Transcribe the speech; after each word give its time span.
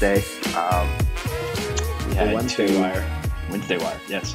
Wednesday. 0.00 0.54
Um, 0.56 0.88
we 2.08 2.14
had 2.14 2.32
Wednesday 2.34 2.68
two, 2.68 2.80
Wire. 2.80 3.22
Wednesday 3.50 3.76
Wire, 3.76 4.00
yes. 4.08 4.34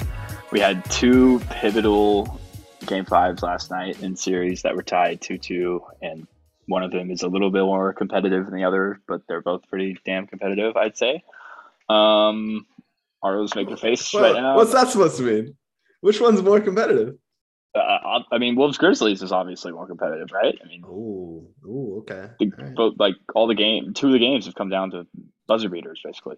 We 0.52 0.60
had 0.60 0.86
two 0.92 1.40
pivotal 1.50 2.40
game 2.86 3.06
fives 3.06 3.42
last 3.42 3.72
night 3.72 4.02
in 4.04 4.16
series 4.16 4.62
that 4.62 4.76
were 4.76 4.84
tied 4.84 5.22
two 5.22 5.40
two, 5.40 5.82
and 6.04 6.28
one 6.68 6.84
of 6.84 6.92
them 6.92 7.10
is 7.10 7.24
a 7.24 7.28
little 7.28 7.50
bit 7.50 7.64
more 7.64 7.94
competitive 7.94 8.46
than 8.46 8.56
the 8.56 8.64
other, 8.64 9.02
but 9.08 9.22
they're 9.28 9.42
both 9.42 9.68
pretty 9.68 9.98
damn 10.06 10.28
competitive, 10.28 10.78
I'd 10.78 10.98
say. 10.98 11.24
Um, 11.90 12.68
Arrows 13.24 13.56
make 13.56 13.70
a 13.72 13.78
face 13.78 14.14
Well, 14.14 14.22
right 14.34 14.42
now. 14.42 14.56
what's 14.56 14.74
that 14.74 14.90
supposed 14.90 15.18
to 15.18 15.24
mean? 15.24 15.58
Which 16.02 16.22
one's 16.22 16.44
more 16.44 16.60
competitive? 16.60 17.16
Uh, 17.76 18.22
I 18.32 18.38
mean, 18.38 18.56
Wolves 18.56 18.78
Grizzlies 18.78 19.22
is 19.22 19.32
obviously 19.32 19.72
more 19.72 19.86
competitive, 19.88 20.30
right? 20.32 20.58
I 20.64 20.68
mean, 20.68 20.84
Ooh, 20.86 21.46
ooh, 21.66 21.98
okay. 22.00 22.30
the, 22.40 22.52
right. 22.58 22.74
both 22.76 22.96
like 22.98 23.16
all 23.36 23.48
the 23.48 23.56
game, 23.56 23.94
two 23.94 24.08
of 24.08 24.14
the 24.14 24.20
games 24.20 24.46
have 24.46 24.56
come 24.56 24.70
down 24.70 24.92
to 24.92 25.06
buzzer 25.48 25.68
beaters, 25.70 26.00
basically. 26.04 26.38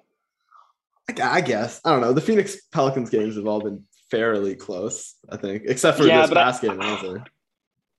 I 1.09 1.37
I 1.37 1.41
guess 1.41 1.79
I 1.85 1.91
don't 1.91 2.01
know. 2.01 2.13
The 2.13 2.21
Phoenix 2.21 2.57
Pelicans 2.71 3.09
games 3.09 3.35
have 3.35 3.45
all 3.47 3.61
been 3.61 3.83
fairly 4.09 4.55
close, 4.55 5.15
I 5.29 5.37
think, 5.37 5.63
except 5.65 5.97
for 5.97 6.05
Yeah, 6.05 6.21
this 6.21 6.29
but 6.29 6.37
I- 6.39 6.43
past 6.43 6.61
game. 6.61 6.79
Honestly, 6.81 7.21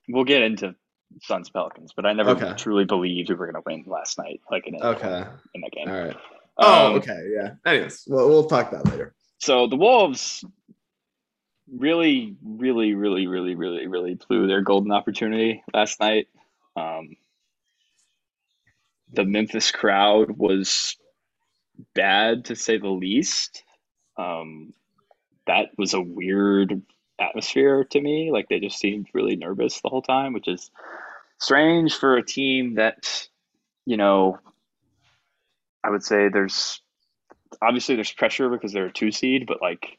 We'll 0.08 0.24
get 0.24 0.42
into 0.42 0.74
Suns 1.22 1.48
Pelicans, 1.50 1.92
but 1.94 2.06
I 2.06 2.12
never 2.14 2.30
Okay. 2.30 2.54
truly 2.56 2.84
believed 2.86 3.28
we 3.28 3.34
were 3.34 3.50
going 3.50 3.62
to 3.62 3.66
win 3.66 3.84
last 3.86 4.18
night, 4.18 4.40
like 4.50 4.66
in, 4.66 4.74
a, 4.74 4.78
okay, 4.88 5.24
in 5.54 5.60
that 5.60 5.72
game. 5.72 5.88
all 5.88 6.00
right. 6.06 6.16
Oh, 6.58 6.86
Um, 6.88 6.94
okay, 6.96 7.30
yeah. 7.34 7.50
Anyways, 7.66 8.04
well, 8.08 8.28
we'll 8.28 8.46
talk 8.48 8.70
about 8.72 8.84
that 8.84 8.90
later. 8.90 9.14
So 9.38 9.66
the 9.68 9.76
Wolves 9.76 10.44
really, 11.76 12.36
really, 12.44 12.94
really, 12.94 13.26
really, 13.26 13.54
really, 13.54 13.86
really 13.86 14.14
blew 14.14 14.46
their 14.46 14.62
golden 14.62 14.92
opportunity 14.92 15.62
last 15.72 16.00
night. 16.00 16.28
Um, 16.76 17.16
the 19.12 19.24
Memphis 19.24 19.70
crowd 19.70 20.30
was 20.30 20.96
bad 21.94 22.46
to 22.46 22.56
say 22.56 22.78
the 22.78 22.88
least. 22.88 23.64
Um, 24.16 24.72
that 25.46 25.70
was 25.78 25.94
a 25.94 26.00
weird 26.00 26.82
atmosphere 27.18 27.84
to 27.84 28.00
me. 28.00 28.30
Like 28.32 28.48
they 28.48 28.60
just 28.60 28.78
seemed 28.78 29.08
really 29.14 29.36
nervous 29.36 29.80
the 29.80 29.88
whole 29.88 30.02
time, 30.02 30.32
which 30.32 30.48
is 30.48 30.70
strange 31.38 31.94
for 31.94 32.16
a 32.16 32.24
team 32.24 32.74
that, 32.74 33.28
you 33.86 33.96
know, 33.96 34.38
I 35.82 35.90
would 35.90 36.02
say 36.02 36.28
there's 36.28 36.80
obviously 37.62 37.94
there's 37.94 38.12
pressure 38.12 38.48
because 38.48 38.72
they're 38.72 38.86
a 38.86 38.92
two 38.92 39.10
seed, 39.10 39.46
but 39.46 39.62
like 39.62 39.98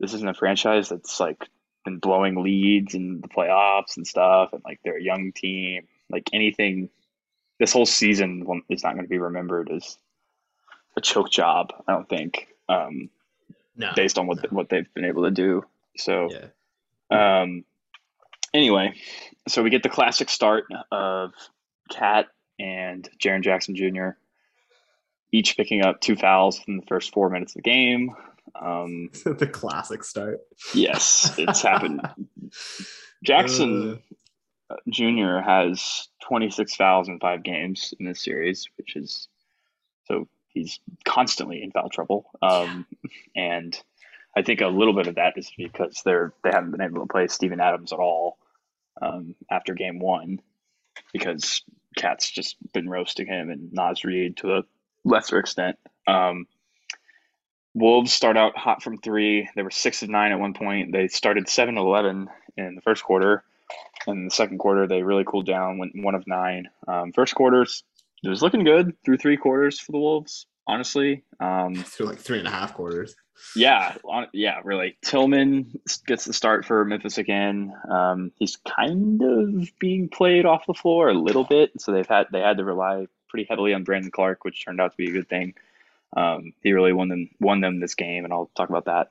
this 0.00 0.14
isn't 0.14 0.28
a 0.28 0.34
franchise 0.34 0.88
that's 0.88 1.20
like 1.20 1.42
been 1.84 1.98
blowing 1.98 2.42
leads 2.42 2.94
in 2.94 3.20
the 3.20 3.28
playoffs 3.28 3.96
and 3.96 4.06
stuff, 4.06 4.52
and 4.52 4.62
like 4.64 4.80
they're 4.84 4.98
a 4.98 5.02
young 5.02 5.32
team. 5.32 5.86
Like 6.10 6.30
anything, 6.32 6.88
this 7.58 7.72
whole 7.72 7.86
season 7.86 8.46
is 8.68 8.82
not 8.82 8.94
going 8.94 9.04
to 9.04 9.10
be 9.10 9.18
remembered 9.18 9.70
as 9.70 9.98
a 10.96 11.00
choke 11.00 11.30
job. 11.30 11.72
I 11.86 11.92
don't 11.92 12.08
think, 12.08 12.48
um, 12.68 13.10
No, 13.76 13.90
based 13.94 14.18
on 14.18 14.26
what 14.26 14.52
what 14.52 14.68
they've 14.68 14.92
been 14.94 15.04
able 15.04 15.24
to 15.24 15.30
do. 15.30 15.64
So. 15.96 16.30
yeah, 16.30 17.40
Um, 17.40 17.64
anyway, 18.52 18.94
so 19.46 19.62
we 19.62 19.70
get 19.70 19.82
the 19.82 19.88
classic 19.88 20.28
start 20.28 20.66
of 20.90 21.32
Cat 21.90 22.28
and 22.58 23.08
Jaren 23.18 23.42
Jackson 23.42 23.74
Jr. 23.76 24.10
each 25.32 25.56
picking 25.56 25.82
up 25.82 26.00
two 26.00 26.16
fouls 26.16 26.60
in 26.66 26.76
the 26.76 26.86
first 26.86 27.12
four 27.12 27.30
minutes 27.30 27.52
of 27.52 27.62
the 27.62 27.70
game. 27.70 28.14
Um, 28.54 29.10
the 29.24 29.46
classic 29.50 30.04
start. 30.04 30.40
yes, 30.74 31.34
it's 31.38 31.62
happened. 31.62 32.00
Jackson 33.24 34.00
Uh, 34.70 34.76
Jr. 34.90 35.38
has 35.38 36.08
26 36.24 36.76
fouls 36.76 37.08
in 37.08 37.18
five 37.20 37.42
games 37.42 37.94
in 37.98 38.06
this 38.06 38.22
series, 38.22 38.68
which 38.76 38.96
is 38.96 39.28
so 40.06 40.28
he's 40.48 40.78
constantly 41.04 41.62
in 41.62 41.70
foul 41.70 41.88
trouble. 41.88 42.30
Um, 42.42 42.86
and 43.36 43.80
I 44.36 44.42
think 44.42 44.60
a 44.60 44.68
little 44.68 44.94
bit 44.94 45.06
of 45.06 45.14
that 45.16 45.34
is 45.36 45.50
because 45.56 46.02
they're 46.04 46.32
they 46.44 46.50
haven't 46.50 46.70
been 46.72 46.82
able 46.82 47.00
to 47.00 47.06
play 47.12 47.26
Steven 47.28 47.60
Adams 47.60 47.92
at 47.92 47.98
all 47.98 48.38
um, 49.00 49.34
after 49.50 49.74
game 49.74 49.98
one 49.98 50.40
because 51.12 51.62
Cat's 51.96 52.30
just 52.30 52.56
been 52.72 52.88
roasting 52.88 53.26
him 53.26 53.50
and 53.50 53.72
Naz 53.72 54.04
Reid 54.04 54.36
to 54.38 54.56
a 54.58 54.62
lesser 55.04 55.38
extent. 55.38 55.76
Um, 56.06 56.46
Wolves 57.78 58.12
start 58.12 58.36
out 58.36 58.56
hot 58.56 58.82
from 58.82 58.98
three. 58.98 59.48
They 59.54 59.62
were 59.62 59.70
six 59.70 60.02
of 60.02 60.10
nine 60.10 60.32
at 60.32 60.40
one 60.40 60.54
point. 60.54 60.92
They 60.92 61.08
started 61.08 61.48
seven 61.48 61.78
of 61.78 61.86
eleven 61.86 62.28
in 62.56 62.74
the 62.74 62.80
first 62.80 63.04
quarter. 63.04 63.44
And 64.06 64.18
in 64.18 64.24
the 64.24 64.30
second 64.30 64.58
quarter, 64.58 64.86
they 64.86 65.02
really 65.02 65.24
cooled 65.24 65.46
down, 65.46 65.78
went 65.78 65.92
one 65.94 66.14
of 66.14 66.26
nine. 66.26 66.68
Um, 66.86 67.12
first 67.12 67.34
quarters, 67.34 67.84
it 68.22 68.28
was 68.28 68.42
looking 68.42 68.64
good 68.64 68.96
through 69.04 69.18
three 69.18 69.36
quarters 69.36 69.78
for 69.78 69.92
the 69.92 69.98
Wolves, 69.98 70.46
honestly. 70.66 71.24
Um, 71.38 71.74
through 71.84 72.06
like 72.06 72.18
three 72.18 72.38
and 72.38 72.48
a 72.48 72.50
half 72.50 72.74
quarters. 72.74 73.14
yeah, 73.54 73.94
on, 74.04 74.26
yeah, 74.32 74.60
really. 74.64 74.96
Tillman 75.04 75.78
gets 76.06 76.24
the 76.24 76.32
start 76.32 76.64
for 76.64 76.84
Memphis 76.84 77.18
again. 77.18 77.72
Um, 77.88 78.32
he's 78.36 78.56
kind 78.56 79.22
of 79.22 79.70
being 79.78 80.08
played 80.08 80.46
off 80.46 80.66
the 80.66 80.74
floor 80.74 81.10
a 81.10 81.14
little 81.14 81.44
bit, 81.44 81.80
so 81.80 81.92
they've 81.92 82.08
had 82.08 82.26
they 82.32 82.40
had 82.40 82.56
to 82.56 82.64
rely 82.64 83.06
pretty 83.28 83.46
heavily 83.48 83.74
on 83.74 83.84
Brandon 83.84 84.10
Clarke, 84.10 84.44
which 84.44 84.64
turned 84.64 84.80
out 84.80 84.90
to 84.90 84.96
be 84.96 85.10
a 85.10 85.12
good 85.12 85.28
thing. 85.28 85.54
Um, 86.16 86.52
he 86.62 86.72
really 86.72 86.92
won 86.92 87.08
them 87.08 87.30
won 87.38 87.60
them 87.60 87.80
this 87.80 87.94
game, 87.94 88.24
and 88.24 88.32
I'll 88.32 88.50
talk 88.56 88.70
about 88.70 88.86
that 88.86 89.10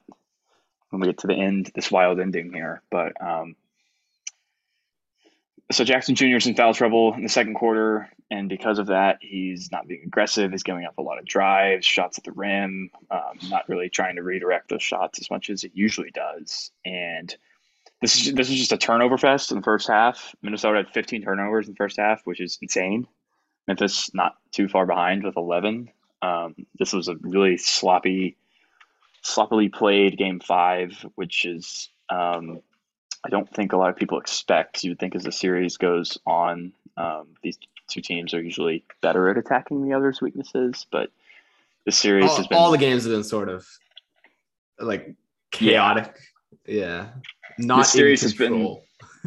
when 0.89 1.01
we 1.01 1.07
get 1.07 1.19
to 1.19 1.27
the 1.27 1.35
end, 1.35 1.71
this 1.75 1.91
wild 1.91 2.19
ending 2.19 2.51
here. 2.53 2.81
But 2.89 3.13
um, 3.21 3.55
so 5.71 5.83
Jackson 5.83 6.15
Jr. 6.15 6.37
is 6.37 6.47
in 6.47 6.55
foul 6.55 6.73
trouble 6.73 7.13
in 7.13 7.23
the 7.23 7.29
second 7.29 7.55
quarter, 7.55 8.09
and 8.31 8.47
because 8.47 8.79
of 8.79 8.87
that, 8.87 9.17
he's 9.21 9.69
not 9.71 9.87
being 9.87 10.03
aggressive. 10.05 10.51
He's 10.51 10.63
giving 10.63 10.85
up 10.85 10.97
a 10.97 11.01
lot 11.01 11.19
of 11.19 11.25
drives, 11.25 11.85
shots 11.85 12.17
at 12.17 12.23
the 12.23 12.31
rim, 12.31 12.89
um, 13.11 13.37
not 13.49 13.67
really 13.67 13.89
trying 13.89 14.15
to 14.15 14.23
redirect 14.23 14.69
those 14.69 14.83
shots 14.83 15.19
as 15.19 15.29
much 15.29 15.49
as 15.49 15.63
it 15.63 15.71
usually 15.73 16.11
does. 16.11 16.71
And 16.85 17.35
this 18.01 18.15
is 18.15 18.33
this 18.33 18.49
is 18.49 18.57
just 18.57 18.71
a 18.71 18.77
turnover 18.77 19.17
fest 19.17 19.51
in 19.51 19.57
the 19.57 19.63
first 19.63 19.87
half. 19.87 20.35
Minnesota 20.41 20.77
had 20.77 20.89
15 20.93 21.23
turnovers 21.23 21.67
in 21.67 21.73
the 21.73 21.77
first 21.77 21.97
half, 21.97 22.21
which 22.25 22.39
is 22.39 22.57
insane. 22.61 23.07
Memphis 23.67 24.13
not 24.13 24.35
too 24.51 24.69
far 24.69 24.85
behind 24.85 25.23
with 25.23 25.35
11. 25.35 25.91
Um, 26.21 26.55
this 26.79 26.93
was 26.93 27.07
a 27.07 27.15
really 27.15 27.57
sloppy, 27.57 28.35
sloppily 29.21 29.69
played 29.69 30.17
game 30.17 30.39
five, 30.39 31.05
which 31.15 31.45
is 31.45 31.89
um, 32.09 32.61
I 33.25 33.29
don't 33.29 33.49
think 33.53 33.73
a 33.73 33.77
lot 33.77 33.89
of 33.89 33.95
people 33.95 34.19
expect. 34.19 34.83
You 34.83 34.91
would 34.91 34.99
think 34.99 35.15
as 35.15 35.23
the 35.23 35.31
series 35.31 35.77
goes 35.77 36.17
on, 36.25 36.73
um, 36.95 37.27
these 37.43 37.57
two 37.87 38.01
teams 38.01 38.33
are 38.33 38.41
usually 38.41 38.83
better 39.01 39.29
at 39.29 39.37
attacking 39.37 39.87
the 39.87 39.95
other's 39.95 40.21
weaknesses, 40.21 40.85
but 40.91 41.09
the 41.85 41.91
series 41.91 42.29
All, 42.29 42.37
has 42.37 42.47
been 42.47 42.57
all 42.57 42.71
the 42.71 42.77
games 42.77 43.03
have 43.03 43.13
been 43.13 43.23
sort 43.23 43.49
of 43.49 43.67
like 44.79 45.15
chaotic. 45.51 46.15
Yeah, 46.65 47.07
not 47.57 47.87
series 47.87 48.23
in 48.23 48.29
has 48.29 48.33
been- 48.37 48.77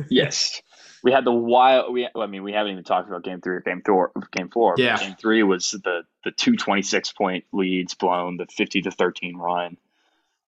yes. 0.09 0.62
We 1.03 1.12
had 1.12 1.25
the 1.25 1.33
wild. 1.33 1.93
We, 1.93 2.09
I 2.15 2.27
mean, 2.27 2.43
we 2.43 2.53
haven't 2.53 2.72
even 2.72 2.84
talked 2.84 3.09
about 3.09 3.25
game 3.25 3.41
three 3.41 3.56
or 3.56 3.61
game 3.61 3.83
four. 3.84 4.12
Game 4.33 4.49
four. 4.50 4.75
Yeah. 4.78 4.99
Game 4.99 5.16
three 5.16 5.43
was 5.43 5.71
the 5.71 6.03
the 6.25 6.31
two 6.31 6.56
twenty 6.56 6.83
six 6.83 7.11
point 7.12 7.44
leads 7.53 7.94
blown, 7.94 8.37
the 8.37 8.47
fifty 8.47 8.83
to 8.83 8.91
thirteen 8.91 9.37
run, 9.37 9.77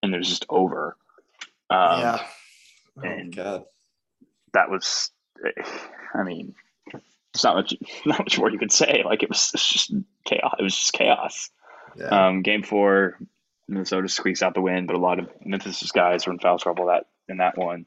and 0.03 0.15
it 0.15 0.19
was 0.19 0.29
just 0.29 0.45
over. 0.49 0.97
Um, 1.71 2.01
yeah. 2.01 2.19
Oh, 2.99 3.03
and- 3.03 3.35
God. 3.35 3.65
that 4.53 4.69
was 4.71 5.11
i 6.15 6.23
mean 6.23 6.55
it's 7.35 7.43
not 7.43 7.57
much 7.57 7.75
not 8.07 8.19
much 8.19 8.39
more 8.39 8.51
you 8.51 8.59
could 8.59 8.71
say 8.71 9.03
like 9.05 9.23
it 9.23 9.29
was 9.31 9.51
it's 9.55 9.67
just 9.69 9.93
chaos 10.27 10.55
it 10.59 10.63
was 10.63 10.77
just 10.77 10.93
chaos 10.93 11.51
Yeah. 11.97 12.29
um 12.29 12.43
game 12.43 12.63
four 12.63 13.19
minnesota 13.67 14.09
squeaks 14.09 14.43
out 14.43 14.53
the 14.55 14.61
win 14.61 14.87
but 14.87 14.95
a 14.95 14.99
lot 15.01 15.19
of 15.19 15.29
Memphis 15.45 15.91
guys 15.91 16.27
were 16.27 16.33
in 16.35 16.39
foul 16.39 16.59
trouble 16.59 16.87
that 16.89 17.07
in 17.29 17.39
that 17.39 17.57
one 17.57 17.87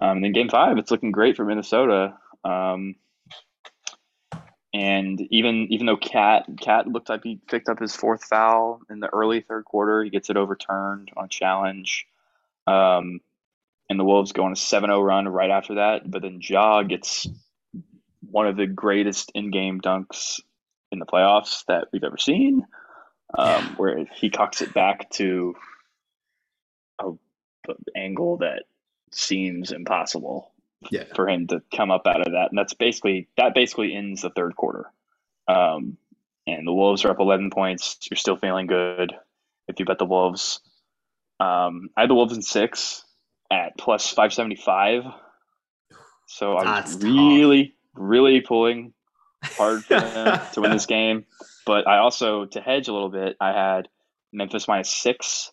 um 0.00 0.16
and 0.16 0.24
then 0.24 0.32
game 0.32 0.48
five 0.48 0.78
it's 0.78 0.90
looking 0.90 1.12
great 1.12 1.36
for 1.36 1.44
minnesota 1.44 2.14
um 2.44 2.94
and 4.74 5.20
even 5.30 5.66
even 5.70 5.86
though 5.86 5.96
cat 5.96 6.46
cat 6.60 6.86
looked 6.86 7.08
like 7.08 7.22
he 7.22 7.38
picked 7.48 7.68
up 7.68 7.78
his 7.78 7.94
fourth 7.94 8.24
foul 8.24 8.80
in 8.90 9.00
the 9.00 9.08
early 9.08 9.40
third 9.40 9.64
quarter 9.64 10.02
he 10.02 10.10
gets 10.10 10.30
it 10.30 10.36
overturned 10.36 11.10
on 11.16 11.28
challenge 11.28 12.06
um 12.66 13.20
and 13.92 14.00
the 14.00 14.04
Wolves 14.04 14.32
go 14.32 14.44
on 14.44 14.52
a 14.52 14.56
7-0 14.56 15.04
run 15.04 15.28
right 15.28 15.50
after 15.50 15.76
that. 15.76 16.10
But 16.10 16.22
then 16.22 16.40
Ja 16.42 16.82
gets 16.82 17.28
one 18.22 18.46
of 18.46 18.56
the 18.56 18.66
greatest 18.66 19.30
in-game 19.34 19.80
dunks 19.80 20.40
in 20.90 20.98
the 20.98 21.06
playoffs 21.06 21.64
that 21.66 21.88
we've 21.92 22.04
ever 22.04 22.16
seen, 22.16 22.66
um, 23.36 23.74
where 23.76 24.06
he 24.16 24.30
cocks 24.30 24.62
it 24.62 24.72
back 24.72 25.10
to 25.10 25.54
a, 27.00 27.10
a 27.10 27.74
angle 27.94 28.38
that 28.38 28.64
seems 29.14 29.72
impossible 29.72 30.52
Yeah. 30.90 31.04
for 31.14 31.28
him 31.28 31.46
to 31.48 31.62
come 31.74 31.90
up 31.90 32.06
out 32.06 32.20
of 32.26 32.32
that. 32.32 32.50
And 32.50 32.58
that's 32.58 32.74
basically 32.74 33.28
that 33.36 33.54
basically 33.54 33.94
ends 33.94 34.22
the 34.22 34.30
third 34.30 34.56
quarter. 34.56 34.90
Um, 35.48 35.96
and 36.46 36.66
the 36.66 36.72
Wolves 36.72 37.04
are 37.04 37.10
up 37.10 37.20
11 37.20 37.50
points. 37.50 37.98
You're 38.10 38.16
still 38.16 38.36
feeling 38.36 38.66
good 38.66 39.12
if 39.68 39.78
you 39.78 39.84
bet 39.84 39.98
the 39.98 40.04
Wolves. 40.04 40.60
Um, 41.40 41.88
I 41.96 42.02
had 42.02 42.10
the 42.10 42.14
Wolves 42.14 42.34
in 42.34 42.42
six 42.42 43.04
at 43.50 43.76
plus 43.78 44.08
575. 44.08 45.04
So 46.26 46.56
I 46.56 46.64
That's 46.64 46.94
was 46.94 47.02
tough. 47.02 47.12
really, 47.12 47.74
really 47.94 48.40
pulling 48.40 48.92
hard 49.44 49.84
for 49.84 50.00
him 50.00 50.40
to 50.54 50.60
win 50.60 50.70
this 50.72 50.86
game. 50.86 51.26
But 51.66 51.86
I 51.86 51.98
also, 51.98 52.46
to 52.46 52.60
hedge 52.60 52.88
a 52.88 52.92
little 52.92 53.08
bit, 53.10 53.36
I 53.40 53.52
had 53.52 53.88
Memphis 54.32 54.66
minus 54.66 54.90
six. 54.90 55.52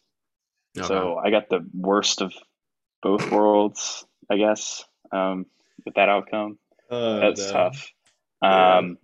Okay. 0.77 0.87
So 0.87 1.17
I 1.17 1.29
got 1.31 1.49
the 1.49 1.67
worst 1.73 2.21
of 2.21 2.33
both 3.01 3.31
worlds, 3.31 4.05
I 4.29 4.37
guess, 4.37 4.83
um, 5.11 5.45
with 5.85 5.95
that 5.95 6.09
outcome. 6.09 6.57
Oh, 6.89 7.19
That's 7.19 7.45
no. 7.47 7.51
tough. 7.51 7.91
Yeah. 8.41 8.77
Um, 8.77 8.97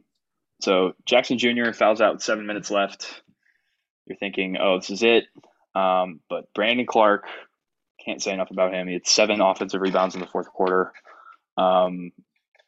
so 0.61 0.93
Jackson 1.05 1.37
Jr. 1.37 1.71
fouls 1.71 2.01
out 2.01 2.15
with 2.15 2.23
seven 2.23 2.45
minutes 2.47 2.71
left. 2.71 3.21
You're 4.05 4.17
thinking, 4.17 4.57
oh, 4.59 4.77
this 4.79 4.89
is 4.89 5.03
it. 5.03 5.25
Um, 5.73 6.21
but 6.29 6.53
Brandon 6.53 6.85
Clarke, 6.85 7.27
can't 8.05 8.21
say 8.21 8.31
enough 8.31 8.51
about 8.51 8.73
him. 8.73 8.87
He 8.87 8.93
had 8.93 9.07
seven 9.07 9.41
offensive 9.41 9.81
rebounds 9.81 10.15
in 10.15 10.21
the 10.21 10.27
fourth 10.27 10.47
quarter. 10.47 10.93
Um, 11.57 12.11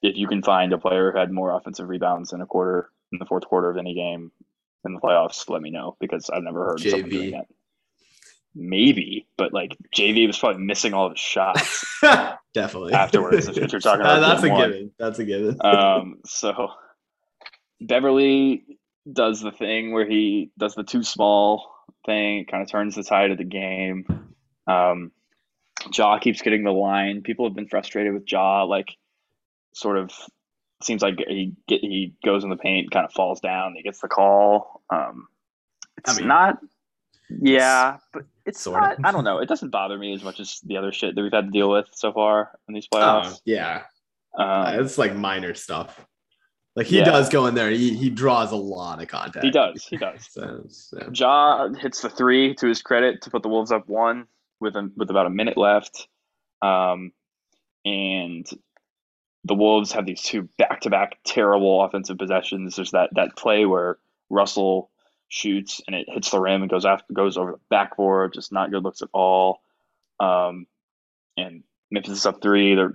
if 0.01 0.15
you 0.17 0.27
can 0.27 0.41
find 0.41 0.73
a 0.73 0.77
player 0.77 1.11
who 1.11 1.17
had 1.17 1.31
more 1.31 1.55
offensive 1.55 1.87
rebounds 1.87 2.33
in 2.33 2.41
a 2.41 2.45
quarter 2.45 2.89
in 3.11 3.19
the 3.19 3.25
fourth 3.25 3.45
quarter 3.45 3.69
of 3.69 3.77
any 3.77 3.93
game 3.93 4.31
in 4.85 4.93
the 4.93 4.99
playoffs, 4.99 5.47
let 5.49 5.61
me 5.61 5.69
know 5.69 5.95
because 5.99 6.29
I've 6.29 6.43
never 6.43 6.65
heard 6.65 6.79
of 6.85 6.89
someone 6.89 7.09
JV. 7.09 7.11
doing 7.11 7.31
that. 7.31 7.45
Maybe, 8.59 9.27
but 9.37 9.53
like 9.53 9.77
JV 9.95 10.25
was 10.25 10.37
probably 10.39 10.63
missing 10.63 10.93
all 10.93 11.05
of 11.05 11.11
his 11.13 11.19
shots. 11.19 11.85
Definitely. 12.53 12.93
Afterwards, 12.93 13.47
if- 13.47 13.55
you're 13.57 13.67
talking 13.79 14.01
about 14.01 14.19
that's 14.21 14.43
a 14.43 14.49
one. 14.49 14.69
given. 14.69 14.91
That's 14.97 15.19
a 15.19 15.25
given. 15.25 15.57
um, 15.63 16.17
so 16.25 16.69
Beverley 17.79 18.63
does 19.11 19.41
the 19.41 19.51
thing 19.51 19.91
where 19.93 20.07
he 20.09 20.51
does 20.57 20.75
the 20.75 20.83
too 20.83 21.03
small 21.03 21.69
thing, 22.05 22.45
kind 22.45 22.63
of 22.63 22.69
turns 22.69 22.95
the 22.95 23.03
tide 23.03 23.31
of 23.31 23.37
the 23.37 23.43
game. 23.43 24.05
Um, 24.65 25.11
Ja 25.93 26.17
keeps 26.19 26.41
getting 26.41 26.63
the 26.63 26.71
line. 26.71 27.21
People 27.21 27.45
have 27.45 27.55
been 27.55 27.67
frustrated 27.67 28.13
with 28.13 28.23
Ja, 28.31 28.63
like 28.63 28.97
sort 29.73 29.97
of 29.97 30.11
seems 30.81 31.01
like 31.01 31.19
he 31.27 31.53
get 31.67 31.81
he 31.81 32.15
goes 32.25 32.43
in 32.43 32.49
the 32.49 32.57
paint, 32.57 32.91
kind 32.91 33.05
of 33.05 33.13
falls 33.13 33.39
down, 33.39 33.75
he 33.75 33.83
gets 33.83 34.01
the 34.01 34.07
call. 34.07 34.81
Um, 34.89 35.27
it's 35.97 36.15
I 36.15 36.19
mean, 36.19 36.27
not, 36.27 36.57
yeah, 37.29 37.97
but 38.13 38.23
it's 38.47 38.59
sort 38.61 38.81
not. 38.81 38.93
of. 38.99 39.05
I 39.05 39.11
don't 39.11 39.23
know. 39.23 39.39
It 39.39 39.47
doesn't 39.49 39.69
bother 39.69 39.97
me 39.97 40.13
as 40.13 40.23
much 40.23 40.39
as 40.39 40.59
the 40.65 40.77
other 40.77 40.91
shit 40.91 41.15
that 41.15 41.21
we've 41.21 41.31
had 41.31 41.45
to 41.45 41.51
deal 41.51 41.69
with 41.69 41.87
so 41.91 42.11
far 42.13 42.51
in 42.67 42.73
these 42.73 42.87
Oh, 42.91 42.97
playoffs. 42.97 43.41
yeah. 43.45 43.83
Um, 44.37 44.79
it's 44.79 44.97
like 44.97 45.15
minor 45.15 45.53
stuff. 45.53 46.05
Like 46.75 46.85
he 46.87 46.99
Yeah. 46.99 47.05
does 47.05 47.29
go 47.29 47.47
in 47.47 47.55
there. 47.55 47.71
He, 47.71 47.95
he 47.95 48.09
draws 48.09 48.51
a 48.51 48.55
lot 48.55 49.01
of 49.01 49.07
contact. 49.07 49.43
he 49.43 49.49
does. 49.51 49.85
He 49.85 49.97
does. 49.97 50.27
So, 50.31 50.63
yeah. 50.97 51.07
Ja 51.13 51.69
hits 51.73 52.01
the 52.01 52.09
three 52.09 52.53
to 52.55 52.67
his 52.67 52.81
credit 52.81 53.21
to 53.23 53.29
put 53.31 53.41
the 53.43 53.49
Wolves 53.49 53.71
up 53.71 53.87
one 53.89 54.27
with 54.59 54.75
a, 54.75 54.91
with 54.95 55.09
about 55.09 55.25
a 55.25 55.29
minute 55.31 55.57
left, 55.57 56.07
um, 56.61 57.11
and 57.85 58.45
the 59.43 59.53
Wolves 59.55 59.91
have 59.93 60.05
these 60.05 60.21
two 60.21 60.49
back 60.57 60.81
to 60.81 60.89
back 60.89 61.17
terrible 61.23 61.83
offensive 61.83 62.17
possessions. 62.17 62.75
There's 62.75 62.91
that 62.91 63.09
that 63.15 63.35
play 63.37 63.65
where 63.65 63.97
Russell 64.29 64.89
shoots 65.29 65.81
and 65.85 65.95
it 65.95 66.07
hits 66.09 66.31
the 66.31 66.39
rim 66.39 66.61
and 66.61 66.71
goes 66.71 66.85
after 66.85 67.13
goes 67.13 67.37
over 67.37 67.53
the 67.53 67.59
backboard, 67.69 68.33
just 68.33 68.51
not 68.51 68.71
good 68.71 68.83
looks 68.83 69.01
at 69.01 69.09
all. 69.13 69.61
Um, 70.19 70.67
and 71.35 71.63
Memphis 71.91 72.13
is 72.19 72.25
up 72.25 72.41
three. 72.41 72.75
They're 72.75 72.93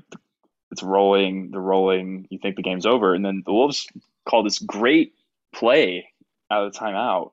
it's 0.71 0.83
rolling. 0.83 1.51
They're 1.51 1.61
rolling. 1.61 2.27
You 2.31 2.39
think 2.39 2.57
the 2.57 2.63
game's 2.63 2.87
over, 2.87 3.15
and 3.15 3.25
then 3.25 3.43
the 3.45 3.53
Wolves 3.53 3.87
call 4.27 4.43
this 4.43 4.59
great 4.59 5.15
play 5.55 6.09
out 6.51 6.65
of 6.67 6.73
the 6.73 6.79
timeout 6.79 7.33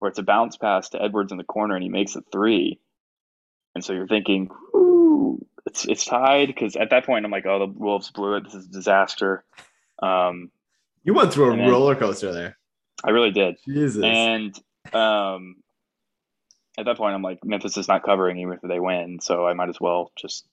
where 0.00 0.08
it's 0.08 0.18
a 0.18 0.22
bounce 0.22 0.56
pass 0.56 0.88
to 0.90 1.02
Edwards 1.02 1.32
in 1.32 1.38
the 1.38 1.44
corner 1.44 1.74
and 1.74 1.82
he 1.82 1.88
makes 1.88 2.14
it 2.16 2.24
three. 2.30 2.78
And 3.74 3.84
so 3.84 3.92
you're 3.92 4.06
thinking, 4.08 4.50
ooh, 4.74 5.44
it's 5.66 5.84
it's 5.86 6.04
tied 6.04 6.48
because 6.48 6.76
at 6.76 6.90
that 6.90 7.06
point 7.06 7.24
I'm 7.24 7.30
like, 7.30 7.46
oh, 7.46 7.58
the 7.60 7.66
Wolves 7.66 8.10
blew 8.10 8.34
it. 8.36 8.44
This 8.44 8.54
is 8.54 8.66
a 8.66 8.70
disaster. 8.70 9.44
Um, 10.02 10.50
You 11.04 11.14
went 11.14 11.32
through 11.32 11.54
a 11.54 11.56
then- 11.56 11.70
roller 11.70 11.94
coaster 11.94 12.32
there. 12.32 12.58
I 13.02 13.10
really 13.10 13.32
did. 13.32 13.56
Jesus. 13.66 14.02
And 14.04 14.60
um, 14.92 15.56
at 16.78 16.86
that 16.86 16.96
point 16.96 17.14
I'm 17.14 17.22
like, 17.22 17.44
Memphis 17.44 17.76
is 17.76 17.88
not 17.88 18.04
covering 18.04 18.38
even 18.38 18.54
if 18.54 18.60
they 18.62 18.80
win, 18.80 19.18
so 19.20 19.46
I 19.46 19.54
might 19.54 19.68
as 19.68 19.80
well 19.80 20.12
just 20.16 20.46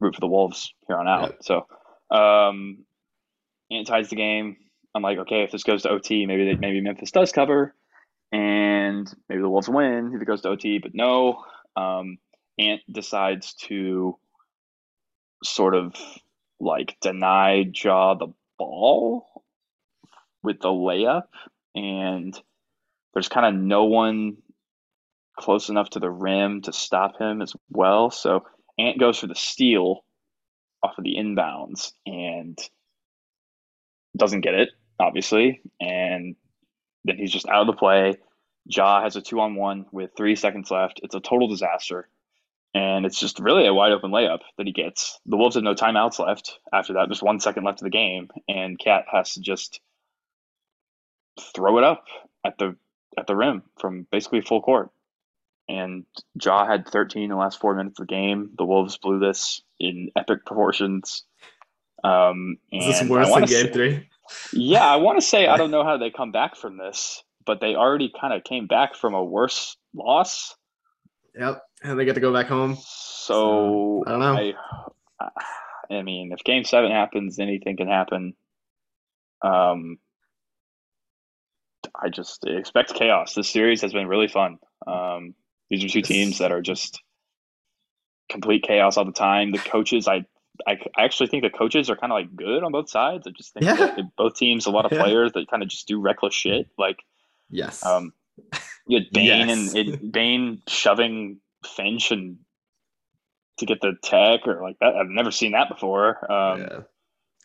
root 0.00 0.14
for 0.14 0.20
the 0.20 0.28
Wolves 0.28 0.72
here 0.86 0.96
on 0.96 1.08
out. 1.08 1.36
So 1.42 1.66
um, 2.10 2.84
and 3.70 3.80
it 3.80 3.86
ties 3.86 4.08
the 4.08 4.16
game. 4.16 4.56
I'm 4.94 5.02
like, 5.02 5.18
okay, 5.18 5.42
if 5.42 5.50
this 5.50 5.62
goes 5.62 5.82
to 5.82 5.90
OT, 5.90 6.26
maybe 6.26 6.44
they, 6.44 6.56
maybe 6.56 6.80
Memphis 6.80 7.10
does 7.10 7.32
cover, 7.32 7.74
and 8.32 9.12
maybe 9.28 9.42
the 9.42 9.48
Wolves 9.48 9.68
win 9.68 10.12
if 10.14 10.22
it 10.22 10.24
goes 10.24 10.40
to 10.42 10.48
OT. 10.48 10.78
But 10.78 10.94
no, 10.94 11.44
um, 11.76 12.18
Ant 12.58 12.80
decides 12.90 13.54
to 13.66 14.18
sort 15.44 15.74
of 15.74 15.94
like 16.58 16.96
deny 17.00 17.70
Ja 17.74 18.14
the 18.14 18.32
ball 18.58 19.37
with 20.48 20.60
the 20.60 20.68
layup, 20.68 21.24
and 21.74 22.38
there's 23.14 23.28
kind 23.28 23.46
of 23.46 23.62
no 23.62 23.84
one 23.84 24.38
close 25.38 25.68
enough 25.68 25.90
to 25.90 26.00
the 26.00 26.10
rim 26.10 26.62
to 26.62 26.72
stop 26.72 27.20
him 27.20 27.40
as 27.40 27.54
well. 27.70 28.10
So 28.10 28.44
Ant 28.78 28.98
goes 28.98 29.18
for 29.18 29.28
the 29.28 29.34
steal 29.34 30.04
off 30.82 30.98
of 30.98 31.04
the 31.04 31.16
inbounds 31.16 31.92
and 32.06 32.58
doesn't 34.16 34.40
get 34.40 34.54
it, 34.54 34.70
obviously. 34.98 35.60
And 35.80 36.34
then 37.04 37.16
he's 37.16 37.32
just 37.32 37.48
out 37.48 37.60
of 37.60 37.66
the 37.66 37.78
play. 37.78 38.16
Ja 38.64 39.02
has 39.02 39.16
a 39.16 39.22
two 39.22 39.40
on 39.40 39.54
one 39.54 39.86
with 39.92 40.10
three 40.16 40.34
seconds 40.34 40.70
left. 40.70 41.00
It's 41.02 41.14
a 41.14 41.20
total 41.20 41.48
disaster. 41.48 42.08
And 42.74 43.06
it's 43.06 43.18
just 43.18 43.38
really 43.38 43.66
a 43.66 43.72
wide 43.72 43.92
open 43.92 44.10
layup 44.10 44.40
that 44.56 44.66
he 44.66 44.72
gets. 44.72 45.18
The 45.26 45.36
Wolves 45.36 45.54
have 45.54 45.64
no 45.64 45.74
timeouts 45.74 46.18
left 46.18 46.58
after 46.72 46.94
that. 46.94 47.08
There's 47.08 47.22
one 47.22 47.40
second 47.40 47.64
left 47.64 47.80
of 47.80 47.84
the 47.84 47.90
game, 47.90 48.28
and 48.46 48.78
Cat 48.78 49.04
has 49.10 49.34
to 49.34 49.40
just 49.40 49.80
throw 51.38 51.78
it 51.78 51.84
up 51.84 52.04
at 52.44 52.58
the 52.58 52.76
at 53.16 53.26
the 53.26 53.36
rim 53.36 53.62
from 53.80 54.06
basically 54.10 54.40
full 54.40 54.62
court. 54.62 54.90
And 55.68 56.04
Ja 56.42 56.66
had 56.66 56.88
13 56.88 57.24
in 57.24 57.30
the 57.30 57.36
last 57.36 57.60
four 57.60 57.74
minutes 57.74 57.98
of 58.00 58.06
the 58.06 58.14
game. 58.14 58.50
The 58.56 58.64
Wolves 58.64 58.96
blew 58.96 59.18
this 59.18 59.60
in 59.78 60.10
epic 60.16 60.46
proportions. 60.46 61.24
Um, 62.04 62.56
Is 62.72 62.86
this 63.00 63.08
worse 63.08 63.28
than 63.28 63.40
game 63.40 63.48
say- 63.66 63.72
three? 63.72 64.08
yeah, 64.52 64.86
I 64.86 64.96
want 64.96 65.18
to 65.18 65.26
say 65.26 65.46
I 65.46 65.56
don't 65.56 65.70
know 65.76 65.84
how 65.84 65.96
they 65.98 66.10
come 66.10 66.32
back 66.32 66.56
from 66.56 66.78
this, 66.78 67.22
but 67.44 67.60
they 67.60 67.74
already 67.74 68.10
kind 68.18 68.32
of 68.32 68.44
came 68.44 68.66
back 68.66 68.94
from 68.94 69.14
a 69.14 69.22
worse 69.24 69.76
loss. 69.94 70.54
Yep. 71.38 71.62
And 71.82 71.98
they 71.98 72.04
get 72.04 72.14
to 72.14 72.20
go 72.20 72.32
back 72.32 72.46
home. 72.46 72.76
So 72.80 74.04
I 74.06 74.10
don't 74.10 74.20
know. 74.20 74.52
I, 75.20 75.94
I 75.94 76.02
mean, 76.02 76.32
if 76.32 76.42
Game 76.44 76.64
Seven 76.64 76.90
happens, 76.90 77.38
anything 77.38 77.76
can 77.76 77.88
happen. 77.88 78.34
Um, 79.42 79.98
I 82.00 82.08
just 82.08 82.44
expect 82.46 82.94
chaos. 82.94 83.34
This 83.34 83.48
series 83.48 83.82
has 83.82 83.92
been 83.92 84.06
really 84.06 84.28
fun. 84.28 84.58
Um, 84.86 85.34
these 85.70 85.84
are 85.84 85.88
two 85.88 86.02
teams 86.02 86.38
that 86.38 86.52
are 86.52 86.62
just 86.62 87.02
complete 88.30 88.62
chaos 88.62 88.96
all 88.96 89.04
the 89.04 89.12
time. 89.12 89.52
The 89.52 89.58
coaches, 89.58 90.06
I, 90.06 90.24
I, 90.66 90.78
I 90.96 91.04
actually 91.04 91.28
think 91.28 91.42
the 91.42 91.50
coaches 91.50 91.90
are 91.90 91.96
kind 91.96 92.12
of 92.12 92.16
like 92.16 92.34
good 92.36 92.62
on 92.62 92.72
both 92.72 92.90
sides. 92.90 93.26
I 93.26 93.30
just 93.30 93.52
think 93.54 93.64
Yeah. 93.66 93.96
both 94.16 94.36
teams, 94.36 94.66
a 94.66 94.70
lot 94.70 94.86
of 94.86 94.92
Yeah. 94.92 95.02
players 95.02 95.32
that 95.32 95.48
kind 95.50 95.62
of 95.62 95.68
just 95.68 95.88
do 95.88 96.00
reckless 96.00 96.34
shit. 96.34 96.68
Like, 96.78 96.98
Yes. 97.50 97.84
um, 97.84 98.12
you 98.86 98.98
had 98.98 99.10
Bane 99.12 99.48
Yes. 99.48 99.74
and 99.74 99.76
it, 99.94 100.12
Bane 100.12 100.62
shoving 100.68 101.40
Finch 101.66 102.10
and 102.12 102.38
to 103.58 103.66
get 103.66 103.80
the 103.80 103.94
tech 104.02 104.46
or 104.46 104.62
like 104.62 104.76
that. 104.80 104.94
I've 104.94 105.08
never 105.08 105.30
seen 105.32 105.52
that 105.52 105.68
before. 105.68 106.30
Um, 106.30 106.60
yeah. 106.60 106.80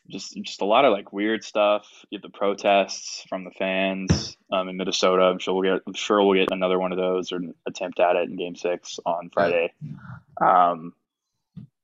Just 0.10 0.36
just 0.44 0.62
a 0.62 0.66
lot 0.66 0.86
of 0.86 0.92
like 0.92 1.14
weird 1.14 1.44
stuff. 1.44 1.88
You 2.10 2.18
have 2.18 2.24
the 2.32 2.38
protests 2.38 3.26
from 3.30 3.44
the 3.46 3.52
fans 3.52 4.38
um, 4.52 4.68
in 4.70 4.78
Minnesota. 4.78 5.24
I'm 5.24 5.40
sure 5.40 5.54
we'll 5.54 5.74
get. 5.76 5.84
I'm 5.88 5.94
sure 5.94 6.24
we'll 6.24 6.40
get 6.40 6.52
another 6.52 6.80
one 6.80 6.92
of 6.92 6.98
those 6.98 7.32
or 7.32 7.38
an 7.38 7.54
attempt 7.68 8.00
at 8.00 8.16
it 8.16 8.30
in 8.30 8.36
Game 8.36 8.56
Six 8.56 9.00
on 9.06 9.30
Friday. 9.34 9.74
Um, 10.42 10.94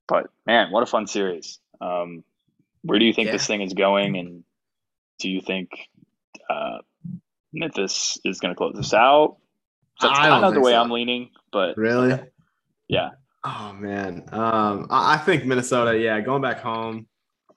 but 0.08 0.28
man, 0.46 0.72
what 0.72 0.84
a 0.84 0.86
fun 0.86 1.08
series! 1.08 1.60
Um, 1.82 2.24
where 2.84 3.00
do 3.00 3.06
you 3.06 3.14
think 3.14 3.28
Yeah. 3.28 3.34
this 3.34 3.48
thing 3.48 3.62
is 3.62 3.74
going, 3.74 4.18
and 4.18 4.44
do 5.20 5.30
you 5.30 5.42
think 5.42 5.70
uh, 6.50 6.80
Memphis 7.54 8.20
is 8.26 8.40
going 8.40 8.54
to 8.54 8.58
close 8.58 8.74
this 8.76 8.94
out? 8.94 9.38
That's 10.02 10.18
I 10.20 10.24
don't 10.30 10.42
kind 10.42 10.46
of 10.46 10.54
the 10.56 10.62
way 10.62 10.72
so. 10.72 10.82
I'm 10.82 10.92
leaning, 10.92 11.30
but 11.52 11.78
Really? 11.78 12.18
yeah, 12.88 13.10
Oh 13.44 13.74
man, 13.74 14.24
um, 14.32 14.88
I, 14.90 15.14
I 15.16 15.18
think 15.18 15.46
Minnesota. 15.46 15.98
Yeah, 15.98 16.20
going 16.22 16.42
back 16.42 16.60
home, 16.60 17.08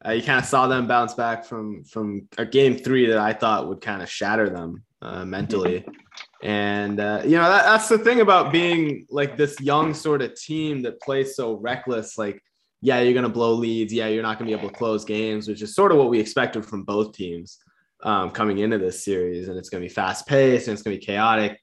uh, 0.07 0.11
you 0.11 0.23
kind 0.23 0.39
of 0.39 0.45
saw 0.45 0.67
them 0.67 0.87
bounce 0.87 1.15
back 1.15 1.45
from 1.45 1.85
from 1.85 2.29
a 2.39 2.45
game 2.45 2.77
three 2.77 3.07
that 3.07 3.19
I 3.19 3.33
thought 3.33 3.69
would 3.69 3.81
kind 3.81 4.03
of 4.03 4.11
shatter 4.11 4.51
them 4.51 4.83
uh, 5.01 5.25
mentally, 5.25 5.85
and 6.43 6.99
uh, 6.99 7.23
you 7.25 7.37
know 7.37 7.49
that, 7.49 7.65
that's 7.65 7.89
the 7.89 7.99
thing 7.99 8.21
about 8.21 8.53
being 8.53 9.07
like 9.11 9.37
this 9.37 9.61
young 9.61 9.95
sort 9.95 10.23
of 10.23 10.35
team 10.35 10.83
that 10.83 11.01
plays 11.01 11.37
so 11.37 11.55
reckless. 11.55 12.19
Like, 12.19 12.43
yeah, 12.81 13.01
you're 13.01 13.15
gonna 13.15 13.29
blow 13.29 13.53
leads. 13.53 13.93
Yeah, 13.93 14.09
you're 14.09 14.23
not 14.23 14.39
gonna 14.39 14.51
be 14.51 14.57
able 14.57 14.71
to 14.71 14.75
close 14.75 15.05
games, 15.05 15.47
which 15.47 15.63
is 15.63 15.75
sort 15.75 15.93
of 15.93 15.99
what 15.99 16.11
we 16.11 16.19
expected 16.19 16.67
from 16.67 16.83
both 16.83 17.13
teams 17.13 17.59
um, 18.03 18.31
coming 18.31 18.59
into 18.59 18.79
this 18.79 19.05
series, 19.05 19.49
and 19.49 19.57
it's 19.57 19.69
gonna 19.69 19.83
be 19.83 19.89
fast 19.89 20.27
paced 20.27 20.67
and 20.67 20.75
it's 20.75 20.83
gonna 20.83 20.97
be 20.97 21.05
chaotic. 21.05 21.61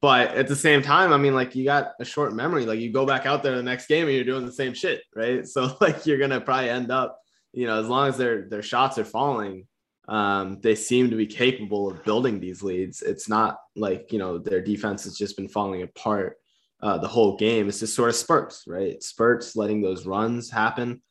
But 0.00 0.28
at 0.28 0.48
the 0.48 0.56
same 0.56 0.80
time, 0.80 1.12
I 1.12 1.18
mean, 1.18 1.34
like 1.34 1.54
you 1.54 1.64
got 1.64 1.92
a 2.00 2.04
short 2.04 2.34
memory. 2.34 2.64
Like 2.64 2.80
you 2.80 2.92
go 2.92 3.04
back 3.04 3.26
out 3.26 3.42
there 3.42 3.56
the 3.56 3.62
next 3.62 3.86
game 3.86 4.06
and 4.06 4.14
you're 4.14 4.24
doing 4.24 4.46
the 4.46 4.52
same 4.52 4.74
shit, 4.74 5.02
right? 5.14 5.46
So 5.46 5.76
like 5.80 6.06
you're 6.06 6.18
gonna 6.18 6.40
probably 6.40 6.70
end 6.70 6.92
up 6.92 7.19
you 7.52 7.66
know, 7.66 7.80
as 7.80 7.88
long 7.88 8.08
as 8.08 8.16
their 8.16 8.48
their 8.48 8.62
shots 8.62 8.98
are 8.98 9.04
falling, 9.04 9.66
um, 10.08 10.60
they 10.60 10.74
seem 10.74 11.10
to 11.10 11.16
be 11.16 11.26
capable 11.26 11.90
of 11.90 12.04
building 12.04 12.40
these 12.40 12.62
leads. 12.62 13.02
It's 13.02 13.28
not 13.28 13.58
like 13.76 14.12
you 14.12 14.18
know 14.18 14.38
their 14.38 14.60
defense 14.60 15.04
has 15.04 15.16
just 15.16 15.36
been 15.36 15.48
falling 15.48 15.82
apart 15.82 16.36
uh, 16.82 16.98
the 16.98 17.08
whole 17.08 17.36
game. 17.36 17.68
It's 17.68 17.80
just 17.80 17.94
sort 17.94 18.08
of 18.08 18.16
spurts, 18.16 18.64
right? 18.66 19.02
Spurts, 19.02 19.56
letting 19.56 19.82
those 19.82 20.06
runs 20.06 20.50
happen. 20.50 21.02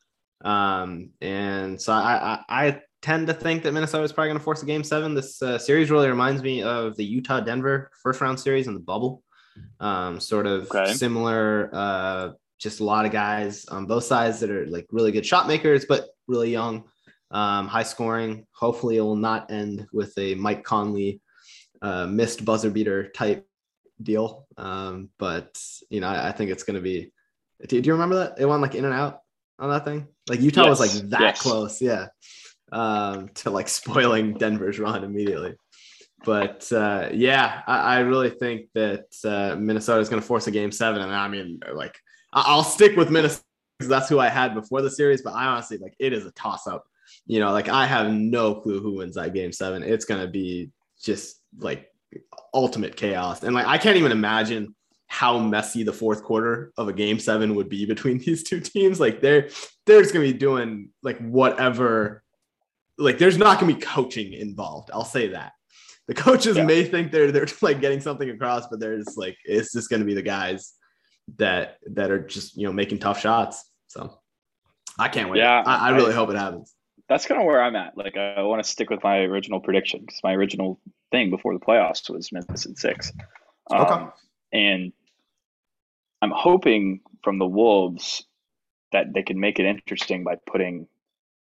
Um, 0.42 1.10
and 1.20 1.80
so 1.80 1.92
I, 1.92 2.40
I, 2.48 2.66
I 2.66 2.80
tend 3.02 3.26
to 3.26 3.34
think 3.34 3.62
that 3.62 3.72
Minnesota 3.72 4.04
is 4.04 4.12
probably 4.12 4.28
going 4.28 4.38
to 4.38 4.44
force 4.44 4.62
a 4.62 4.66
game 4.66 4.84
seven. 4.84 5.14
This 5.14 5.40
uh, 5.42 5.58
series 5.58 5.90
really 5.90 6.08
reminds 6.08 6.42
me 6.42 6.62
of 6.62 6.96
the 6.96 7.04
Utah 7.04 7.40
Denver 7.40 7.90
first 8.02 8.20
round 8.20 8.40
series 8.40 8.66
in 8.66 8.74
the 8.74 8.80
bubble. 8.80 9.22
Um, 9.78 10.20
sort 10.20 10.46
of 10.46 10.70
okay. 10.70 10.92
similar, 10.92 11.70
uh, 11.72 12.30
just 12.60 12.80
a 12.80 12.84
lot 12.84 13.06
of 13.06 13.10
guys 13.10 13.64
on 13.66 13.86
both 13.86 14.04
sides 14.04 14.38
that 14.40 14.50
are 14.50 14.66
like 14.66 14.86
really 14.92 15.12
good 15.12 15.26
shot 15.26 15.48
makers, 15.48 15.86
but 15.88 16.10
really 16.28 16.50
young, 16.50 16.84
um, 17.30 17.66
high 17.66 17.82
scoring. 17.82 18.46
Hopefully, 18.52 18.98
it 18.98 19.02
will 19.02 19.16
not 19.16 19.50
end 19.50 19.86
with 19.92 20.16
a 20.18 20.34
Mike 20.34 20.62
Conley 20.62 21.20
uh, 21.82 22.06
missed 22.06 22.44
buzzer 22.44 22.70
beater 22.70 23.08
type 23.08 23.46
deal. 24.02 24.46
Um, 24.58 25.08
but 25.18 25.60
you 25.88 26.00
know, 26.00 26.08
I, 26.08 26.28
I 26.28 26.32
think 26.32 26.50
it's 26.50 26.62
going 26.62 26.76
to 26.76 26.82
be. 26.82 27.12
Do, 27.66 27.80
do, 27.80 27.86
you 27.86 27.92
remember 27.92 28.16
that 28.16 28.34
it 28.38 28.46
went 28.46 28.62
like 28.62 28.74
in 28.74 28.84
and 28.84 28.94
out 28.94 29.20
on 29.58 29.70
that 29.70 29.84
thing? 29.84 30.06
Like 30.28 30.40
Utah 30.40 30.64
yes. 30.64 30.78
was 30.78 30.80
like 30.80 31.10
that 31.10 31.20
yes. 31.20 31.42
close, 31.42 31.80
yeah, 31.80 32.08
um, 32.72 33.30
to 33.36 33.50
like 33.50 33.68
spoiling 33.80 34.34
Denver's 34.34 34.78
run 34.78 35.02
immediately. 35.02 35.54
But 36.24 36.70
uh, 36.70 37.08
yeah, 37.12 37.62
I, 37.66 37.78
I, 37.78 37.98
really 38.00 38.28
think 38.28 38.66
that 38.74 39.06
uh, 39.24 39.56
Minnesota 39.56 40.00
is 40.00 40.10
going 40.10 40.20
to 40.20 40.26
force 40.26 40.46
a 40.46 40.50
game 40.50 40.70
seven, 40.70 41.00
and 41.00 41.14
I 41.14 41.28
mean, 41.28 41.60
like 41.72 41.96
I'll 42.32 42.64
stick 42.64 42.96
with 42.96 43.10
Minnesota 43.10 43.44
because 43.78 43.88
that's 43.88 44.08
who 44.08 44.18
I 44.18 44.28
had 44.28 44.54
before 44.54 44.82
the 44.82 44.90
series. 44.90 45.22
But 45.22 45.34
I 45.34 45.46
honestly 45.46 45.78
like 45.78 45.94
it 45.98 46.12
is 46.12 46.26
a 46.26 46.32
toss 46.32 46.66
up. 46.66 46.84
You 47.26 47.40
know, 47.40 47.52
like 47.52 47.68
I 47.68 47.86
have 47.86 48.12
no 48.12 48.54
clue 48.54 48.80
who 48.80 48.96
wins 48.96 49.16
that 49.16 49.34
game 49.34 49.52
seven. 49.52 49.82
It's 49.82 50.04
going 50.04 50.20
to 50.20 50.28
be 50.28 50.70
just 51.02 51.40
like 51.58 51.88
ultimate 52.54 52.96
chaos. 52.96 53.42
And 53.42 53.54
like 53.54 53.66
I 53.66 53.78
can't 53.78 53.96
even 53.96 54.12
imagine 54.12 54.74
how 55.06 55.38
messy 55.38 55.82
the 55.82 55.92
fourth 55.92 56.22
quarter 56.22 56.72
of 56.76 56.88
a 56.88 56.92
game 56.92 57.18
seven 57.18 57.56
would 57.56 57.68
be 57.68 57.84
between 57.94 58.18
these 58.18 58.42
two 58.42 58.60
teams. 58.60 59.00
Like 59.00 59.20
they're 59.20 59.48
they're 59.86 60.02
just 60.02 60.12
gonna 60.12 60.26
be 60.26 60.32
doing 60.32 60.90
like 61.02 61.18
whatever. 61.18 62.22
Like 62.98 63.18
there's 63.18 63.38
not 63.38 63.58
gonna 63.58 63.74
be 63.74 63.80
coaching 63.80 64.32
involved. 64.32 64.90
I'll 64.92 65.04
say 65.04 65.28
that. 65.28 65.52
The 66.06 66.14
coaches 66.14 66.56
yeah. 66.56 66.64
may 66.64 66.84
think 66.84 67.12
they're 67.12 67.32
they're 67.32 67.46
like 67.62 67.80
getting 67.80 68.00
something 68.00 68.28
across, 68.30 68.66
but 68.68 68.78
there's 68.80 69.16
like 69.16 69.36
it's 69.44 69.72
just 69.72 69.90
gonna 69.90 70.04
be 70.04 70.14
the 70.14 70.22
guys 70.22 70.74
that 71.36 71.78
that 71.92 72.10
are 72.10 72.20
just 72.20 72.56
you 72.56 72.66
know 72.66 72.72
making 72.72 72.98
tough 72.98 73.20
shots. 73.20 73.64
So 73.86 74.18
I 74.98 75.08
can't 75.08 75.30
wait. 75.30 75.38
Yeah, 75.38 75.62
I, 75.64 75.88
I 75.88 75.90
really 75.90 76.12
I, 76.12 76.16
hope 76.16 76.30
it 76.30 76.36
happens. 76.36 76.74
That's 77.08 77.26
kind 77.26 77.40
of 77.40 77.46
where 77.46 77.62
I'm 77.62 77.76
at. 77.76 77.96
Like 77.96 78.16
I 78.16 78.42
want 78.42 78.62
to 78.62 78.68
stick 78.68 78.90
with 78.90 79.02
my 79.02 79.18
original 79.18 79.60
prediction 79.60 80.00
because 80.00 80.20
my 80.22 80.32
original 80.34 80.80
thing 81.10 81.30
before 81.30 81.54
the 81.54 81.60
playoffs 81.60 82.08
was 82.08 82.30
Memphis 82.32 82.66
in 82.66 82.76
six. 82.76 83.12
Um, 83.70 83.80
okay. 83.80 84.06
And 84.52 84.92
I'm 86.22 86.32
hoping 86.34 87.00
from 87.22 87.38
the 87.38 87.46
Wolves 87.46 88.24
that 88.92 89.12
they 89.14 89.22
can 89.22 89.40
make 89.40 89.58
it 89.58 89.66
interesting 89.66 90.24
by 90.24 90.36
putting 90.46 90.86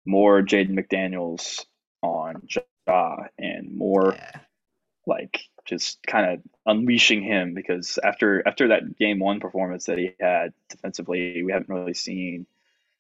more 0.05 0.43
Jaden 0.43 0.79
McDaniels 0.79 1.65
on 2.03 2.43
Ja 2.87 3.17
and 3.39 3.75
more 3.75 4.15
yeah. 4.17 4.41
like 5.07 5.41
just 5.67 5.99
kind 6.07 6.33
of 6.33 6.41
unleashing 6.65 7.23
him 7.23 7.55
because 7.55 7.99
after 8.03 8.47
after 8.47 8.69
that 8.69 8.97
game 8.99 9.19
one 9.19 9.41
performance 9.41 9.87
that 9.87 9.99
he 9.99 10.13
had 10.21 10.53
defensively, 10.69 11.43
we 11.43 11.53
haven't 11.53 11.69
really 11.69 11.95
seen 11.95 12.47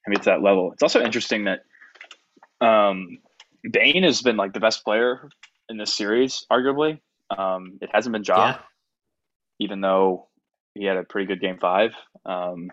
him 0.06 0.12
get 0.12 0.22
to 0.22 0.30
that 0.30 0.42
level. 0.42 0.72
It's 0.72 0.82
also 0.82 1.02
interesting 1.02 1.44
that 1.44 1.64
um, 2.60 3.18
Bane 3.70 4.02
has 4.02 4.22
been 4.22 4.36
like 4.36 4.52
the 4.52 4.60
best 4.60 4.84
player 4.84 5.28
in 5.68 5.76
this 5.76 5.92
series, 5.92 6.46
arguably. 6.50 7.00
Um, 7.36 7.78
it 7.80 7.90
hasn't 7.92 8.12
been 8.12 8.24
Ja, 8.24 8.46
yeah. 8.48 8.58
even 9.58 9.80
though 9.80 10.28
he 10.74 10.84
had 10.84 10.96
a 10.96 11.02
pretty 11.02 11.26
good 11.26 11.40
game 11.40 11.58
five. 11.58 11.92
Um, 12.24 12.70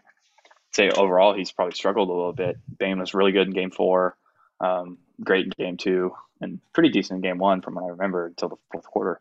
say 0.73 0.89
overall, 0.89 1.33
he's 1.33 1.51
probably 1.51 1.75
struggled 1.75 2.09
a 2.09 2.13
little 2.13 2.33
bit. 2.33 2.57
Bane 2.79 2.99
was 2.99 3.13
really 3.13 3.31
good 3.31 3.47
in 3.47 3.53
game 3.53 3.71
four, 3.71 4.15
um, 4.59 4.97
great 5.23 5.45
in 5.45 5.51
game 5.57 5.77
two, 5.77 6.13
and 6.41 6.59
pretty 6.73 6.89
decent 6.89 7.17
in 7.17 7.29
game 7.29 7.37
one 7.37 7.61
from 7.61 7.75
what 7.75 7.85
I 7.85 7.89
remember 7.89 8.27
until 8.27 8.49
the 8.49 8.55
fourth 8.71 8.85
quarter. 8.85 9.19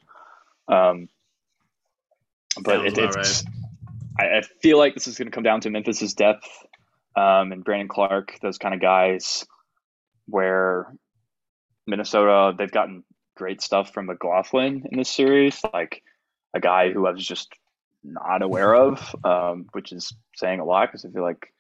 Um, 0.69 1.09
but 2.61 2.87
it, 2.87 2.99
it's, 2.99 3.17
right. 3.17 3.43
I, 4.19 4.39
I, 4.39 4.43
feel 4.61 4.79
like 4.79 4.95
this 4.95 5.07
is 5.07 5.17
going 5.17 5.27
to 5.27 5.35
come 5.35 5.43
down 5.43 5.61
to 5.63 5.71
Memphis's 5.71 6.15
depth 6.15 6.47
um, 7.17 7.53
and 7.53 7.65
Brandon 7.65 7.89
Clarke, 7.89 8.39
those 8.43 8.59
kind 8.59 8.75
of 8.75 8.81
guys, 8.81 9.47
where 10.27 10.95
Minnesota 11.87 12.55
they've 12.57 12.71
gotten 12.71 13.05
great 13.37 13.61
stuff 13.61 13.93
from 13.93 14.07
McLaughlin 14.07 14.87
in 14.91 14.99
this 14.99 15.11
series, 15.11 15.61
like 15.73 16.03
a 16.55 16.61
guy 16.61 16.93
who 16.93 17.07
I 17.07 17.13
was 17.13 17.27
just 17.27 17.53
not 18.05 18.43
aware 18.43 18.75
of, 18.75 19.15
um, 19.25 19.67
which 19.73 19.93
is 19.93 20.15
saying 20.37 20.61
a 20.61 20.65
lot 20.65 20.89
because 20.89 21.05
I 21.05 21.11
feel 21.11 21.23
like 21.23 21.53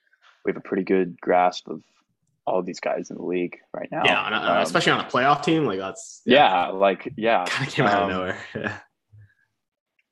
we 0.45 0.51
have 0.51 0.57
a 0.57 0.69
pretty 0.69 0.85
good 0.85 1.21
grasp 1.21 1.69
of 1.69 1.83
all 2.47 2.59
of 2.59 2.67
these 2.67 2.81
guys 2.81 3.11
in 3.11 3.17
the 3.17 3.23
league 3.23 3.59
right 3.73 3.89
now. 3.91 4.03
Yeah, 4.05 4.25
um, 4.25 4.63
especially 4.63 4.93
on 4.93 5.01
a 5.01 5.09
playoff 5.09 5.45
team, 5.45 5.65
like 5.65 5.79
that's 5.79 6.23
yeah, 6.27 6.67
yeah 6.67 6.69
like 6.69 7.13
yeah, 7.17 7.45
kind 7.47 7.69
of 7.69 7.75
came 7.75 7.87
out 7.87 8.03
um, 8.03 8.11
of 8.11 8.17
nowhere. 8.17 8.83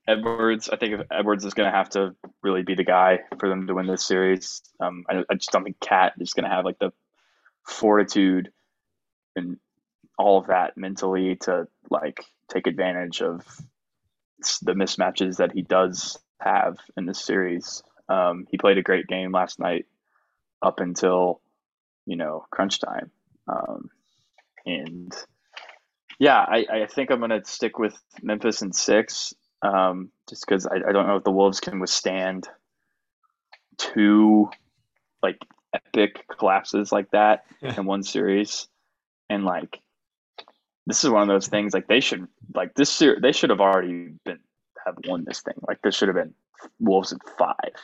Edwards, 0.09 0.69
I 0.69 0.77
think 0.77 1.03
Edwards 1.11 1.45
is 1.45 1.55
going 1.55 1.71
to 1.71 1.77
have 1.77 1.91
to 1.91 2.15
really 2.43 2.63
be 2.63 2.75
the 2.75 2.85
guy 2.85 3.21
for 3.39 3.49
them 3.49 3.67
to 3.67 3.75
win 3.75 3.87
this 3.87 4.05
series. 4.05 4.63
Um, 4.81 5.05
I, 5.09 5.23
I 5.31 5.35
just 5.35 5.53
don't 5.53 5.65
think 5.65 5.81
Cat 5.81 6.15
is 6.19 6.33
going 6.33 6.45
to 6.45 6.51
have 6.51 6.65
like 6.65 6.79
the 6.79 6.93
fortitude 7.65 8.51
and 9.37 9.59
all 10.19 10.39
of 10.39 10.49
that 10.49 10.77
mentally 10.77 11.37
to 11.37 11.67
like 11.91 12.25
take 12.49 12.67
advantage 12.67 13.23
of 13.23 13.45
the 14.63 14.73
mismatches 14.73 15.37
that 15.37 15.53
he 15.53 15.63
does 15.63 16.19
have 16.41 16.77
in 16.97 17.07
this 17.07 17.25
series. 17.25 17.83
Um, 18.09 18.47
he 18.51 18.59
played 18.59 18.79
a 18.79 18.83
great 18.83 19.07
game 19.07 19.33
last 19.33 19.59
night 19.59 19.87
up 20.63 20.81
until 20.81 21.41
you 22.07 22.17
know 22.17 22.45
crunch 22.51 22.81
time, 22.81 23.11
um, 23.47 23.91
and 24.67 25.15
yeah, 26.19 26.39
I, 26.39 26.67
I 26.71 26.87
think 26.87 27.11
I'm 27.11 27.21
gonna 27.21 27.45
stick 27.45 27.79
with 27.79 27.97
Memphis 28.23 28.63
in 28.63 28.73
six, 28.73 29.33
um, 29.63 30.11
just 30.29 30.47
because 30.47 30.67
I, 30.67 30.77
I 30.77 30.93
don't 30.93 31.07
know 31.07 31.17
if 31.17 31.25
the 31.25 31.31
Wolves 31.31 31.61
can 31.61 31.81
withstand 31.81 32.49
two 33.79 34.49
like 35.23 35.39
epic 35.75 36.25
collapses 36.39 36.93
like 36.93 37.11
that 37.11 37.45
yeah. 37.63 37.75
in 37.77 37.87
one 37.87 38.03
series, 38.03 38.69
and 39.29 39.45
like 39.45 39.81
this 40.87 41.05
is 41.05 41.11
one 41.11 41.23
of 41.23 41.29
those 41.29 41.49
things 41.49 41.75
like 41.75 41.87
they 41.89 42.01
should 42.01 42.27
like 42.55 42.75
this 42.75 43.01
year 43.01 43.19
they 43.21 43.33
should 43.33 43.51
have 43.51 43.61
already 43.61 44.13
been 44.25 44.39
have 44.87 44.97
won 45.07 45.25
this 45.25 45.43
thing. 45.43 45.55
Like 45.67 45.81
this 45.83 45.95
should 45.95 46.09
have 46.09 46.17
been 46.17 46.35
Wolves 46.79 47.13
at 47.13 47.21
five. 47.39 47.75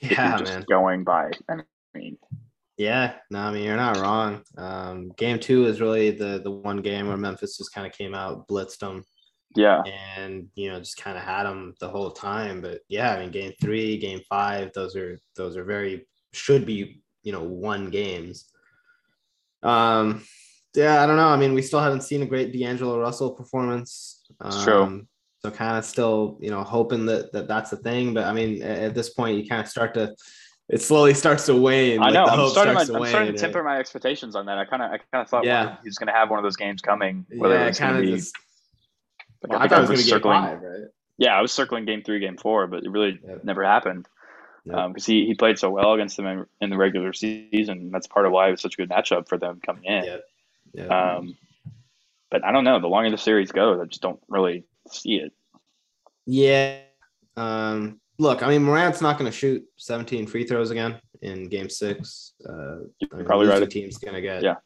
Yeah, 0.00 0.38
just 0.38 0.52
man. 0.52 0.64
Going 0.68 1.04
by, 1.04 1.30
I 1.50 1.56
mean. 1.94 2.18
Yeah, 2.76 3.14
no, 3.30 3.40
I 3.40 3.50
mean 3.50 3.64
you're 3.64 3.76
not 3.76 3.96
wrong. 3.96 4.42
Um, 4.56 5.10
game 5.16 5.40
two 5.40 5.66
is 5.66 5.80
really 5.80 6.12
the 6.12 6.40
the 6.42 6.50
one 6.50 6.78
game 6.78 7.08
where 7.08 7.16
Memphis 7.16 7.58
just 7.58 7.74
kind 7.74 7.86
of 7.86 7.92
came 7.92 8.14
out, 8.14 8.46
blitzed 8.46 8.78
them. 8.78 9.04
Yeah, 9.58 9.82
and 10.16 10.48
you 10.54 10.70
know 10.70 10.78
just 10.78 10.96
kind 10.96 11.18
of 11.18 11.24
had 11.24 11.44
them 11.44 11.74
the 11.80 11.88
whole 11.88 12.12
time. 12.12 12.60
But 12.60 12.80
yeah, 12.88 13.12
I 13.12 13.20
mean 13.20 13.30
game 13.30 13.52
three, 13.60 13.98
game 13.98 14.20
five, 14.28 14.72
those 14.72 14.94
are 14.94 15.18
those 15.34 15.56
are 15.56 15.64
very 15.64 16.06
should 16.32 16.64
be 16.64 17.02
you 17.22 17.32
know 17.32 17.42
one 17.42 17.90
games. 17.90 18.46
Um, 19.62 20.22
yeah, 20.74 21.02
I 21.02 21.06
don't 21.06 21.16
know. 21.16 21.28
I 21.28 21.36
mean, 21.36 21.54
we 21.54 21.62
still 21.62 21.80
haven't 21.80 22.02
seen 22.02 22.22
a 22.22 22.26
great 22.26 22.52
D'Angelo 22.52 23.00
Russell 23.00 23.32
performance. 23.32 24.22
Um, 24.40 24.64
true. 24.64 25.06
So 25.40 25.50
kind 25.50 25.76
of 25.76 25.84
still, 25.84 26.38
you 26.40 26.50
know, 26.50 26.62
hoping 26.62 27.06
that, 27.06 27.32
that 27.32 27.48
that's 27.48 27.70
the 27.70 27.76
thing. 27.78 28.14
But 28.14 28.24
I 28.24 28.32
mean, 28.32 28.62
at 28.62 28.94
this 28.94 29.10
point, 29.10 29.38
you 29.38 29.48
kind 29.48 29.60
of 29.60 29.68
start 29.68 29.94
to, 29.94 30.14
it 30.68 30.82
slowly 30.82 31.14
starts 31.14 31.46
to 31.46 31.54
wane. 31.54 32.02
I 32.02 32.10
know. 32.10 32.24
Like 32.24 32.38
I'm 32.38 32.48
starting, 32.50 32.74
my, 32.74 32.84
to, 32.84 32.96
I'm 32.96 33.06
starting 33.06 33.34
to 33.34 33.38
temper 33.38 33.62
my 33.62 33.78
expectations 33.78 34.36
on 34.36 34.46
that. 34.46 34.58
I 34.58 34.64
kind 34.64 34.82
of, 34.82 34.90
I 34.90 34.98
kind 34.98 35.22
of 35.22 35.28
thought 35.28 35.44
yeah. 35.44 35.76
he's 35.84 35.96
going 35.96 36.08
to 36.08 36.12
have 36.12 36.30
one 36.30 36.38
of 36.38 36.42
those 36.42 36.56
games 36.56 36.80
coming. 36.80 37.24
Whether 37.36 37.54
yeah, 37.54 37.70
to 37.70 38.00
be. 38.00 38.16
Just, 38.16 38.36
like, 39.42 39.52
well, 39.52 39.60
I, 39.60 39.64
I, 39.64 39.68
thought 39.68 39.78
it 39.78 39.80
was 39.82 39.88
going 39.88 39.98
to 39.98 40.04
be 40.04 40.10
circling, 40.10 40.42
five, 40.42 40.62
right? 40.62 40.80
Yeah, 41.16 41.36
I 41.36 41.40
was 41.40 41.52
circling 41.52 41.84
game 41.84 42.02
three, 42.02 42.20
game 42.20 42.36
four, 42.36 42.66
but 42.66 42.84
it 42.84 42.90
really 42.90 43.20
yep. 43.26 43.44
never 43.44 43.64
happened 43.64 44.08
because 44.64 44.78
yep. 44.78 44.84
um, 44.84 44.94
he, 44.96 45.26
he 45.26 45.34
played 45.34 45.58
so 45.58 45.70
well 45.70 45.94
against 45.94 46.16
them 46.16 46.26
in, 46.26 46.46
in, 46.60 46.70
the 46.70 46.76
regular 46.76 47.12
season. 47.12 47.90
That's 47.90 48.06
part 48.06 48.26
of 48.26 48.32
why 48.32 48.48
it 48.48 48.52
was 48.52 48.60
such 48.60 48.74
a 48.74 48.76
good 48.76 48.90
matchup 48.90 49.28
for 49.28 49.38
them 49.38 49.60
coming 49.64 49.84
in. 49.84 50.04
Yep. 50.04 50.24
Yeah. 50.74 51.14
Um, 51.16 51.36
but 52.30 52.44
I 52.44 52.52
don't 52.52 52.64
know. 52.64 52.80
The 52.80 52.88
longer 52.88 53.10
the 53.10 53.18
series 53.18 53.52
goes, 53.52 53.80
I 53.80 53.86
just 53.86 54.02
don't 54.02 54.20
really 54.28 54.64
see 54.90 55.16
it. 55.16 55.32
Yeah. 56.26 56.80
Um, 57.36 58.00
look, 58.18 58.42
I 58.42 58.48
mean, 58.48 58.62
Morant's 58.62 59.00
not 59.00 59.18
going 59.18 59.30
to 59.30 59.36
shoot 59.36 59.64
17 59.76 60.26
free 60.26 60.44
throws 60.44 60.70
again 60.70 61.00
in 61.22 61.48
Game 61.48 61.70
Six. 61.70 62.34
Uh, 62.46 62.80
I 63.12 63.16
mean, 63.16 63.24
probably 63.24 63.46
right. 63.46 63.60
The 63.60 63.66
team's 63.66 63.98
going 63.98 64.14
to 64.14 64.20
get 64.20 64.42
yeah. 64.42 64.56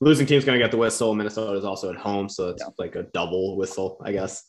Losing 0.00 0.26
team's 0.26 0.44
going 0.44 0.58
to 0.58 0.64
get 0.64 0.70
the 0.70 0.78
whistle. 0.78 1.14
Minnesota 1.14 1.58
is 1.58 1.64
also 1.64 1.90
at 1.90 1.96
home, 1.96 2.28
so 2.28 2.48
it's 2.48 2.62
yeah. 2.62 2.72
like 2.78 2.96
a 2.96 3.02
double 3.14 3.56
whistle, 3.56 4.00
I 4.02 4.12
guess. 4.12 4.44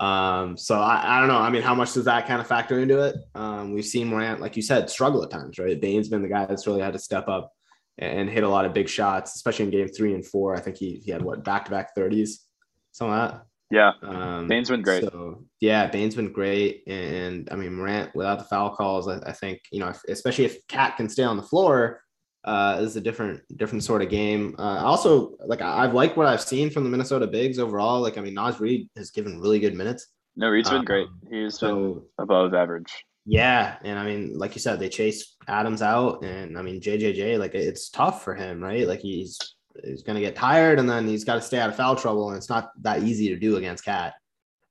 Um, 0.00 0.56
so 0.56 0.78
I, 0.78 1.16
I 1.16 1.20
don't 1.20 1.28
know. 1.28 1.38
I 1.38 1.50
mean, 1.50 1.62
how 1.62 1.74
much 1.74 1.92
does 1.94 2.04
that 2.04 2.26
kind 2.26 2.40
of 2.40 2.46
factor 2.46 2.80
into 2.80 3.00
it? 3.00 3.16
Um, 3.34 3.72
we've 3.72 3.84
seen 3.84 4.08
Morant, 4.08 4.40
like 4.40 4.56
you 4.56 4.62
said, 4.62 4.90
struggle 4.90 5.22
at 5.22 5.30
times, 5.30 5.58
right? 5.58 5.80
Bane's 5.80 6.08
been 6.08 6.22
the 6.22 6.28
guy 6.28 6.46
that's 6.46 6.66
really 6.66 6.82
had 6.82 6.92
to 6.92 6.98
step 6.98 7.28
up 7.28 7.52
and 7.98 8.30
hit 8.30 8.44
a 8.44 8.48
lot 8.48 8.64
of 8.64 8.72
big 8.72 8.88
shots, 8.88 9.34
especially 9.34 9.64
in 9.66 9.70
game 9.70 9.88
three 9.88 10.14
and 10.14 10.24
four. 10.24 10.56
I 10.56 10.60
think 10.60 10.76
he 10.76 11.00
he 11.04 11.10
had 11.10 11.22
what 11.22 11.44
back 11.44 11.64
to 11.64 11.70
back 11.70 11.94
thirties, 11.94 12.44
some 12.92 13.10
of 13.10 13.16
that. 13.16 13.42
Yeah, 13.70 13.92
Um, 14.02 14.46
Bane's 14.46 14.70
been 14.70 14.82
great. 14.82 15.02
So 15.02 15.44
yeah, 15.60 15.88
Bane's 15.88 16.14
been 16.14 16.32
great, 16.32 16.84
and 16.86 17.48
I 17.50 17.56
mean 17.56 17.74
Morant 17.74 18.14
without 18.14 18.38
the 18.38 18.44
foul 18.44 18.74
calls, 18.74 19.08
I, 19.08 19.18
I 19.26 19.32
think 19.32 19.60
you 19.72 19.80
know, 19.80 19.88
if, 19.88 20.00
especially 20.08 20.44
if 20.46 20.66
Cat 20.68 20.96
can 20.96 21.08
stay 21.08 21.24
on 21.24 21.36
the 21.36 21.42
floor, 21.42 22.02
uh, 22.48 22.78
is 22.80 22.96
a 22.96 23.00
different 23.00 23.42
different 23.58 23.84
sort 23.84 24.00
of 24.00 24.08
game. 24.08 24.56
Uh, 24.58 24.82
also, 24.82 25.36
like 25.44 25.60
I've 25.60 25.92
liked 25.92 26.16
what 26.16 26.26
I've 26.26 26.40
seen 26.40 26.70
from 26.70 26.82
the 26.82 26.88
Minnesota 26.88 27.26
Bigs 27.26 27.58
overall. 27.58 28.00
Like 28.00 28.16
I 28.16 28.22
mean, 28.22 28.32
Naz 28.32 28.58
Reid 28.58 28.88
has 28.96 29.10
given 29.10 29.38
really 29.38 29.60
good 29.60 29.74
minutes. 29.74 30.06
no, 30.34 30.48
Reid's 30.48 30.70
been 30.70 30.84
great. 30.84 31.08
Um, 31.08 31.20
He's 31.30 31.58
been 31.58 32.00
above 32.18 32.54
average. 32.54 32.90
yeah, 33.26 33.76
and 33.84 33.98
I 33.98 34.06
mean, 34.06 34.38
like 34.38 34.54
you 34.54 34.62
said, 34.62 34.80
they 34.80 34.88
chase 34.88 35.36
Adams 35.46 35.82
out, 35.82 36.24
and 36.24 36.56
I 36.56 36.62
mean 36.62 36.80
JJJ, 36.80 37.38
like 37.38 37.54
it's 37.54 37.90
tough 37.90 38.24
for 38.24 38.34
him, 38.34 38.62
right? 38.64 38.88
Like 38.88 39.00
he's 39.00 39.38
he's 39.84 40.02
gonna 40.02 40.20
get 40.20 40.34
tired, 40.34 40.78
and 40.78 40.88
then 40.88 41.06
he's 41.06 41.24
got 41.24 41.34
to 41.34 41.42
stay 41.42 41.60
out 41.60 41.68
of 41.68 41.76
foul 41.76 41.96
trouble, 41.96 42.30
and 42.30 42.38
it's 42.38 42.48
not 42.48 42.70
that 42.80 43.02
easy 43.02 43.28
to 43.28 43.36
do 43.36 43.56
against 43.56 43.84
Cat, 43.84 44.14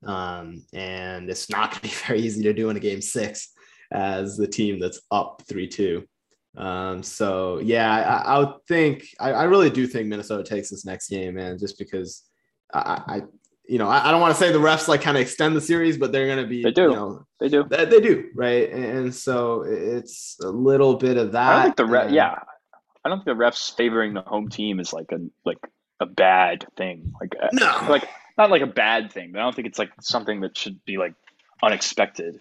um, 0.04 0.64
and 0.74 1.30
it's 1.30 1.48
not 1.52 1.70
gonna 1.70 1.82
be 1.82 1.90
very 2.08 2.22
easy 2.22 2.42
to 2.42 2.54
do 2.54 2.72
in 2.72 2.78
a 2.78 2.80
game 2.80 3.02
six 3.02 3.54
as 3.92 4.36
the 4.36 4.48
team 4.48 4.80
that's 4.80 5.00
up 5.12 5.44
three 5.48 5.68
two. 5.68 6.08
Um, 6.58 7.04
so 7.04 7.60
yeah, 7.60 8.22
I, 8.26 8.36
I 8.36 8.40
would 8.40 8.66
think 8.68 9.06
I, 9.20 9.32
I 9.32 9.44
really 9.44 9.70
do 9.70 9.86
think 9.88 10.08
Minnesota 10.08 10.44
takes 10.44 10.70
this 10.70 10.86
next 10.86 11.08
game, 11.10 11.36
man, 11.36 11.58
just 11.58 11.78
because 11.78 12.24
I, 12.74 13.02
I 13.08 13.22
you 13.70 13.78
know 13.78 13.88
I, 13.88 14.08
I 14.08 14.12
don't 14.12 14.22
want 14.22 14.34
to 14.34 14.40
say 14.40 14.52
the 14.52 14.58
refs 14.60 14.88
like 14.88 15.02
kind 15.02 15.16
of 15.18 15.22
extend 15.22 15.56
the 15.56 15.62
series, 15.62 15.98
but 15.98 16.12
they're 16.12 16.28
gonna 16.28 16.48
be 16.48 16.64
They 16.64 16.72
do. 16.72 16.82
you 16.84 16.90
know 16.90 17.26
They 17.40 17.50
do. 17.50 17.64
that 17.70 17.90
they 17.92 18.02
do, 18.02 18.30
right? 18.34 18.72
And, 18.72 18.84
and 18.86 19.16
so 19.16 19.64
it's 19.68 20.38
a 20.44 20.50
little 20.50 20.96
bit 20.96 21.18
of 21.18 21.32
that. 21.34 21.48
I 21.50 21.54
don't 21.56 21.64
think 21.66 21.76
the 21.78 21.86
ref. 21.86 22.06
and- 22.08 22.16
Yeah, 22.16 22.40
I 23.06 23.10
don't 23.10 23.24
think 23.24 23.38
the 23.38 23.44
refs 23.44 23.76
favoring 23.78 24.14
the 24.16 24.22
home 24.22 24.50
team 24.50 24.80
is 24.80 24.94
like 24.94 25.12
a 25.12 25.20
like 25.46 25.60
a 26.00 26.06
bad 26.08 26.66
thing. 26.76 27.14
Like 27.22 27.36
uh, 27.42 27.50
No. 27.54 27.86
like 27.90 28.08
not 28.38 28.50
like 28.50 28.62
a 28.64 28.68
bad 28.68 29.12
thing, 29.12 29.32
but 29.32 29.40
I 29.40 29.44
don't 29.44 29.56
think 29.56 29.68
it's 29.68 29.80
like 29.80 29.92
something 30.02 30.42
that 30.42 30.58
should 30.58 30.84
be 30.86 30.98
like 30.98 31.14
unexpected. 31.62 32.40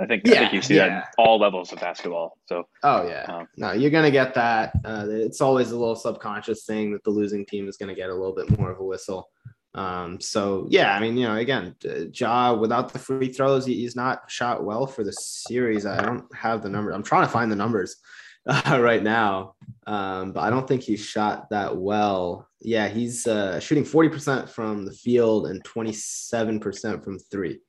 I 0.00 0.06
think 0.06 0.26
I 0.26 0.32
Yeah, 0.32 0.38
think 0.40 0.52
you 0.54 0.62
see 0.62 0.76
that 0.76 0.88
yeah. 0.88 0.98
in 0.98 1.02
all 1.18 1.38
levels 1.38 1.72
of 1.72 1.80
basketball. 1.80 2.38
So 2.46 2.66
Oh 2.82 3.06
yeah. 3.06 3.24
Um, 3.28 3.48
no, 3.56 3.72
you're 3.72 3.90
gonna 3.90 4.10
get 4.10 4.34
that. 4.34 4.72
Uh, 4.84 5.06
it's 5.08 5.40
always 5.40 5.70
a 5.70 5.76
little 5.78 5.96
subconscious 5.96 6.64
thing 6.64 6.92
that 6.92 7.04
the 7.04 7.10
losing 7.10 7.44
team 7.46 7.68
is 7.68 7.76
gonna 7.76 7.94
get 7.94 8.10
a 8.10 8.14
little 8.14 8.34
bit 8.34 8.58
more 8.58 8.70
of 8.70 8.80
a 8.80 8.84
whistle. 8.84 9.28
Um, 9.74 10.20
so 10.20 10.66
yeah, 10.68 10.94
I 10.94 11.00
mean, 11.00 11.16
you 11.16 11.28
know, 11.28 11.36
again, 11.36 11.76
uh, 11.84 12.06
Ja 12.12 12.54
without 12.54 12.92
the 12.92 12.98
free 12.98 13.32
throws, 13.32 13.66
he, 13.66 13.74
he's 13.74 13.94
not 13.94 14.28
shot 14.28 14.64
well 14.64 14.86
for 14.86 15.04
the 15.04 15.12
series. 15.12 15.86
I 15.86 16.02
don't 16.02 16.24
have 16.34 16.62
the 16.62 16.68
number. 16.70 16.90
I'm 16.90 17.04
trying 17.04 17.26
to 17.26 17.32
find 17.32 17.52
the 17.52 17.56
numbers 17.56 17.96
uh, 18.46 18.78
right 18.80 19.02
now, 19.02 19.54
um, 19.86 20.32
but 20.32 20.40
I 20.40 20.50
don't 20.50 20.66
think 20.66 20.82
he's 20.82 21.04
shot 21.04 21.50
that 21.50 21.76
well. 21.76 22.48
Yeah, 22.62 22.88
he's 22.88 23.26
uh, 23.26 23.60
shooting 23.60 23.84
40% 23.84 24.48
from 24.48 24.84
the 24.84 24.92
field 24.92 25.46
and 25.46 25.62
27% 25.62 27.04
from 27.04 27.18
three. 27.18 27.60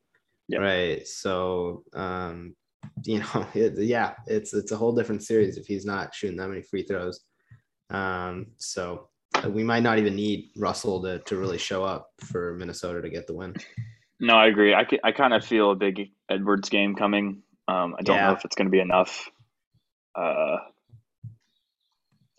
Yep. 0.48 0.62
Right. 0.62 1.08
So, 1.08 1.84
um, 1.94 2.56
you 3.04 3.20
know, 3.20 3.48
it, 3.54 3.78
yeah, 3.80 4.14
it's 4.28 4.54
it's 4.54 4.72
a 4.72 4.78
whole 4.78 4.94
different 4.94 5.24
series 5.24 5.58
if 5.58 5.66
he's 5.66 5.86
not 5.86 6.14
shooting 6.14 6.38
that 6.38 6.50
many 6.50 6.62
free 6.62 6.84
throws. 6.84 7.22
Um, 7.90 8.48
so 8.58 9.10
uh, 9.44 9.50
we 9.50 9.64
might 9.64 9.84
not 9.84 9.98
even 10.00 10.16
need 10.16 10.50
Russell 10.58 11.02
to 11.04 11.20
to 11.20 11.38
really 11.38 11.58
show 11.58 11.84
up 11.84 12.10
for 12.20 12.56
Minnesota 12.56 13.02
to 13.02 13.10
get 13.10 13.28
the 13.28 13.34
win. 13.36 13.56
no, 14.20 14.36
I 14.36 14.48
agree. 14.48 14.74
I, 14.74 14.86
I 15.04 15.12
kind 15.12 15.34
of 15.34 15.44
feel 15.46 15.72
a 15.72 15.76
big 15.76 16.10
Edwards 16.30 16.70
game 16.70 16.96
coming. 16.96 17.42
Um, 17.68 17.96
I 17.98 18.02
don't 18.04 18.18
Yeah. 18.18 18.28
know 18.28 18.34
if 18.34 18.46
it's 18.46 18.56
going 18.56 18.68
to 18.68 18.72
be 18.72 18.80
enough. 18.80 19.30
Uh, 20.16 20.58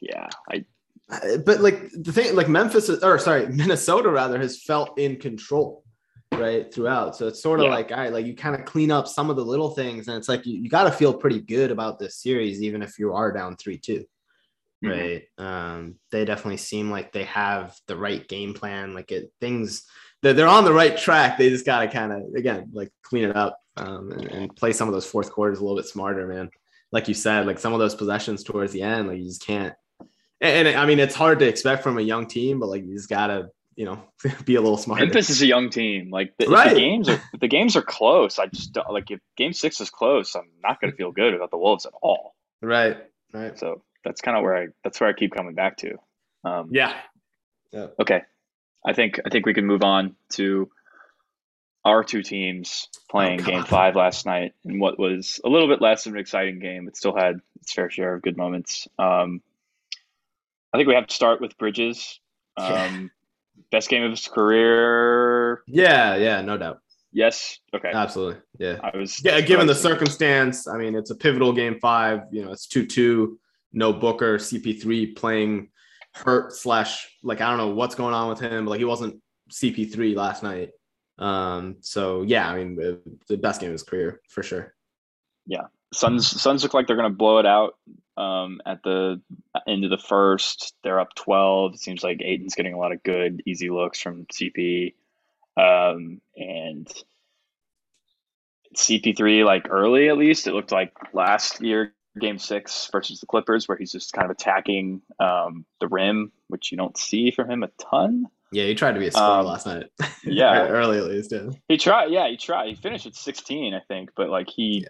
yeah, 0.00 0.28
I 0.50 0.64
Uh, 1.10 1.38
But 1.44 1.60
like 1.60 1.90
the 1.92 2.12
thing, 2.12 2.34
like 2.34 2.48
Memphis 2.48 2.88
or 2.90 3.18
sorry, 3.18 3.46
Minnesota 3.48 4.10
rather 4.10 4.38
has 4.38 4.62
felt 4.62 4.98
in 4.98 5.16
control 5.16 5.84
right 6.38 6.72
throughout. 6.72 7.16
So 7.16 7.28
it's 7.28 7.42
sort 7.42 7.60
of 7.60 7.66
Yeah. 7.66 7.72
like 7.72 7.90
all 7.90 7.98
right, 7.98 8.12
like 8.12 8.26
you 8.26 8.34
kind 8.34 8.54
of 8.54 8.64
clean 8.64 8.90
up 8.90 9.06
some 9.08 9.30
of 9.30 9.36
the 9.36 9.44
little 9.44 9.70
things, 9.70 10.08
and 10.08 10.16
it's 10.16 10.28
like 10.28 10.46
you, 10.46 10.58
you 10.58 10.68
got 10.68 10.84
to 10.84 10.90
feel 10.92 11.12
pretty 11.14 11.40
good 11.40 11.70
about 11.70 11.98
this 11.98 12.16
series, 12.16 12.62
even 12.62 12.82
if 12.82 12.98
you 12.98 13.12
are 13.14 13.32
down 13.32 13.56
three 13.56 13.78
two. 13.78 14.04
Mhm. 14.84 14.90
right? 14.90 15.22
Um, 15.38 15.94
they 16.10 16.24
definitely 16.24 16.56
seem 16.56 16.90
like 16.90 17.12
they 17.12 17.24
have 17.24 17.76
the 17.86 17.96
right 17.96 18.26
game 18.26 18.52
plan. 18.54 18.94
Like 18.94 19.12
it, 19.12 19.32
things 19.40 19.84
they're, 20.22 20.32
they're 20.32 20.48
on 20.48 20.64
the 20.64 20.72
right 20.72 20.96
track. 20.96 21.38
They 21.38 21.50
just 21.50 21.66
got 21.66 21.80
to 21.80 21.88
kind 21.88 22.12
of 22.12 22.22
again 22.34 22.70
like 22.72 22.90
clean 23.02 23.24
it 23.24 23.36
up 23.36 23.58
um, 23.76 24.10
and, 24.10 24.24
and 24.26 24.56
play 24.56 24.72
some 24.72 24.88
of 24.88 24.94
those 24.94 25.06
fourth 25.06 25.30
quarters 25.30 25.58
a 25.60 25.62
little 25.62 25.76
bit 25.76 25.86
smarter, 25.86 26.26
man. 26.26 26.50
Like 26.90 27.08
you 27.08 27.14
said, 27.14 27.46
like 27.46 27.58
some 27.58 27.72
of 27.72 27.78
those 27.78 27.94
possessions 27.94 28.42
towards 28.42 28.72
the 28.72 28.82
end, 28.82 29.08
like 29.08 29.18
you 29.18 29.24
just 29.24 29.46
can't. 29.46 29.74
And, 30.40 30.66
and 30.68 30.76
I 30.76 30.84
mean, 30.84 30.98
it's 30.98 31.14
hard 31.14 31.38
to 31.38 31.46
expect 31.48 31.82
from 31.84 31.96
a 31.98 32.02
young 32.02 32.26
team, 32.26 32.58
but 32.58 32.68
like 32.68 32.84
you 32.84 32.94
just 32.94 33.08
gotta, 33.08 33.48
you 33.76 33.84
know, 33.84 34.02
be 34.44 34.54
a 34.56 34.60
little 34.60 34.76
smarter. 34.76 35.04
Memphis 35.04 35.30
is 35.30 35.42
a 35.42 35.46
young 35.46 35.70
team. 35.70 36.10
Like 36.10 36.34
the, 36.38 36.46
Right. 36.48 36.70
the 36.70 36.74
games 36.80 37.08
are 37.08 37.22
the 37.40 37.48
games 37.48 37.76
are 37.76 37.82
close. 37.82 38.38
I 38.38 38.46
just 38.46 38.72
don't, 38.72 38.90
like 38.90 39.10
if 39.10 39.20
Game 39.36 39.52
Six 39.52 39.80
is 39.80 39.90
close. 39.90 40.34
I'm 40.34 40.48
not 40.62 40.80
going 40.80 40.90
to 40.90 40.96
feel 40.96 41.12
good 41.12 41.34
about 41.34 41.50
the 41.50 41.58
Wolves 41.58 41.86
at 41.86 41.92
all. 42.02 42.34
Right. 42.60 42.96
Right. 43.32 43.58
So 43.58 43.82
that's 44.04 44.20
kind 44.20 44.36
of 44.36 44.42
where 44.42 44.56
I 44.56 44.66
that's 44.84 45.00
where 45.00 45.08
I 45.08 45.12
keep 45.14 45.34
coming 45.34 45.54
back 45.54 45.78
to. 45.78 45.98
Um, 46.44 46.68
Yeah. 46.72 46.94
Okay, 47.98 48.20
I 48.84 48.92
think 48.92 49.18
I 49.24 49.30
think 49.30 49.46
we 49.46 49.54
can 49.54 49.64
move 49.66 49.82
on 49.82 50.14
to 50.32 50.70
our 51.84 52.04
two 52.04 52.22
teams 52.22 52.88
playing 53.10 53.40
Oh, 53.40 53.44
Game 53.44 53.64
Five 53.64 53.96
last 53.96 54.26
night 54.26 54.52
in 54.64 54.78
what 54.78 54.98
was 54.98 55.40
a 55.44 55.48
little 55.48 55.68
bit 55.68 55.80
less 55.80 56.04
of 56.06 56.12
an 56.12 56.18
exciting 56.20 56.58
game, 56.58 56.84
but 56.84 56.96
still 56.96 57.16
had 57.16 57.40
its 57.60 57.72
fair 57.72 57.88
share 57.90 58.14
of 58.14 58.22
good 58.22 58.36
moments. 58.36 58.86
Um, 58.98 59.40
I 60.72 60.76
think 60.76 60.86
we 60.88 60.94
have 60.94 61.06
to 61.06 61.14
start 61.14 61.40
with 61.40 61.56
Bridges. 61.58 62.20
Yeah. 62.58 62.84
Um, 62.84 63.10
best 63.70 63.88
game 63.88 64.02
of 64.02 64.10
his 64.10 64.26
career. 64.28 65.62
Yeah. 65.66 66.16
Yeah. 66.16 66.40
No 66.42 66.58
doubt. 66.58 66.80
Yes. 67.12 67.58
Okay. 67.74 67.90
Absolutely. 67.92 68.40
Yeah. 68.58 68.78
I 68.82 68.96
was. 68.96 69.22
Yeah, 69.22 69.40
given 69.40 69.66
the 69.66 69.72
I 69.72 69.74
was 69.74 69.82
thinking. 69.82 69.98
circumstance, 69.98 70.66
I 70.66 70.78
mean, 70.78 70.94
it's 70.94 71.10
a 71.10 71.14
pivotal 71.14 71.52
game 71.52 71.78
five. 71.80 72.22
You 72.30 72.44
know, 72.44 72.52
it's 72.52 72.66
two 72.66 72.86
two, 72.86 73.38
no 73.72 73.92
Booker, 73.92 74.38
CP3 74.38 75.14
playing 75.14 75.68
hurt 76.14 76.52
slash 76.52 77.08
like 77.22 77.40
I 77.40 77.48
don't 77.48 77.58
know 77.58 77.74
what's 77.74 77.94
going 77.94 78.14
on 78.14 78.28
with 78.28 78.40
him, 78.40 78.64
but 78.64 78.72
like 78.72 78.78
he 78.78 78.84
wasn't 78.84 79.20
CP3 79.50 80.16
last 80.16 80.42
night. 80.42 80.70
Um, 81.18 81.76
so 81.80 82.22
yeah, 82.22 82.48
I 82.48 82.56
mean, 82.56 82.76
the, 82.76 83.00
the 83.28 83.36
best 83.36 83.60
game 83.60 83.68
of 83.68 83.72
his 83.72 83.82
career 83.82 84.20
for 84.28 84.42
sure. 84.42 84.74
Suns 85.92 86.40
Suns 86.40 86.62
look 86.62 86.74
like 86.74 86.86
they're 86.86 86.96
going 86.96 87.10
to 87.10 87.16
blow 87.16 87.38
it 87.38 87.46
out 87.46 87.76
um, 88.16 88.60
at 88.66 88.82
the 88.82 89.20
end 89.66 89.84
of 89.84 89.90
the 89.90 89.98
first. 89.98 90.74
They're 90.82 91.00
up 91.00 91.14
twelve. 91.14 91.74
It 91.74 91.80
seems 91.80 92.02
like 92.02 92.20
Ayton's 92.22 92.54
getting 92.54 92.74
a 92.74 92.78
lot 92.78 92.92
of 92.92 93.02
good, 93.02 93.42
easy 93.46 93.70
looks 93.70 94.00
from 94.00 94.26
CP, 94.26 94.94
um, 95.56 96.20
and 96.36 96.88
CP3 98.76 99.44
like 99.44 99.66
early 99.70 100.08
at 100.08 100.16
least. 100.16 100.46
It 100.46 100.54
looked 100.54 100.72
like 100.72 100.92
last 101.12 101.60
year, 101.60 101.94
Game 102.18 102.38
Six 102.38 102.88
versus 102.90 103.20
the 103.20 103.26
Clippers, 103.26 103.68
where 103.68 103.76
he's 103.76 103.92
just 103.92 104.12
kind 104.12 104.24
of 104.24 104.30
attacking 104.30 105.02
um, 105.20 105.64
the 105.80 105.88
rim, 105.88 106.32
which 106.48 106.72
you 106.72 106.78
don't 106.78 106.96
see 106.96 107.30
from 107.30 107.50
him 107.50 107.62
a 107.62 107.68
ton. 107.90 108.26
Yeah, 108.50 108.64
he 108.64 108.74
tried 108.74 108.92
to 108.92 108.98
be 109.00 109.06
a 109.06 109.10
scorer 109.12 109.40
Um, 109.40 109.46
last 109.46 109.66
night. 109.66 109.86
yeah. 110.24 110.66
early 110.68 110.98
at 110.98 111.04
least. 111.04 111.32
Yeah. 111.32 111.48
He 111.68 111.78
tried, 111.78 112.10
yeah, 112.10 112.28
he 112.28 112.36
tried. 112.36 112.68
He 112.68 112.74
finished 112.74 113.06
at 113.06 113.14
16, 113.14 113.72
I 113.72 113.80
think, 113.88 114.10
but 114.14 114.28
like 114.28 114.48
he 114.50 114.86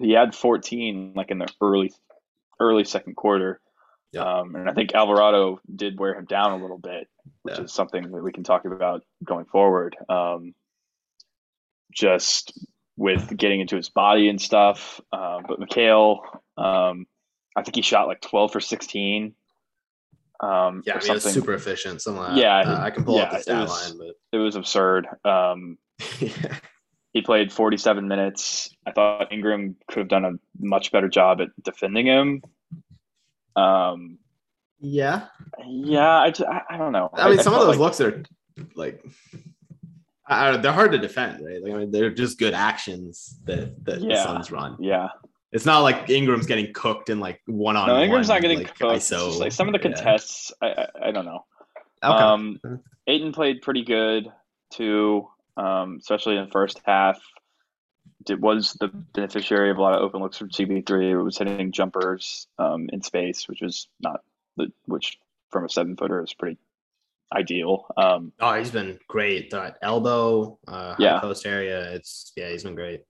he 0.00 0.12
had 0.12 0.34
14 0.34 1.12
like 1.14 1.30
in 1.30 1.38
the 1.38 1.48
early 1.60 1.92
early 2.60 2.84
second 2.84 3.14
quarter. 3.16 3.60
Yeah. 4.12 4.22
Um, 4.22 4.54
and 4.54 4.68
I 4.70 4.72
think 4.72 4.94
Alvarado 4.94 5.60
did 5.74 5.98
wear 5.98 6.14
him 6.14 6.24
down 6.26 6.52
a 6.52 6.62
little 6.62 6.78
bit, 6.78 7.08
which 7.42 7.58
Yeah. 7.58 7.64
is 7.64 7.72
something 7.72 8.02
that 8.12 8.22
we 8.22 8.32
can 8.32 8.44
talk 8.44 8.64
about 8.64 9.02
going 9.24 9.44
forward. 9.46 9.96
Um, 10.08 10.54
just 11.92 12.52
with 12.96 13.36
getting 13.36 13.60
into 13.60 13.76
his 13.76 13.88
body 13.88 14.28
and 14.28 14.40
stuff. 14.40 15.00
Um, 15.12 15.44
but 15.48 15.60
Mikal, 15.60 16.20
um, 16.56 17.06
I 17.54 17.62
think 17.62 17.74
he 17.76 17.82
shot 17.82 18.06
like 18.08 18.20
12 18.20 18.52
for 18.52 18.60
16. 18.60 19.34
Um, 20.40 20.82
Yeah, 20.86 20.92
I 20.92 20.96
mean, 20.96 20.96
it's 20.96 21.06
something. 21.06 21.32
super 21.32 21.54
efficient. 21.54 22.02
Something 22.02 22.22
like 22.22 22.36
Yeah. 22.40 22.58
Uh, 22.58 22.80
I 22.82 22.90
can 22.90 23.04
pull 23.04 23.18
up 23.18 23.30
yeah, 23.32 23.36
the 23.38 23.42
stat 23.42 23.56
it 23.58 23.60
was- 23.62 23.94
line, 23.98 24.10
It 24.32 24.36
was 24.38 24.56
absurd. 24.56 25.06
Um, 25.24 25.78
yeah. 26.20 26.58
He 27.16 27.22
played 27.22 27.50
47 27.50 28.06
minutes. 28.06 28.76
I 28.84 28.92
thought 28.92 29.32
Ingram 29.32 29.74
could 29.88 30.00
have 30.00 30.08
done 30.08 30.26
a 30.26 30.32
much 30.60 30.92
better 30.92 31.08
job 31.08 31.40
at 31.40 31.48
defending 31.64 32.04
him. 32.04 32.42
Um, 33.56 34.18
yeah. 34.80 35.28
yeah, 35.66 36.18
I, 36.18 36.30
ju- 36.30 36.44
I, 36.44 36.74
I 36.74 36.76
don't 36.76 36.92
know. 36.92 37.08
I 37.14 37.30
mean, 37.30 37.38
some 37.38 37.54
of 37.54 37.60
those 37.60 37.70
like- 37.70 37.78
looks 37.78 38.02
are 38.02 38.22
like, 38.74 39.02
I, 40.26 40.50
I 40.50 40.56
they're 40.58 40.72
hard 40.72 40.92
to 40.92 40.98
defend, 40.98 41.42
right? 41.42 41.62
Like, 41.62 41.72
I 41.72 41.76
mean, 41.78 41.90
they're 41.90 42.10
just 42.10 42.38
good 42.38 42.52
actions 42.52 43.38
that 43.44 43.82
that 43.86 44.00
the 44.02 44.16
Suns 44.16 44.50
run. 44.50 44.76
Yeah, 44.78 45.08
It's 45.52 45.64
not 45.64 45.80
like 45.80 46.10
Ingram's 46.10 46.44
getting 46.46 46.70
cooked 46.74 47.08
in 47.08 47.18
like 47.18 47.40
one 47.46 47.76
on 47.76 47.86
no. 47.86 47.98
Ingram's 47.98 48.28
not 48.28 48.42
getting 48.42 48.58
like, 48.58 48.78
cooked. 48.78 48.96
ISO. 48.96 49.38
like 49.40 49.52
some 49.52 49.68
of 49.68 49.72
the 49.72 49.88
Yeah. 49.88 49.94
contests, 49.94 50.52
I, 50.60 50.66
I, 50.66 50.86
I 51.04 51.10
don't 51.12 51.24
know. 51.24 51.46
Okay. 52.04 52.12
Um, 52.12 52.60
Ayton 53.06 53.32
played 53.32 53.62
pretty 53.62 53.84
good 53.84 54.28
too, 54.70 55.28
um, 55.56 55.96
especially 56.00 56.36
in 56.36 56.44
the 56.46 56.50
first 56.50 56.80
half. 56.84 57.18
it 58.28 58.40
was 58.40 58.72
the 58.80 58.88
beneficiary 58.88 59.70
of 59.70 59.78
a 59.78 59.82
lot 59.82 59.94
of 59.94 60.02
open 60.02 60.20
looks 60.20 60.38
from 60.38 60.50
CP3. 60.50 61.10
It 61.12 61.16
was 61.22 61.38
hitting 61.38 61.72
jumpers 61.72 62.46
um, 62.58 62.88
in 62.92 63.02
space, 63.02 63.48
which 63.48 63.60
was 63.60 63.88
not 64.00 64.20
the 64.56 64.70
which 64.86 65.18
from 65.50 65.64
a 65.64 65.68
seven 65.68 65.96
footer 65.96 66.22
is 66.22 66.34
pretty 66.34 66.58
ideal. 67.32 67.86
Um, 67.96 68.32
oh, 68.40 68.54
he's 68.54 68.70
been 68.70 68.98
great. 69.08 69.50
That 69.50 69.76
elbow, 69.82 70.58
uh, 70.68 70.94
Yeah. 70.98 71.20
post 71.20 71.46
area. 71.46 71.92
It's 71.94 72.32
yeah, 72.36 72.50
he's 72.50 72.62
been 72.64 72.74
great. 72.74 73.02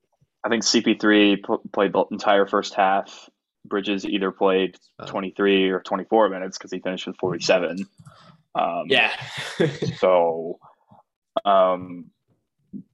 I 0.44 0.48
think 0.48 0.62
CP3 0.64 1.42
pl- 1.42 1.62
played 1.72 1.92
the 1.92 2.04
entire 2.10 2.46
first 2.46 2.74
half. 2.74 3.28
Bridges 3.66 4.04
either 4.06 4.30
played 4.30 4.76
Oh. 5.00 5.06
23 5.06 5.70
or 5.70 5.80
24 5.80 6.28
minutes 6.28 6.56
because 6.56 6.70
he 6.70 6.78
finished 6.78 7.06
with 7.06 7.16
47. 7.18 7.86
Um, 8.54 8.84
Yeah. 8.86 9.12
So, 9.98 10.58
um, 11.44 12.06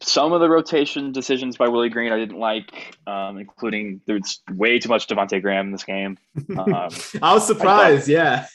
some 0.00 0.32
of 0.32 0.40
the 0.40 0.48
rotation 0.48 1.12
decisions 1.12 1.56
by 1.56 1.68
Willie 1.68 1.88
Green 1.88 2.12
I 2.12 2.18
didn't 2.18 2.38
like, 2.38 2.96
um, 3.06 3.38
including 3.38 4.00
there's 4.06 4.40
way 4.52 4.78
too 4.78 4.88
much 4.88 5.06
Devonte 5.08 5.40
Graham 5.42 5.66
in 5.66 5.72
this 5.72 5.84
game. 5.84 6.18
Um, 6.56 6.74
I 7.22 7.34
was 7.34 7.46
surprised. 7.46 8.08
yeah. 8.08 8.46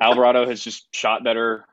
Alvarado 0.00 0.46
has 0.48 0.62
just 0.62 0.86
shot 0.94 1.24
better, 1.24 1.64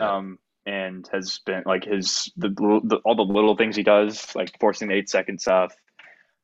um, 0.00 0.38
and 0.64 1.08
has 1.12 1.40
been 1.44 1.62
like 1.66 1.84
his 1.84 2.32
the, 2.36 2.48
the 2.48 2.96
all 3.04 3.14
the 3.14 3.22
little 3.22 3.56
things 3.56 3.76
he 3.76 3.82
does, 3.82 4.34
like 4.34 4.58
forcing 4.60 4.88
the 4.88 4.94
eight 4.94 5.10
second 5.10 5.40
stuff. 5.40 5.74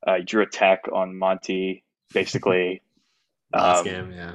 Uh, 0.06 0.16
he 0.16 0.22
drew 0.24 0.42
a 0.42 0.46
tech 0.46 0.84
on 0.92 1.16
Monty, 1.18 1.84
basically. 2.12 2.82
Last 3.54 3.78
Um, 3.80 3.84
game, 3.86 4.12
yeah. 4.12 4.32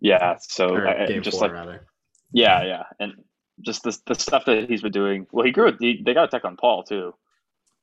Yeah, 0.00 0.36
so 0.40 0.76
I, 0.76 1.04
I- 1.04 1.18
just 1.20 1.38
four, 1.38 1.48
like 1.48 1.52
rather. 1.56 1.86
yeah, 2.32 2.64
yeah, 2.64 2.82
and 2.98 3.14
just 3.62 3.82
the 3.84 3.96
the 4.06 4.14
stuff 4.14 4.44
that 4.46 4.68
he's 4.68 4.82
been 4.82 4.92
doing. 4.92 5.26
Well, 5.32 5.44
he 5.46 5.52
grew. 5.52 5.76
He, 5.78 6.02
they 6.04 6.14
got 6.14 6.24
a 6.24 6.28
tech 6.28 6.44
on 6.44 6.56
Paul 6.56 6.82
too. 6.82 7.14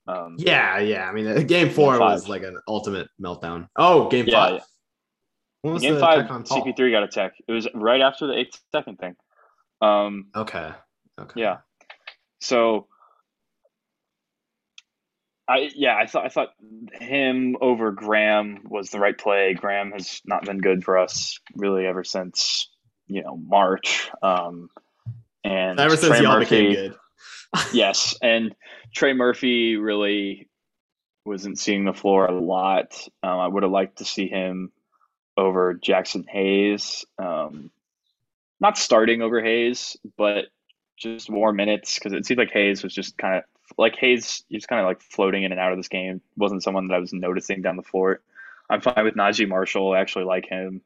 Um, 0.07 0.35
Yeah, 0.37 0.79
yeah. 0.79 1.09
I 1.09 1.11
mean, 1.13 1.27
uh, 1.27 1.39
game 1.41 1.69
four 1.69 1.93
five. 1.97 2.13
was 2.13 2.29
like 2.29 2.43
an 2.43 2.59
ultimate 2.67 3.09
meltdown. 3.21 3.67
Oh, 3.75 4.07
game 4.09 4.25
Yeah, 4.27 4.33
five. 4.33 4.61
yeah. 5.63 5.77
Game 5.79 5.99
five, 5.99 6.19
attack 6.19 6.31
on 6.31 6.43
Paul? 6.43 6.63
CP3 6.65 6.91
got 6.91 7.03
a 7.03 7.07
tech. 7.09 7.33
It 7.45 7.51
was 7.51 7.67
right 7.73 7.99
after 7.99 8.27
the 8.27 8.33
eight 8.37 8.57
second 8.71 8.99
thing. 8.99 9.15
Um, 9.81 10.27
Okay. 10.35 10.71
Okay. 11.19 11.41
yeah. 11.41 11.57
So, 12.39 12.87
I 15.49 15.69
yeah, 15.75 15.95
I 15.97 16.05
thought 16.07 16.25
I 16.25 16.29
thought 16.29 16.49
him 16.93 17.55
over 17.61 17.91
Graham 17.91 18.59
was 18.65 18.89
the 18.89 18.99
right 18.99 19.17
play. 19.17 19.53
Graham 19.53 19.91
has 19.91 20.21
not 20.25 20.45
been 20.45 20.59
good 20.59 20.83
for 20.83 20.97
us 20.97 21.39
really 21.55 21.85
ever 21.85 22.03
since 22.03 22.69
you 23.07 23.23
know 23.23 23.37
March. 23.37 24.09
Um, 24.21 24.69
and 25.43 25.79
Ever 25.79 25.97
since 25.97 26.07
Trey 26.07 26.23
y'all 26.23 26.39
Murphy, 26.39 26.67
became 26.67 26.73
good. 26.73 26.95
yes, 27.73 28.15
and 28.21 28.55
Trey 28.93 29.13
Murphy 29.13 29.77
really 29.77 30.49
wasn't 31.25 31.59
seeing 31.59 31.85
the 31.85 31.93
floor 31.93 32.25
a 32.25 32.39
lot. 32.39 32.99
Um, 33.23 33.39
I 33.39 33.47
would 33.47 33.63
have 33.63 33.71
liked 33.71 33.99
to 33.99 34.05
see 34.05 34.27
him 34.27 34.71
over 35.35 35.75
Jaxson 35.75 36.27
Hayes. 36.27 37.05
Um, 37.19 37.71
not 38.59 38.77
starting 38.77 39.21
over 39.21 39.41
Hayes, 39.41 39.97
but 40.17 40.45
just 40.97 41.29
more 41.29 41.53
minutes 41.53 41.95
because 41.95 42.13
it 42.13 42.25
seemed 42.25 42.39
like 42.39 42.51
Hayes 42.51 42.83
was 42.83 42.93
just 42.93 43.17
kind 43.17 43.35
of 43.37 43.43
like 43.77 43.95
Hayes. 43.97 44.43
He 44.49 44.57
was 44.57 44.65
kind 44.65 44.81
of 44.81 44.87
like 44.87 45.01
floating 45.01 45.43
in 45.43 45.51
and 45.51 45.61
out 45.61 45.71
of 45.71 45.77
this 45.77 45.87
game. 45.87 46.21
wasn't 46.35 46.63
someone 46.63 46.87
that 46.87 46.95
I 46.95 46.99
was 46.99 47.13
noticing 47.13 47.61
down 47.61 47.77
the 47.77 47.83
floor. 47.83 48.21
I'm 48.69 48.81
fine 48.81 49.03
with 49.03 49.15
Naji 49.15 49.47
Marshall. 49.47 49.93
I 49.93 49.99
actually 49.99 50.25
like 50.25 50.47
him. 50.47 50.81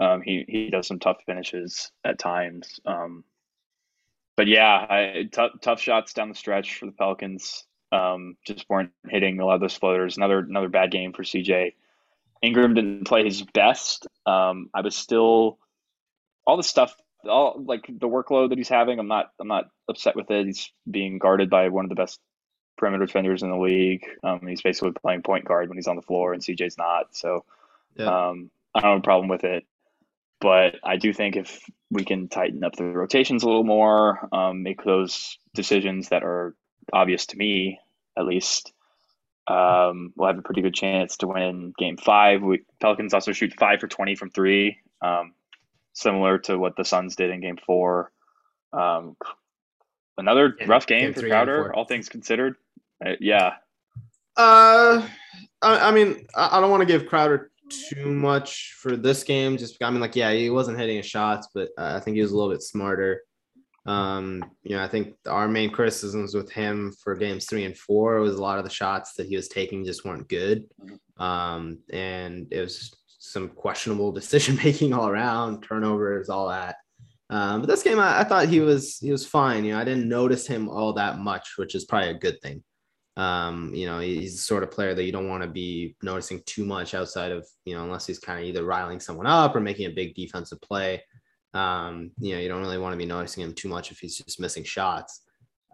Um, 0.00 0.22
he 0.22 0.44
he 0.48 0.70
does 0.70 0.86
some 0.86 0.98
tough 0.98 1.18
finishes 1.26 1.92
at 2.04 2.18
times. 2.18 2.80
Um, 2.86 3.24
but 4.36 4.46
yeah, 4.46 4.86
I, 4.88 5.28
tough 5.30 5.52
tough 5.60 5.80
shots 5.80 6.12
down 6.12 6.28
the 6.28 6.34
stretch 6.34 6.78
for 6.78 6.86
the 6.86 6.92
Pelicans. 6.92 7.64
Um, 7.90 8.36
just 8.46 8.64
weren't 8.70 8.90
hitting 9.08 9.38
a 9.38 9.44
lot 9.44 9.56
of 9.56 9.60
those 9.60 9.76
floaters. 9.76 10.16
Another 10.16 10.38
another 10.38 10.68
bad 10.68 10.90
game 10.90 11.12
for 11.12 11.22
CJ. 11.22 11.74
Ingram 12.42 12.74
didn't 12.74 13.04
play 13.06 13.24
his 13.24 13.42
best. 13.42 14.06
Um, 14.26 14.70
I 14.74 14.80
was 14.80 14.96
still 14.96 15.58
all 16.46 16.56
the 16.56 16.62
stuff, 16.62 16.94
all 17.28 17.62
like 17.64 17.86
the 17.86 18.08
workload 18.08 18.48
that 18.48 18.58
he's 18.58 18.68
having. 18.68 18.98
I'm 18.98 19.08
not 19.08 19.30
I'm 19.38 19.48
not 19.48 19.70
upset 19.88 20.16
with 20.16 20.30
it. 20.30 20.46
He's 20.46 20.72
being 20.90 21.18
guarded 21.18 21.50
by 21.50 21.68
one 21.68 21.84
of 21.84 21.88
the 21.88 21.94
best 21.94 22.18
perimeter 22.78 23.06
defenders 23.06 23.42
in 23.42 23.50
the 23.50 23.56
league. 23.58 24.04
Um, 24.24 24.40
he's 24.46 24.62
basically 24.62 24.92
playing 24.92 25.22
point 25.22 25.44
guard 25.44 25.68
when 25.68 25.78
he's 25.78 25.86
on 25.86 25.96
the 25.96 26.02
floor, 26.02 26.32
and 26.32 26.42
CJ's 26.42 26.78
not. 26.78 27.14
So 27.14 27.44
Yeah. 27.96 28.06
um, 28.30 28.50
I 28.74 28.80
don't 28.80 28.90
have 28.92 28.98
a 29.00 29.02
problem 29.02 29.28
with 29.28 29.44
it. 29.44 29.64
But 30.42 30.80
I 30.82 30.96
do 30.96 31.12
think 31.12 31.36
if 31.36 31.62
we 31.88 32.04
can 32.04 32.26
tighten 32.26 32.64
up 32.64 32.74
the 32.74 32.84
rotations 32.84 33.44
a 33.44 33.46
little 33.46 33.62
more, 33.62 34.28
um, 34.32 34.64
make 34.64 34.82
those 34.82 35.38
decisions 35.54 36.08
that 36.08 36.24
are 36.24 36.56
obvious 36.92 37.26
to 37.26 37.36
me, 37.36 37.78
at 38.18 38.26
least, 38.26 38.72
um, 39.46 40.12
we'll 40.16 40.26
have 40.26 40.38
a 40.38 40.42
pretty 40.42 40.60
good 40.60 40.74
chance 40.74 41.16
to 41.18 41.28
win 41.28 41.72
game 41.78 41.96
five. 41.96 42.42
We, 42.42 42.64
Pelicans 42.80 43.14
also 43.14 43.30
shoot 43.30 43.54
five 43.56 43.78
for 43.78 43.86
20 43.86 44.16
from 44.16 44.30
three, 44.30 44.78
um, 45.00 45.32
similar 45.92 46.38
to 46.40 46.58
what 46.58 46.74
the 46.74 46.84
Suns 46.84 47.14
did 47.14 47.30
in 47.30 47.40
game 47.40 47.58
four. 47.64 48.10
Um, 48.72 49.16
another 50.18 50.48
Game- 50.48 50.68
rough 50.68 50.88
game, 50.88 51.12
game 51.12 51.14
for 51.14 51.28
Crowder, 51.28 51.72
all 51.72 51.84
things 51.84 52.08
considered. 52.08 52.56
Uh, 53.04 53.12
yeah. 53.20 53.54
Uh, 54.36 55.06
I, 55.62 55.88
I 55.88 55.90
mean, 55.92 56.26
I, 56.34 56.58
I 56.58 56.60
don't 56.60 56.70
want 56.72 56.80
to 56.80 56.86
give 56.86 57.06
Crowder 57.06 57.51
too 57.90 58.10
much 58.10 58.74
for 58.78 58.96
this 58.96 59.24
game. 59.24 59.56
Just 59.56 59.82
I 59.82 59.90
mean, 59.90 60.00
like, 60.00 60.16
yeah, 60.16 60.32
he 60.32 60.50
wasn't 60.50 60.78
hitting 60.78 60.96
his 60.96 61.06
shots, 61.06 61.48
but 61.54 61.70
uh, 61.78 61.94
I 61.96 62.00
think 62.00 62.16
he 62.16 62.22
was 62.22 62.32
a 62.32 62.36
little 62.36 62.52
bit 62.52 62.62
smarter. 62.62 63.22
Um, 63.84 64.44
you 64.62 64.76
know, 64.76 64.82
I 64.82 64.88
think 64.88 65.14
our 65.26 65.48
main 65.48 65.70
criticisms 65.70 66.34
with 66.34 66.50
him 66.50 66.92
for 67.02 67.16
games 67.16 67.46
three 67.46 67.64
and 67.64 67.76
four 67.76 68.20
was 68.20 68.36
a 68.36 68.42
lot 68.42 68.58
of 68.58 68.64
the 68.64 68.70
shots 68.70 69.14
that 69.14 69.26
he 69.26 69.34
was 69.34 69.48
taking 69.48 69.84
just 69.84 70.04
weren't 70.04 70.28
good. 70.28 70.64
Um, 71.18 71.78
and 71.92 72.46
it 72.52 72.60
was 72.60 72.94
some 73.18 73.48
questionable 73.48 74.12
decision 74.20 74.56
making 74.56 74.92
all 74.92 75.08
around, 75.08 75.62
turnovers, 75.62 76.28
all 76.28 76.48
that. 76.48 76.76
Um, 77.30 77.62
but 77.62 77.66
this 77.66 77.82
game, 77.82 77.98
I, 77.98 78.20
I 78.20 78.24
thought 78.24 78.48
he 78.48 78.60
was 78.60 78.98
he 78.98 79.10
was 79.10 79.26
fine. 79.26 79.64
You 79.64 79.72
know, 79.72 79.80
I 79.80 79.84
didn't 79.84 80.08
notice 80.08 80.46
him 80.46 80.68
all 80.68 80.92
that 80.94 81.18
much, 81.18 81.54
which 81.56 81.74
is 81.74 81.84
probably 81.86 82.10
a 82.10 82.14
good 82.14 82.40
thing. 82.42 82.62
Um, 83.16 83.74
you 83.74 83.86
know, 83.86 83.98
he's 83.98 84.32
the 84.32 84.38
sort 84.38 84.62
of 84.62 84.70
player 84.70 84.94
that 84.94 85.04
you 85.04 85.12
don't 85.12 85.28
want 85.28 85.42
to 85.42 85.48
be 85.48 85.96
noticing 86.02 86.42
too 86.46 86.64
much 86.64 86.94
outside 86.94 87.30
of, 87.30 87.46
you 87.64 87.74
know, 87.74 87.84
unless 87.84 88.06
he's 88.06 88.18
kind 88.18 88.38
of 88.38 88.44
either 88.46 88.64
riling 88.64 89.00
someone 89.00 89.26
up 89.26 89.54
or 89.54 89.60
making 89.60 89.86
a 89.86 89.90
big 89.94 90.14
defensive 90.14 90.60
play. 90.60 91.02
Um, 91.54 92.12
you 92.18 92.34
know, 92.34 92.40
you 92.40 92.48
don't 92.48 92.62
really 92.62 92.78
want 92.78 92.94
to 92.94 92.98
be 92.98 93.04
noticing 93.04 93.42
him 93.42 93.52
too 93.52 93.68
much 93.68 93.90
if 93.90 93.98
he's 93.98 94.16
just 94.16 94.40
missing 94.40 94.64
shots. 94.64 95.22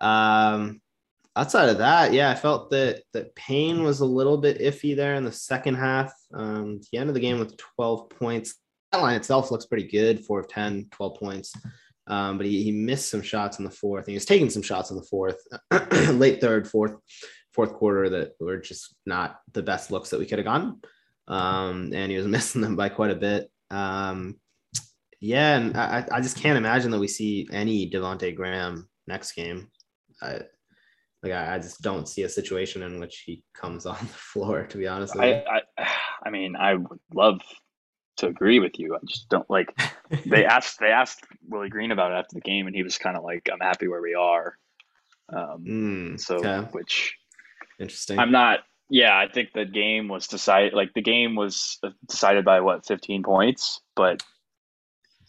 Um, 0.01 0.81
outside 1.37 1.68
of 1.68 1.79
that, 1.79 2.12
yeah, 2.12 2.31
I 2.31 2.35
felt 2.35 2.70
that 2.70 3.03
that 3.12 3.35
Payne 3.37 3.85
was 3.85 4.01
a 4.01 4.05
little 4.05 4.38
bit 4.38 4.61
iffy 4.61 4.96
there 4.96 5.14
in 5.14 5.24
the 5.24 5.33
second 5.33 5.77
half. 5.77 6.12
Um, 6.35 6.81
he 6.90 6.98
ended 6.98 7.14
the 7.14 7.20
game 7.20 7.38
with 7.38 7.57
12 7.57 8.11
points. 8.11 8.57
That 8.90 9.03
line 9.03 9.16
itself 9.16 9.51
looks 9.51 9.66
pretty 9.66 9.87
good, 9.87 10.24
four 10.24 10.40
of 10.40 10.48
10, 10.48 10.88
12 10.90 11.14
points. 11.18 11.53
Um, 12.08 12.38
but 12.38 12.46
he, 12.46 12.62
he 12.62 12.72
missed 12.72 13.10
some 13.10 13.22
shots 13.22 13.58
in 13.58 13.64
the 13.64 13.70
fourth. 13.70 14.04
And 14.04 14.08
he 14.08 14.14
was 14.14 14.24
taking 14.24 14.50
some 14.50 14.62
shots 14.62 14.90
in 14.90 14.96
the 14.96 15.02
fourth, 15.04 15.36
late 16.12 16.40
third, 16.40 16.66
fourth, 16.66 16.96
fourth 17.52 17.74
quarter 17.74 18.08
that 18.08 18.32
were 18.40 18.56
just 18.58 18.94
not 19.06 19.40
the 19.52 19.62
best 19.62 19.90
looks 19.90 20.10
that 20.10 20.18
we 20.18 20.26
could 20.26 20.38
have 20.38 20.46
gotten. 20.46 20.80
Um, 21.28 21.92
and 21.94 22.10
he 22.10 22.16
was 22.16 22.26
missing 22.36 22.62
them 22.62 22.76
by 22.76 22.88
quite 22.88 23.10
a 23.10 23.16
bit. 23.16 23.50
Um, 23.70 24.36
yeah, 25.20 25.56
and 25.56 25.76
I, 25.76 26.06
I 26.12 26.20
just 26.20 26.38
can't 26.38 26.56
imagine 26.56 26.90
that 26.92 27.00
we 27.00 27.08
see 27.08 27.46
any 27.52 27.90
Devonte 27.90 28.34
Graham 28.34 28.88
next 29.06 29.32
game. 29.32 29.68
I, 30.22 30.40
like 31.22 31.32
I, 31.32 31.56
I 31.56 31.58
just 31.58 31.82
don't 31.82 32.08
see 32.08 32.22
a 32.22 32.28
situation 32.28 32.82
in 32.82 33.00
which 33.00 33.24
he 33.26 33.42
comes 33.52 33.84
on 33.86 33.98
the 34.00 34.06
floor. 34.06 34.64
To 34.64 34.78
be 34.78 34.86
honest, 34.86 35.14
with 35.14 35.24
you. 35.24 35.34
I, 35.50 35.60
I, 35.76 35.88
I 36.26 36.30
mean, 36.30 36.56
I 36.56 36.74
would 36.74 37.00
love 37.12 37.40
to 38.18 38.26
agree 38.26 38.59
with 38.61 38.78
you. 38.78 38.94
I 38.94 38.98
just 39.07 39.28
don't 39.28 39.48
like. 39.50 39.76
They 40.24 40.46
asked 40.46 40.78
they 40.81 40.87
asked 40.90 41.26
Willie 41.48 41.68
Green 41.68 41.90
about 41.90 42.12
it 42.12 42.14
after 42.14 42.35
the 42.35 42.40
game, 42.40 42.66
and 42.66 42.74
he 42.74 42.83
was 42.83 42.96
kind 42.96 43.14
of 43.16 43.24
like, 43.24 43.46
"I'm 43.52 43.61
happy 43.61 43.88
where 43.88 44.00
we 44.00 44.14
are." 44.14 44.57
Um, 45.31 45.62
Mm, 45.64 46.18
so, 46.20 46.37
okay. 46.37 46.66
which 46.72 47.14
interesting. 47.78 48.18
I'm 48.18 48.33
not. 48.33 48.61
Yeah, 48.88 49.14
I 49.18 49.28
think 49.28 49.52
the 49.52 49.66
game 49.66 50.09
was 50.09 50.26
decided. 50.26 50.72
Like 50.72 50.94
the 50.94 51.02
game 51.02 51.35
was 51.35 51.78
decided 52.07 52.46
by 52.46 52.61
what 52.61 52.87
15 52.87 53.22
points, 53.22 53.83
but 53.94 54.22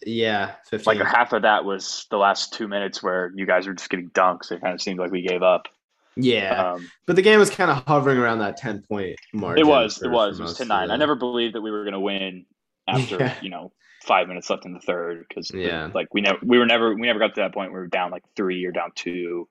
yeah, 0.06 0.52
15. 0.70 0.96
like 0.98 1.06
half 1.06 1.34
of 1.34 1.42
that 1.42 1.66
was 1.66 2.06
the 2.10 2.16
last 2.16 2.54
two 2.54 2.66
minutes 2.66 3.02
where 3.02 3.30
you 3.36 3.44
guys 3.44 3.66
were 3.66 3.74
just 3.74 3.90
getting 3.90 4.08
dunks. 4.10 4.50
It 4.50 4.62
kind 4.62 4.72
of 4.72 4.80
seemed 4.80 4.98
like 4.98 5.10
we 5.10 5.20
gave 5.20 5.42
up. 5.42 5.68
yeah, 6.16 6.72
Um, 6.72 6.90
but 7.06 7.16
the 7.16 7.22
game 7.22 7.38
was 7.38 7.50
kind 7.50 7.70
of 7.70 7.84
hovering 7.86 8.16
around 8.16 8.38
that 8.38 8.56
10 8.56 8.82
point 8.88 9.16
mark. 9.34 9.58
It 9.58 9.66
was. 9.66 10.00
It 10.02 10.08
was. 10.08 10.40
It 10.40 10.42
was 10.42 10.56
10 10.56 10.68
9. 10.68 10.90
I 10.90 10.96
never 10.96 11.14
believed 11.16 11.54
that 11.54 11.60
we 11.60 11.70
were 11.70 11.82
going 11.84 11.92
to 11.92 12.00
win 12.00 12.46
after, 12.90 13.18
Yeah. 13.18 13.34
you 13.42 13.50
know, 13.50 13.72
five 14.04 14.28
minutes 14.28 14.48
left 14.50 14.64
in 14.66 14.72
the 14.72 14.80
third 14.80 15.24
because, 15.28 15.50
Yeah. 15.52 15.90
like, 15.94 16.12
we 16.12 16.20
never, 16.20 16.38
we 16.42 16.58
were 16.58 16.66
never, 16.66 16.94
we 16.94 17.02
never 17.02 17.18
got 17.18 17.34
to 17.34 17.40
that 17.42 17.54
point 17.54 17.70
where 17.72 17.80
we 17.80 17.84
were 17.84 17.88
down 17.90 18.10
like 18.10 18.24
three 18.36 18.64
or 18.64 18.72
down 18.72 18.90
two. 18.94 19.48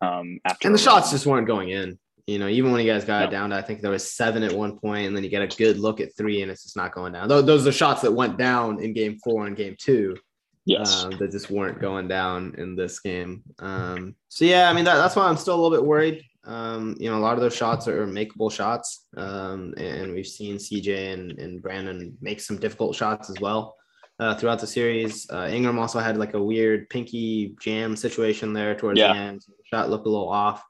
Um, 0.00 0.40
after 0.44 0.66
And 0.68 0.74
the 0.74 0.78
shots 0.78 1.10
just 1.10 1.26
weren't 1.26 1.46
going 1.46 1.68
in. 1.70 1.98
You 2.26 2.38
know, 2.38 2.48
even 2.48 2.70
when 2.70 2.84
you 2.84 2.90
guys 2.90 3.04
got 3.04 3.24
it 3.24 3.30
down 3.30 3.50
to, 3.50 3.56
I 3.56 3.62
think 3.62 3.80
there 3.80 3.90
was 3.90 4.10
seven 4.10 4.42
at 4.42 4.52
one 4.52 4.78
point, 4.78 5.06
and 5.06 5.16
then 5.16 5.24
you 5.24 5.30
get 5.30 5.42
a 5.42 5.56
good 5.56 5.78
look 5.78 6.00
at 6.00 6.16
three, 6.16 6.42
and 6.42 6.50
it's 6.50 6.62
just 6.62 6.76
not 6.76 6.94
going 6.94 7.12
down. 7.12 7.28
Those, 7.28 7.44
those 7.44 7.66
are 7.66 7.72
shots 7.72 8.02
that 8.02 8.12
went 8.12 8.38
down 8.38 8.80
in 8.80 8.92
game 8.92 9.18
four 9.22 9.46
and 9.46 9.56
game 9.56 9.74
two. 9.78 10.16
yes, 10.64 11.04
um, 11.04 11.10
that 11.18 11.32
just 11.32 11.50
weren't 11.50 11.80
going 11.80 12.06
down 12.06 12.54
in 12.56 12.76
this 12.76 13.00
game. 13.00 13.42
Um, 13.58 14.14
so 14.28 14.44
yeah, 14.44 14.70
I 14.70 14.72
mean 14.72 14.84
that, 14.84 14.96
that's 14.96 15.16
why 15.16 15.26
I'm 15.26 15.36
still 15.36 15.54
a 15.54 15.60
little 15.60 15.76
bit 15.76 15.84
worried 15.84 16.22
Um, 16.44 16.96
you 16.98 17.10
know, 17.10 17.18
a 17.18 17.20
lot 17.20 17.34
of 17.34 17.40
those 17.40 17.54
shots 17.54 17.86
are 17.86 18.06
makeable 18.06 18.50
shots. 18.50 19.06
Um, 19.16 19.74
and 19.76 20.12
we've 20.12 20.26
seen 20.26 20.56
CJ 20.56 21.12
and, 21.12 21.38
and 21.38 21.62
Brandon 21.62 22.16
make 22.20 22.40
some 22.40 22.58
difficult 22.58 22.96
shots 22.96 23.30
as 23.30 23.40
well 23.40 23.76
uh, 24.18 24.34
throughout 24.34 24.60
the 24.60 24.66
series. 24.66 25.28
Uh, 25.30 25.48
Ingram 25.50 25.78
also 25.78 25.98
had 25.98 26.16
like 26.16 26.34
a 26.34 26.42
weird 26.42 26.88
pinky 26.90 27.54
jam 27.60 27.96
situation 27.96 28.52
there 28.52 28.74
towards 28.74 28.98
yeah. 28.98 29.12
the 29.12 29.18
end. 29.18 29.40
The 29.46 29.54
shot 29.64 29.90
looked 29.90 30.06
a 30.06 30.10
little 30.10 30.28
off. 30.28 30.62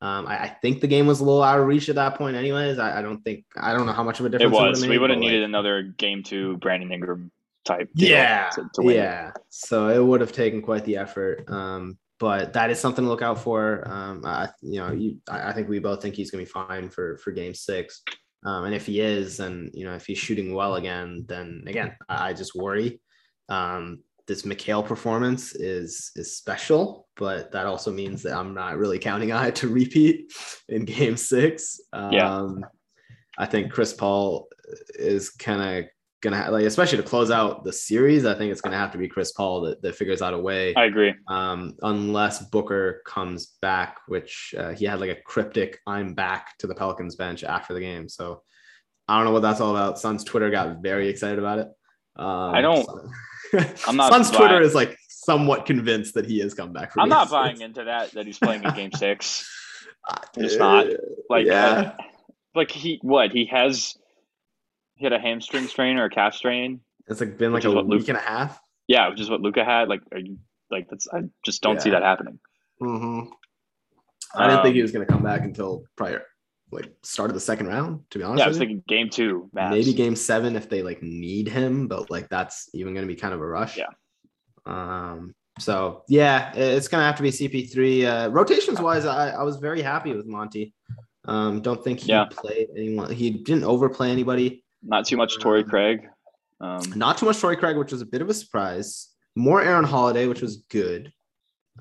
Um, 0.00 0.28
I, 0.28 0.44
I, 0.44 0.48
think 0.62 0.80
the 0.80 0.86
game 0.86 1.08
was 1.08 1.18
a 1.18 1.24
little 1.24 1.42
out 1.42 1.58
of 1.58 1.66
reach 1.66 1.88
at 1.88 1.96
that 1.96 2.14
point, 2.14 2.36
anyways. 2.36 2.78
I, 2.78 3.00
I 3.00 3.02
don't 3.02 3.20
think 3.24 3.44
I 3.56 3.72
don't 3.72 3.84
know 3.84 3.92
how 3.92 4.04
much 4.04 4.20
of 4.20 4.26
a 4.26 4.28
difference 4.28 4.56
it 4.56 4.60
was. 4.60 4.82
It 4.84 4.90
we 4.90 4.96
would 4.96 5.10
have 5.10 5.18
needed 5.18 5.40
like, 5.40 5.48
another 5.48 5.82
game 5.82 6.22
to 6.24 6.56
Brandon 6.58 6.92
Ingram 6.92 7.32
type. 7.64 7.90
Yeah, 7.94 8.48
to, 8.50 8.68
to 8.74 8.94
yeah. 8.94 9.32
So 9.48 9.88
it 9.88 10.04
would 10.04 10.20
have 10.20 10.30
taken 10.30 10.62
quite 10.62 10.84
the 10.84 10.98
effort. 10.98 11.50
Um, 11.50 11.98
but 12.18 12.52
that 12.52 12.70
is 12.70 12.80
something 12.80 13.04
to 13.04 13.08
look 13.08 13.22
out 13.22 13.38
for. 13.38 13.86
Um, 13.86 14.22
I, 14.24 14.48
you 14.60 14.80
know, 14.80 14.92
you, 14.92 15.18
I, 15.28 15.50
I 15.50 15.52
think 15.52 15.68
we 15.68 15.78
both 15.78 16.02
think 16.02 16.14
he's 16.14 16.30
going 16.30 16.44
to 16.44 16.48
be 16.48 16.52
fine 16.52 16.88
for 16.90 17.18
for 17.18 17.32
Game 17.32 17.54
Six. 17.54 18.02
Um, 18.44 18.64
and 18.64 18.74
if 18.74 18.86
he 18.86 19.00
is, 19.00 19.40
and 19.40 19.70
you 19.74 19.84
know, 19.84 19.94
if 19.94 20.06
he's 20.06 20.18
shooting 20.18 20.54
well 20.54 20.76
again, 20.76 21.24
then 21.28 21.64
again, 21.66 21.96
I, 22.08 22.32
just 22.32 22.54
worry. 22.54 23.00
Um, 23.48 24.00
this 24.26 24.42
Mikal 24.42 24.84
performance 24.84 25.54
is 25.54 26.12
is 26.14 26.36
special, 26.36 27.08
but 27.16 27.50
that 27.52 27.66
also 27.66 27.90
means 27.90 28.22
that 28.22 28.36
I'm 28.36 28.54
not 28.54 28.78
really 28.78 28.98
counting 28.98 29.32
on 29.32 29.46
it 29.46 29.56
to 29.56 29.68
repeat 29.68 30.32
in 30.68 30.84
Game 30.84 31.16
Six. 31.16 31.80
Um, 31.92 32.12
yeah. 32.12 32.48
I 33.38 33.46
think 33.46 33.72
Chris 33.72 33.92
Paul 33.92 34.48
is 34.94 35.30
kind 35.30 35.62
of 35.62 35.90
gonna 36.20 36.36
have, 36.36 36.52
like, 36.52 36.64
especially 36.64 36.98
to 36.98 37.04
close 37.04 37.30
out 37.30 37.64
the 37.64 37.72
series. 37.72 38.24
I 38.26 38.34
think 38.34 38.52
it's 38.52 38.60
gonna 38.60 38.76
have 38.76 38.92
to 38.92 38.98
be 38.98 39.08
Chris 39.08 39.32
Paul 39.32 39.62
that, 39.62 39.82
that 39.82 39.94
figures 39.94 40.22
out 40.22 40.34
a 40.34 40.38
way. 40.38 40.74
I 40.74 40.84
agree. 40.84 41.14
Um, 41.28 41.74
unless 41.82 42.44
Booker 42.50 43.02
comes 43.06 43.56
back, 43.62 43.98
which 44.08 44.54
uh, 44.58 44.70
he 44.70 44.84
had 44.84 45.00
like 45.00 45.10
a 45.10 45.20
cryptic 45.22 45.78
"I'm 45.86 46.14
back" 46.14 46.56
to 46.58 46.66
the 46.66 46.74
Pelicans 46.74 47.16
bench 47.16 47.44
after 47.44 47.74
the 47.74 47.80
game. 47.80 48.08
So 48.08 48.42
I 49.08 49.16
don't 49.16 49.24
know 49.24 49.32
what 49.32 49.42
that's 49.42 49.60
all 49.60 49.70
about. 49.70 49.98
Suns 49.98 50.24
Twitter 50.24 50.50
got 50.50 50.82
very 50.82 51.08
excited 51.08 51.38
about 51.38 51.60
it. 51.60 51.68
Um, 52.16 52.54
I 52.54 52.60
don't. 52.60 52.84
So. 52.84 53.10
I'm 53.88 53.96
not. 53.96 54.12
Suns 54.12 54.30
buying, 54.30 54.40
Twitter 54.40 54.60
is 54.60 54.74
like 54.74 54.96
somewhat 55.08 55.66
convinced 55.66 56.14
that 56.14 56.26
he 56.26 56.38
has 56.40 56.54
come 56.54 56.72
back. 56.72 56.92
I'm 56.98 57.08
not 57.08 57.30
buying 57.30 57.60
into 57.60 57.84
that. 57.84 58.12
That 58.12 58.26
he's 58.26 58.38
playing 58.38 58.64
in 58.64 58.74
Game 58.74 58.92
Six. 58.96 59.48
It's 60.36 60.56
not 60.56 60.86
like 61.28 61.46
yeah. 61.46 61.92
Uh, 61.98 62.02
like 62.54 62.70
he 62.70 62.98
what 63.02 63.32
he 63.32 63.46
has. 63.46 63.96
He 64.98 65.04
had 65.04 65.12
a 65.12 65.18
hamstring 65.18 65.66
strain 65.68 65.96
or 65.96 66.04
a 66.04 66.10
calf 66.10 66.34
strain. 66.34 66.80
It's 67.06 67.20
like 67.20 67.38
been 67.38 67.52
like 67.52 67.64
a 67.64 67.70
week 67.70 67.86
Luka, 67.86 68.10
and 68.10 68.18
a 68.18 68.20
half. 68.20 68.60
Yeah, 68.86 69.08
which 69.08 69.20
is 69.20 69.30
what 69.30 69.40
Luka 69.40 69.64
had. 69.64 69.88
Like, 69.88 70.00
are 70.12 70.18
you 70.18 70.38
like 70.70 70.88
that's? 70.90 71.08
I 71.12 71.22
just 71.44 71.62
don't 71.62 71.76
yeah. 71.76 71.80
see 71.80 71.90
that 71.90 72.02
happening. 72.02 72.38
Mm-hmm. 72.82 73.30
I 74.34 74.46
didn't 74.46 74.58
um, 74.58 74.62
think 74.64 74.74
he 74.74 74.80
um, 74.80 74.84
was 74.84 74.92
going 74.92 75.06
to 75.06 75.12
come 75.12 75.22
back 75.22 75.42
until 75.42 75.84
prior 75.96 76.24
like 76.70 76.92
start 77.02 77.30
of 77.30 77.34
the 77.34 77.40
second 77.40 77.68
round. 77.68 78.00
To 78.10 78.18
be 78.18 78.24
honest, 78.24 78.40
yeah, 78.40 78.44
I 78.44 78.48
was 78.48 78.58
thinking 78.58 78.82
game 78.88 79.08
two, 79.08 79.50
Mavs. 79.56 79.70
maybe 79.70 79.92
game 79.94 80.16
seven 80.16 80.56
if 80.56 80.68
they 80.68 80.82
like 80.82 81.02
need 81.02 81.48
him, 81.48 81.88
but 81.88 82.10
like 82.10 82.28
that's 82.28 82.68
even 82.74 82.92
going 82.92 83.06
to 83.06 83.12
be 83.12 83.18
kind 83.18 83.32
of 83.32 83.40
a 83.40 83.46
rush. 83.46 83.78
Yeah. 83.78 83.86
Um. 84.66 85.34
So 85.58 86.02
yeah, 86.08 86.52
it's 86.54 86.88
going 86.88 87.00
to 87.00 87.06
have 87.06 87.16
to 87.16 87.22
be 87.22 87.30
CP3. 87.30 88.26
Uh, 88.26 88.30
rotations 88.30 88.80
wise, 88.80 89.06
I, 89.06 89.30
I 89.30 89.42
was 89.42 89.56
very 89.56 89.82
happy 89.82 90.12
with 90.12 90.26
Monty. 90.26 90.74
Um, 91.24 91.60
don't 91.60 91.82
think 91.82 92.00
he 92.00 92.10
yeah. 92.10 92.26
played 92.30 92.68
anyone. 92.76 93.12
He 93.12 93.30
didn't 93.30 93.64
overplay 93.64 94.10
anybody. 94.10 94.64
Not 94.82 95.06
too 95.06 95.16
much 95.16 95.38
Torrey 95.38 95.62
um, 95.62 95.68
Craig. 95.68 96.08
Um, 96.60 96.92
not 96.96 97.18
too 97.18 97.26
much 97.26 97.40
Torrey 97.40 97.56
Craig, 97.56 97.76
which 97.76 97.92
was 97.92 98.02
a 98.02 98.06
bit 98.06 98.22
of 98.22 98.28
a 98.28 98.34
surprise. 98.34 99.08
More 99.36 99.62
Aaron 99.62 99.84
Holiday, 99.84 100.26
which 100.26 100.42
was 100.42 100.58
good. 100.68 101.12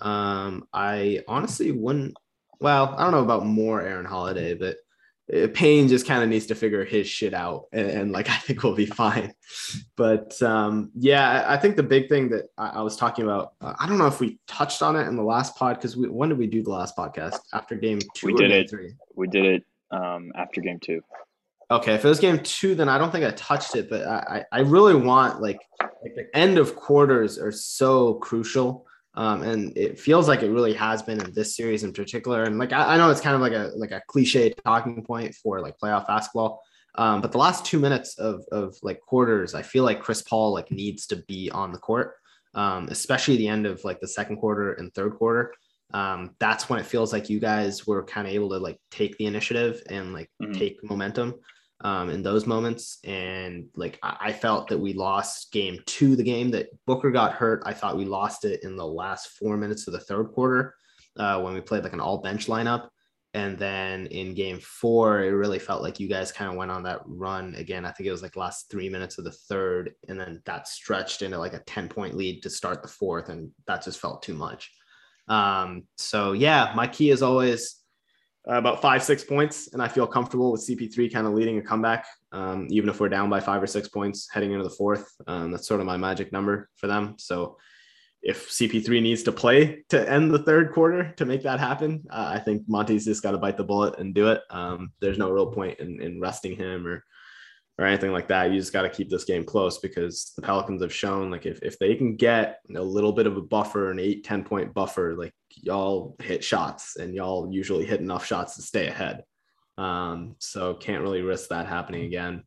Um, 0.01 0.67
I 0.73 1.23
honestly 1.27 1.71
wouldn't 1.71 2.15
well, 2.59 2.95
I 2.97 3.03
don't 3.03 3.11
know 3.11 3.23
about 3.23 3.45
more 3.45 3.81
Aaron 3.81 4.05
Holiday, 4.05 4.53
but 4.53 4.77
uh, 5.33 5.47
Payne 5.53 5.87
just 5.87 6.07
kind 6.07 6.23
of 6.23 6.29
needs 6.29 6.47
to 6.47 6.55
figure 6.55 6.83
his 6.85 7.07
shit 7.07 7.33
out, 7.33 7.65
and, 7.71 7.89
and, 7.89 8.11
like 8.11 8.29
I 8.29 8.37
think 8.37 8.63
we'll 8.63 8.75
be 8.75 8.85
fine. 8.85 9.33
But 9.95 10.41
um, 10.41 10.91
yeah, 10.95 11.45
I 11.47 11.57
think 11.57 11.75
the 11.75 11.83
big 11.83 12.09
thing 12.09 12.29
that 12.29 12.45
I, 12.57 12.69
I 12.69 12.81
was 12.81 12.95
talking 12.95 13.25
about, 13.25 13.53
uh, 13.61 13.73
I 13.79 13.87
don't 13.87 13.97
know 13.97 14.07
if 14.07 14.19
we 14.19 14.39
touched 14.47 14.81
on 14.81 14.95
it 14.95 15.07
in 15.07 15.15
the 15.15 15.23
last 15.23 15.55
pod 15.55 15.75
because 15.75 15.95
when 15.97 16.29
did 16.29 16.37
we 16.37 16.47
do 16.47 16.63
the 16.63 16.71
last 16.71 16.95
podcast 16.95 17.39
after 17.53 17.75
game 17.75 17.99
two? 18.15 18.27
We 18.27 18.33
did 18.33 18.51
it. 18.51 18.69
Three? 18.69 18.93
We 19.15 19.27
did 19.27 19.45
it 19.45 19.63
um, 19.91 20.31
after 20.35 20.61
game 20.61 20.79
two. 20.79 21.01
Okay, 21.69 21.93
if 21.93 22.05
it 22.05 22.07
was 22.07 22.19
game 22.19 22.39
two, 22.39 22.75
then 22.75 22.87
I 22.87 22.97
don't 22.97 23.11
think 23.11 23.25
I 23.25 23.31
touched 23.31 23.75
it, 23.75 23.89
but 23.89 24.07
I 24.07 24.45
I 24.51 24.59
really 24.61 24.95
want 24.95 25.41
like 25.41 25.59
like 25.81 26.15
the 26.15 26.27
end 26.33 26.57
of 26.57 26.75
quarters 26.75 27.37
are 27.37 27.51
so 27.51 28.15
crucial 28.15 28.87
um, 29.17 29.41
and 29.41 29.75
it 29.75 29.99
feels 29.99 30.27
like 30.27 30.43
it 30.43 30.51
really 30.51 30.75
has 30.75 31.01
been 31.01 31.19
in 31.19 31.33
this 31.33 31.55
series 31.55 31.83
in 31.83 31.91
particular. 31.91 32.43
And 32.43 32.59
like 32.59 32.71
I, 32.71 32.93
I, 32.93 32.97
know 32.97 33.09
it's 33.09 33.19
kind 33.19 33.33
of 33.33 33.41
like 33.41 33.51
a 33.51 33.71
like 33.75 33.89
a 33.89 34.03
cliche 34.07 34.53
talking 34.63 35.03
point 35.03 35.33
for 35.33 35.59
like 35.59 35.79
playoff 35.79 36.05
basketball. 36.05 36.61
Um, 36.93 37.21
but 37.21 37.31
the 37.31 37.39
last 37.39 37.65
two 37.65 37.79
minutes 37.79 38.19
of 38.19 38.45
of 38.51 38.77
like 38.83 39.01
quarters, 39.01 39.55
I 39.55 39.63
feel 39.63 39.83
like 39.83 40.03
Chris 40.03 40.21
Paul 40.21 40.53
like 40.53 40.71
needs 40.71 41.07
to 41.07 41.15
be 41.27 41.49
on 41.49 41.71
the 41.71 41.79
court, 41.79 42.13
um, 42.53 42.89
especially 42.89 43.37
the 43.37 43.47
end 43.47 43.65
of 43.65 43.83
like 43.83 43.99
the 43.99 44.07
second 44.07 44.37
quarter 44.37 44.73
and 44.73 44.93
third 44.93 45.15
quarter. 45.15 45.55
Um, 45.95 46.35
that's 46.37 46.69
when 46.69 46.79
it 46.79 46.85
feels 46.85 47.11
like 47.11 47.27
you 47.27 47.39
guys 47.39 47.87
were 47.87 48.03
kind 48.03 48.27
of 48.27 48.33
able 48.35 48.49
to 48.49 48.59
like 48.59 48.79
take 48.91 49.17
the 49.17 49.25
initiative 49.25 49.81
and 49.89 50.13
like 50.13 50.29
mm-hmm. 50.39 50.53
take 50.53 50.77
momentum 50.83 51.33
um, 51.81 52.09
in 52.09 52.23
those 52.23 52.45
moments. 52.47 52.99
And 53.03 53.67
like 53.75 53.99
I, 54.01 54.17
I, 54.19 54.33
felt 54.33 54.67
that 54.69 54.77
we 54.77 54.93
lost 54.93 55.51
game 55.51 55.79
two, 55.85 56.15
the 56.15 56.23
game 56.23 56.49
that 56.51 56.69
Booker 56.85 57.11
got 57.11 57.33
hurt. 57.33 57.61
I 57.65 57.73
thought 57.73 57.97
we 57.97 58.05
lost 58.05 58.45
it 58.45 58.63
in 58.63 58.75
the 58.75 58.85
last 58.85 59.29
four 59.37 59.57
minutes 59.57 59.87
of 59.87 59.93
the 59.93 59.99
third 59.99 60.31
quarter 60.31 60.73
uh, 61.17 61.39
when 61.41 61.53
we 61.53 61.61
played 61.61 61.83
like 61.83 61.93
an 61.93 61.99
all 61.99 62.17
bench 62.19 62.47
lineup. 62.47 62.89
And 63.33 63.57
then 63.57 64.07
in 64.07 64.33
game 64.33 64.59
four, 64.59 65.21
it 65.21 65.29
really 65.29 65.59
felt 65.59 65.83
like 65.83 65.99
you 65.99 66.07
guys 66.07 66.31
kind 66.31 66.49
of 66.49 66.57
went 66.57 66.71
on 66.71 66.81
that 66.83 67.01
run 67.05 67.53
again. 67.55 67.85
I 67.85 67.91
think 67.91 68.07
it 68.07 68.11
was 68.11 68.23
like 68.23 68.35
last 68.35 68.71
three 68.71 68.89
minutes 68.89 69.19
of 69.19 69.25
the 69.25 69.31
third. 69.31 69.93
And 70.07 70.19
then 70.19 70.41
that 70.45 70.67
stretched 70.67 71.21
into 71.21 71.37
like 71.37 71.53
a 71.53 71.59
10 71.59 71.89
point 71.89 72.15
lead 72.15 72.41
to 72.41 72.49
start 72.49 72.81
the 72.81 72.87
fourth. 72.87 73.29
And 73.29 73.51
that 73.67 73.83
just 73.83 73.99
felt 73.99 74.23
too 74.23 74.33
much. 74.33 74.71
Um, 75.27 75.83
so 75.97 76.31
yeah, 76.31 76.71
my 76.75 76.87
key 76.87 77.11
is 77.11 77.21
always 77.21 77.76
uh, 78.49 78.55
about 78.55 78.81
five, 78.81 79.03
six 79.03 79.23
points. 79.23 79.73
And 79.73 79.81
I 79.81 79.87
feel 79.87 80.07
comfortable 80.07 80.51
with 80.51 80.65
CP3 80.67 81.11
kind 81.11 81.27
of 81.27 81.33
leading 81.33 81.57
a 81.57 81.61
comeback, 81.61 82.05
um, 82.31 82.67
even 82.69 82.89
if 82.89 82.99
we're 82.99 83.09
down 83.09 83.29
by 83.29 83.39
five 83.39 83.61
or 83.61 83.67
six 83.67 83.87
points 83.87 84.29
heading 84.31 84.51
into 84.51 84.63
the 84.63 84.69
fourth. 84.69 85.11
Um, 85.27 85.51
that's 85.51 85.67
sort 85.67 85.79
of 85.79 85.85
my 85.85 85.97
magic 85.97 86.31
number 86.31 86.69
for 86.75 86.87
them. 86.87 87.15
So 87.17 87.57
if 88.21 88.49
CP3 88.49 89.01
needs 89.01 89.23
to 89.23 89.31
play 89.31 89.83
to 89.89 90.09
end 90.09 90.31
the 90.31 90.43
third 90.43 90.73
quarter 90.73 91.13
to 91.17 91.25
make 91.25 91.43
that 91.43 91.59
happen, 91.59 92.03
uh, 92.09 92.31
I 92.33 92.39
think 92.39 92.63
Monty's 92.67 93.05
just 93.05 93.23
got 93.23 93.31
to 93.31 93.37
bite 93.37 93.57
the 93.57 93.63
bullet 93.63 93.99
and 93.99 94.13
do 94.13 94.29
it. 94.29 94.41
Um, 94.49 94.91
there's 94.99 95.17
no 95.17 95.29
real 95.29 95.51
point 95.51 95.79
in, 95.79 96.01
in 96.01 96.19
resting 96.19 96.55
him 96.55 96.87
or 96.87 97.03
or 97.79 97.85
anything 97.85 98.11
like 98.11 98.27
that. 98.27 98.51
You 98.51 98.59
just 98.59 98.73
got 98.73 98.81
to 98.83 98.89
keep 98.89 99.09
this 99.09 99.23
game 99.23 99.43
close 99.43 99.77
because 99.77 100.33
the 100.35 100.41
Pelicans 100.41 100.81
have 100.81 100.93
shown 100.93 101.29
like 101.29 101.45
if, 101.45 101.61
if 101.61 101.77
they 101.77 101.95
can 101.95 102.15
get 102.15 102.59
a 102.75 102.81
little 102.81 103.11
bit 103.11 103.27
of 103.27 103.37
a 103.37 103.41
buffer, 103.41 103.91
an 103.91 103.99
eight, 103.99 104.23
10 104.23 104.43
point 104.43 104.73
buffer, 104.73 105.15
like 105.15 105.33
y'all 105.55 106.15
hit 106.21 106.43
shots 106.43 106.95
and 106.95 107.13
y'all 107.13 107.51
usually 107.51 107.85
hit 107.85 108.01
enough 108.01 108.25
shots 108.25 108.55
to 108.55 108.61
stay 108.61 108.87
ahead. 108.87 109.23
Um, 109.77 110.35
so 110.39 110.73
can't 110.73 111.03
really 111.03 111.21
risk 111.21 111.49
that 111.49 111.67
happening 111.67 112.05
again. 112.05 112.43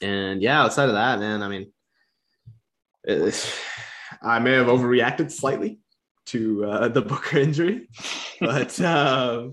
And 0.00 0.40
yeah, 0.40 0.62
outside 0.62 0.88
of 0.88 0.94
that, 0.94 1.18
man, 1.18 1.42
I 1.42 1.48
mean, 1.48 1.72
I 4.22 4.38
may 4.38 4.52
have 4.52 4.68
overreacted 4.68 5.30
slightly 5.30 5.80
to 6.26 6.64
uh, 6.64 6.88
the 6.88 7.02
Booker 7.02 7.38
injury, 7.38 7.88
but 8.40 8.80
uh, 8.80 9.48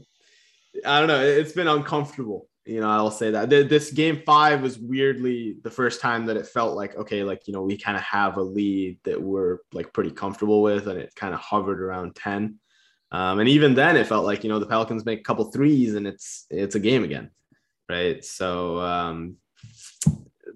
I 0.86 1.00
don't 1.00 1.08
know. 1.08 1.22
It's 1.22 1.52
been 1.52 1.68
uncomfortable 1.68 2.48
you 2.66 2.82
know, 2.82 2.90
I'll 2.90 3.12
say 3.12 3.30
that 3.32 3.50
this 3.50 3.92
game 3.92 4.24
five 4.26 4.62
was 4.62 4.80
weirdly 4.80 5.58
the 5.64 5.70
first 5.70 6.02
time 6.02 6.26
that 6.26 6.38
it 6.38 6.48
felt 6.48 6.76
like, 6.76 6.96
okay, 6.96 7.24
like, 7.24 7.48
you 7.48 7.54
know, 7.54 7.62
we 7.62 7.78
kind 7.78 7.96
of 7.96 8.02
have 8.04 8.38
a 8.38 8.42
lead 8.42 8.98
that 9.04 9.22
we're 9.22 9.60
like 9.72 9.94
pretty 9.94 10.10
comfortable 10.10 10.64
with, 10.64 10.88
and 10.88 11.00
it 11.00 11.14
kind 11.16 11.36
of 11.36 11.40
hovered 11.40 11.80
around 11.80 12.16
10. 12.16 12.60
Um, 13.12 13.40
and 13.40 13.48
even 13.48 13.76
then 13.76 13.96
it 13.96 14.08
felt 14.08 14.26
like, 14.26 14.44
you 14.44 14.50
know, 14.50 14.58
the 14.58 14.66
Pelicans 14.66 15.06
make 15.06 15.20
a 15.20 15.24
couple 15.24 15.46
threes 15.52 15.94
and 15.94 16.08
it's, 16.08 16.48
it's 16.50 16.74
a 16.74 16.80
game 16.80 17.04
again. 17.04 17.30
Right. 17.88 18.26
So, 18.26 18.80
um, 18.80 19.36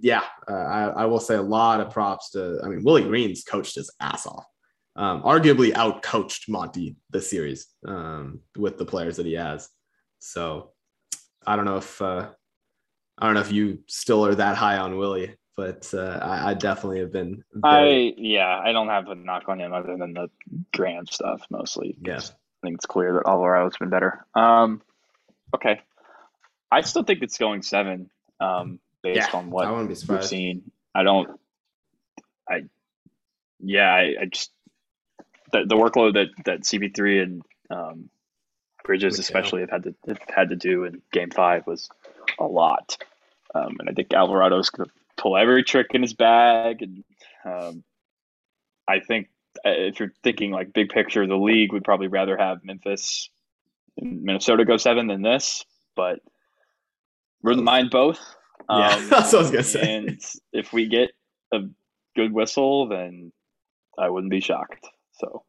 yeah, 0.01 0.23
uh, 0.49 0.53
I, 0.53 0.83
I 0.87 1.05
will 1.05 1.19
say 1.19 1.35
a 1.35 1.41
lot 1.41 1.79
of 1.79 1.91
props 1.91 2.31
to, 2.31 2.59
I 2.63 2.69
mean, 2.69 2.83
Willie 2.83 3.03
Green's 3.03 3.43
coached 3.43 3.75
his 3.75 3.91
ass 3.99 4.25
off. 4.25 4.45
Um, 4.95 5.21
arguably 5.21 5.73
out 5.75 6.01
coached 6.01 6.49
Monty 6.49 6.95
this 7.11 7.29
series 7.29 7.67
um, 7.85 8.39
with 8.57 8.77
the 8.77 8.85
players 8.85 9.17
that 9.17 9.27
he 9.27 9.33
has. 9.33 9.69
So 10.17 10.71
I 11.45 11.55
don't 11.55 11.65
know 11.65 11.77
if 11.77 12.01
uh, 12.01 12.29
I 13.17 13.25
don't 13.25 13.35
know 13.35 13.41
if 13.41 13.51
you 13.51 13.79
still 13.87 14.25
are 14.25 14.35
that 14.35 14.55
high 14.55 14.77
on 14.77 14.97
Willie, 14.97 15.35
but 15.55 15.91
uh, 15.93 16.19
I, 16.21 16.51
I, 16.51 16.53
definitely 16.53 16.99
have 16.99 17.11
been. 17.11 17.43
Very... 17.53 18.09
I 18.09 18.13
yeah, 18.17 18.61
I 18.63 18.71
don't 18.71 18.87
have 18.87 19.07
a 19.09 19.15
knock 19.15 19.49
on 19.49 19.59
him 19.59 19.73
other 19.73 19.97
than 19.97 20.13
the 20.13 20.29
Graham 20.73 21.05
stuff 21.05 21.45
mostly. 21.49 21.97
Yes, 22.05 22.31
I 22.31 22.67
think 22.67 22.75
it's 22.75 22.85
clear 22.85 23.13
that 23.13 23.25
Alvarado's 23.25 23.77
been 23.77 23.89
better. 23.89 24.25
Um, 24.35 24.81
okay, 25.55 25.81
I 26.71 26.81
still 26.81 27.03
think 27.03 27.21
it's 27.21 27.37
going 27.37 27.61
seven. 27.61 28.09
Um, 28.39 28.79
based 29.03 29.17
yeah, 29.33 29.37
on 29.37 29.49
what 29.49 29.87
we've 29.87 30.25
seen, 30.25 30.71
I 30.95 31.03
don't. 31.03 31.39
I 32.49 32.63
yeah, 33.59 33.93
I, 33.93 34.15
I 34.21 34.25
just 34.25 34.51
the, 35.51 35.65
the 35.65 35.75
workload 35.75 36.13
that 36.13 36.27
that 36.45 36.61
CP3 36.61 37.23
and 37.23 37.41
um, 37.69 38.09
Bridges, 38.89 39.15
Mikal. 39.15 39.19
especially, 39.19 39.61
have 39.61 39.69
had 39.69 39.83
to 39.83 39.95
have 40.07 40.19
had 40.35 40.49
to 40.49 40.55
do 40.55 40.83
in 40.83 41.01
Game 41.11 41.29
Five 41.29 41.65
was 41.67 41.89
a 42.39 42.45
lot. 42.45 42.97
Um, 43.53 43.77
and 43.79 43.89
I 43.89 43.93
think 43.93 44.09
Alvarado's 44.09 44.69
going 44.69 44.89
to 44.89 44.95
pull 45.17 45.37
every 45.37 45.63
trick 45.63 45.87
in 45.91 46.01
his 46.01 46.13
bag. 46.13 46.81
And 46.81 47.03
um, 47.45 47.83
I 48.87 48.99
think 48.99 49.29
uh, 49.65 49.69
if 49.69 49.99
you're 49.99 50.13
thinking 50.23 50.51
like 50.51 50.73
big 50.73 50.89
picture, 50.89 51.25
the 51.27 51.35
league 51.35 51.73
would 51.73 51.83
probably 51.83 52.07
rather 52.07 52.37
have 52.37 52.63
Memphis 52.63 53.29
and 53.97 54.23
Minnesota 54.23 54.65
go 54.65 54.77
seven 54.77 55.07
than 55.07 55.21
this. 55.21 55.65
But 55.95 56.19
we 57.41 57.49
wouldn't 57.49 57.65
mind 57.65 57.89
both. 57.91 58.19
Yeah, 58.69 58.95
Um, 58.95 59.09
that's 59.09 59.33
what 59.33 59.39
I 59.39 59.41
was 59.41 59.51
gonna 59.51 59.63
say. 59.63 59.95
and 59.95 60.21
if 60.53 60.73
we 60.73 60.87
get 60.87 61.09
a 61.53 61.61
good 62.15 62.31
whistle, 62.33 62.87
then 62.87 63.31
I 63.97 64.09
wouldn't 64.09 64.31
be 64.31 64.41
shocked. 64.41 64.87
So 65.13 65.43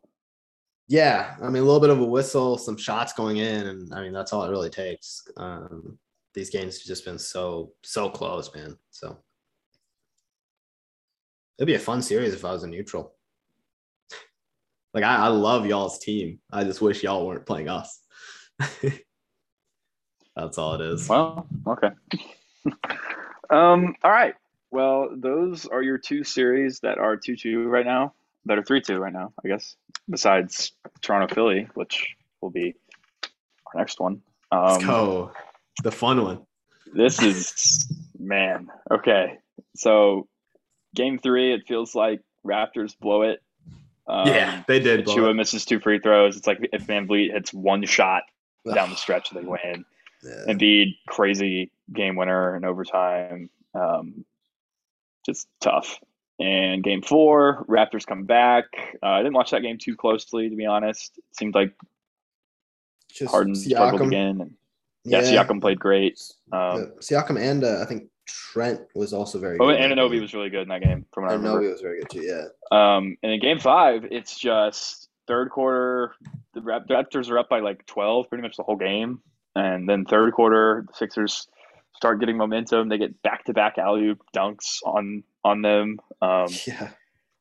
Yeah, 0.90 1.36
I 1.40 1.44
mean 1.50 1.62
a 1.62 1.64
little 1.64 1.78
bit 1.78 1.90
of 1.90 2.00
a 2.00 2.04
whistle, 2.04 2.58
some 2.58 2.76
shots 2.76 3.12
going 3.12 3.36
in, 3.36 3.68
and 3.68 3.94
I 3.94 4.02
mean 4.02 4.12
that's 4.12 4.32
all 4.32 4.42
it 4.42 4.50
really 4.50 4.70
takes. 4.70 5.22
Um, 5.36 5.96
these 6.34 6.50
games 6.50 6.78
have 6.78 6.86
just 6.86 7.04
been 7.04 7.16
so 7.16 7.72
so 7.82 8.10
close, 8.10 8.52
man. 8.56 8.76
So 8.90 9.16
it'd 11.56 11.68
be 11.68 11.76
a 11.76 11.78
fun 11.78 12.02
series 12.02 12.34
if 12.34 12.44
I 12.44 12.50
was 12.50 12.64
a 12.64 12.66
neutral. 12.66 13.14
Like 14.92 15.04
I, 15.04 15.14
I 15.14 15.28
love 15.28 15.64
y'all's 15.64 16.00
team. 16.00 16.40
I 16.50 16.64
just 16.64 16.80
wish 16.80 17.04
y'all 17.04 17.24
weren't 17.24 17.46
playing 17.46 17.68
us. 17.68 18.00
that's 20.34 20.58
all 20.58 20.74
it 20.74 20.80
is. 20.80 21.08
Well, 21.08 21.46
okay. 21.68 21.90
um, 23.50 23.94
all 24.02 24.10
right. 24.10 24.34
Well, 24.72 25.10
those 25.14 25.66
are 25.66 25.84
your 25.84 25.98
two 25.98 26.24
series 26.24 26.80
that 26.80 26.98
are 26.98 27.16
two 27.16 27.36
two 27.36 27.68
right 27.68 27.86
now. 27.86 28.12
Are 28.48 28.62
three 28.62 28.80
two 28.80 28.98
right 28.98 29.12
now, 29.12 29.32
I 29.44 29.48
guess. 29.48 29.76
Besides 30.08 30.72
Toronto 31.02 31.32
Philly, 31.32 31.68
which 31.74 32.14
will 32.40 32.50
be 32.50 32.74
our 33.66 33.80
next 33.80 34.00
one. 34.00 34.22
Um, 34.50 34.62
Let's 34.72 34.84
go. 34.84 35.32
The 35.82 35.92
fun 35.92 36.22
one. 36.22 36.40
This 36.92 37.22
is 37.22 37.86
man. 38.18 38.68
Okay, 38.90 39.38
so 39.76 40.26
game 40.94 41.18
three, 41.18 41.52
it 41.52 41.62
feels 41.68 41.94
like 41.94 42.20
Raptors 42.44 42.98
blow 42.98 43.22
it. 43.22 43.40
Um, 44.08 44.26
yeah, 44.26 44.62
they 44.66 44.80
did. 44.80 45.04
blow 45.04 45.16
Chua 45.16 45.30
it. 45.30 45.34
misses 45.34 45.64
two 45.64 45.78
free 45.78 46.00
throws. 46.00 46.36
It's 46.36 46.46
like 46.46 46.58
if 46.72 46.86
VanVleet 46.86 47.32
hits 47.32 47.54
one 47.54 47.84
shot 47.84 48.24
down 48.74 48.90
the 48.90 48.96
stretch, 48.96 49.30
they 49.30 49.42
win. 49.42 49.84
Yeah. 50.22 50.52
Embiid, 50.52 50.96
crazy 51.06 51.70
game 51.92 52.16
winner 52.16 52.56
in 52.56 52.64
overtime. 52.64 53.50
Um, 53.74 54.24
just 55.24 55.46
tough. 55.60 56.00
And 56.40 56.82
game 56.82 57.02
four, 57.02 57.66
Raptors 57.68 58.06
come 58.06 58.24
back. 58.24 58.64
Uh, 59.02 59.08
I 59.08 59.18
didn't 59.18 59.34
watch 59.34 59.50
that 59.50 59.60
game 59.60 59.76
too 59.76 59.94
closely, 59.94 60.48
to 60.48 60.56
be 60.56 60.64
honest. 60.64 61.18
It 61.18 61.36
seemed 61.36 61.54
like 61.54 61.74
Just 63.12 63.30
Harden 63.30 63.54
struggled 63.54 64.00
again. 64.00 64.40
And 64.40 64.54
yeah, 65.04 65.20
Siakam 65.20 65.60
played 65.60 65.78
great. 65.78 66.18
Um, 66.50 66.92
Siakam 67.00 67.38
and 67.38 67.62
uh, 67.62 67.80
I 67.82 67.84
think 67.84 68.04
Trent 68.26 68.80
was 68.94 69.12
also 69.12 69.38
very 69.38 69.58
oh, 69.60 69.66
good. 69.66 69.76
and 69.80 69.92
Anunoby 69.92 70.18
was 70.18 70.32
really 70.32 70.48
good 70.48 70.62
in 70.62 70.68
that 70.68 70.82
game, 70.82 71.04
from 71.12 71.24
what 71.24 71.32
I 71.32 71.34
remember. 71.34 71.60
Anunoby 71.60 71.72
was 71.72 71.80
very 71.82 72.00
good 72.00 72.10
too. 72.10 72.22
Yeah. 72.22 72.46
Um, 72.72 73.18
and 73.22 73.32
in 73.32 73.40
game 73.40 73.58
five, 73.58 74.06
it's 74.10 74.38
just 74.38 75.10
third 75.26 75.50
quarter. 75.50 76.14
The 76.54 76.60
Raptors 76.60 77.30
are 77.30 77.38
up 77.38 77.50
by 77.50 77.60
like 77.60 77.84
12 77.84 78.30
pretty 78.30 78.42
much 78.42 78.56
the 78.56 78.62
whole 78.62 78.76
game. 78.76 79.20
And 79.54 79.86
then 79.86 80.06
third 80.06 80.32
quarter, 80.32 80.86
the 80.88 80.94
Sixers 80.94 81.48
start 81.94 82.18
getting 82.18 82.38
momentum. 82.38 82.88
They 82.88 82.98
get 82.98 83.20
back 83.22 83.44
to 83.44 83.52
back 83.52 83.76
alley 83.76 84.16
dunks 84.34 84.78
on 84.86 85.22
on 85.44 85.62
them. 85.62 85.98
Um, 86.22 86.48
Yeah. 86.66 86.90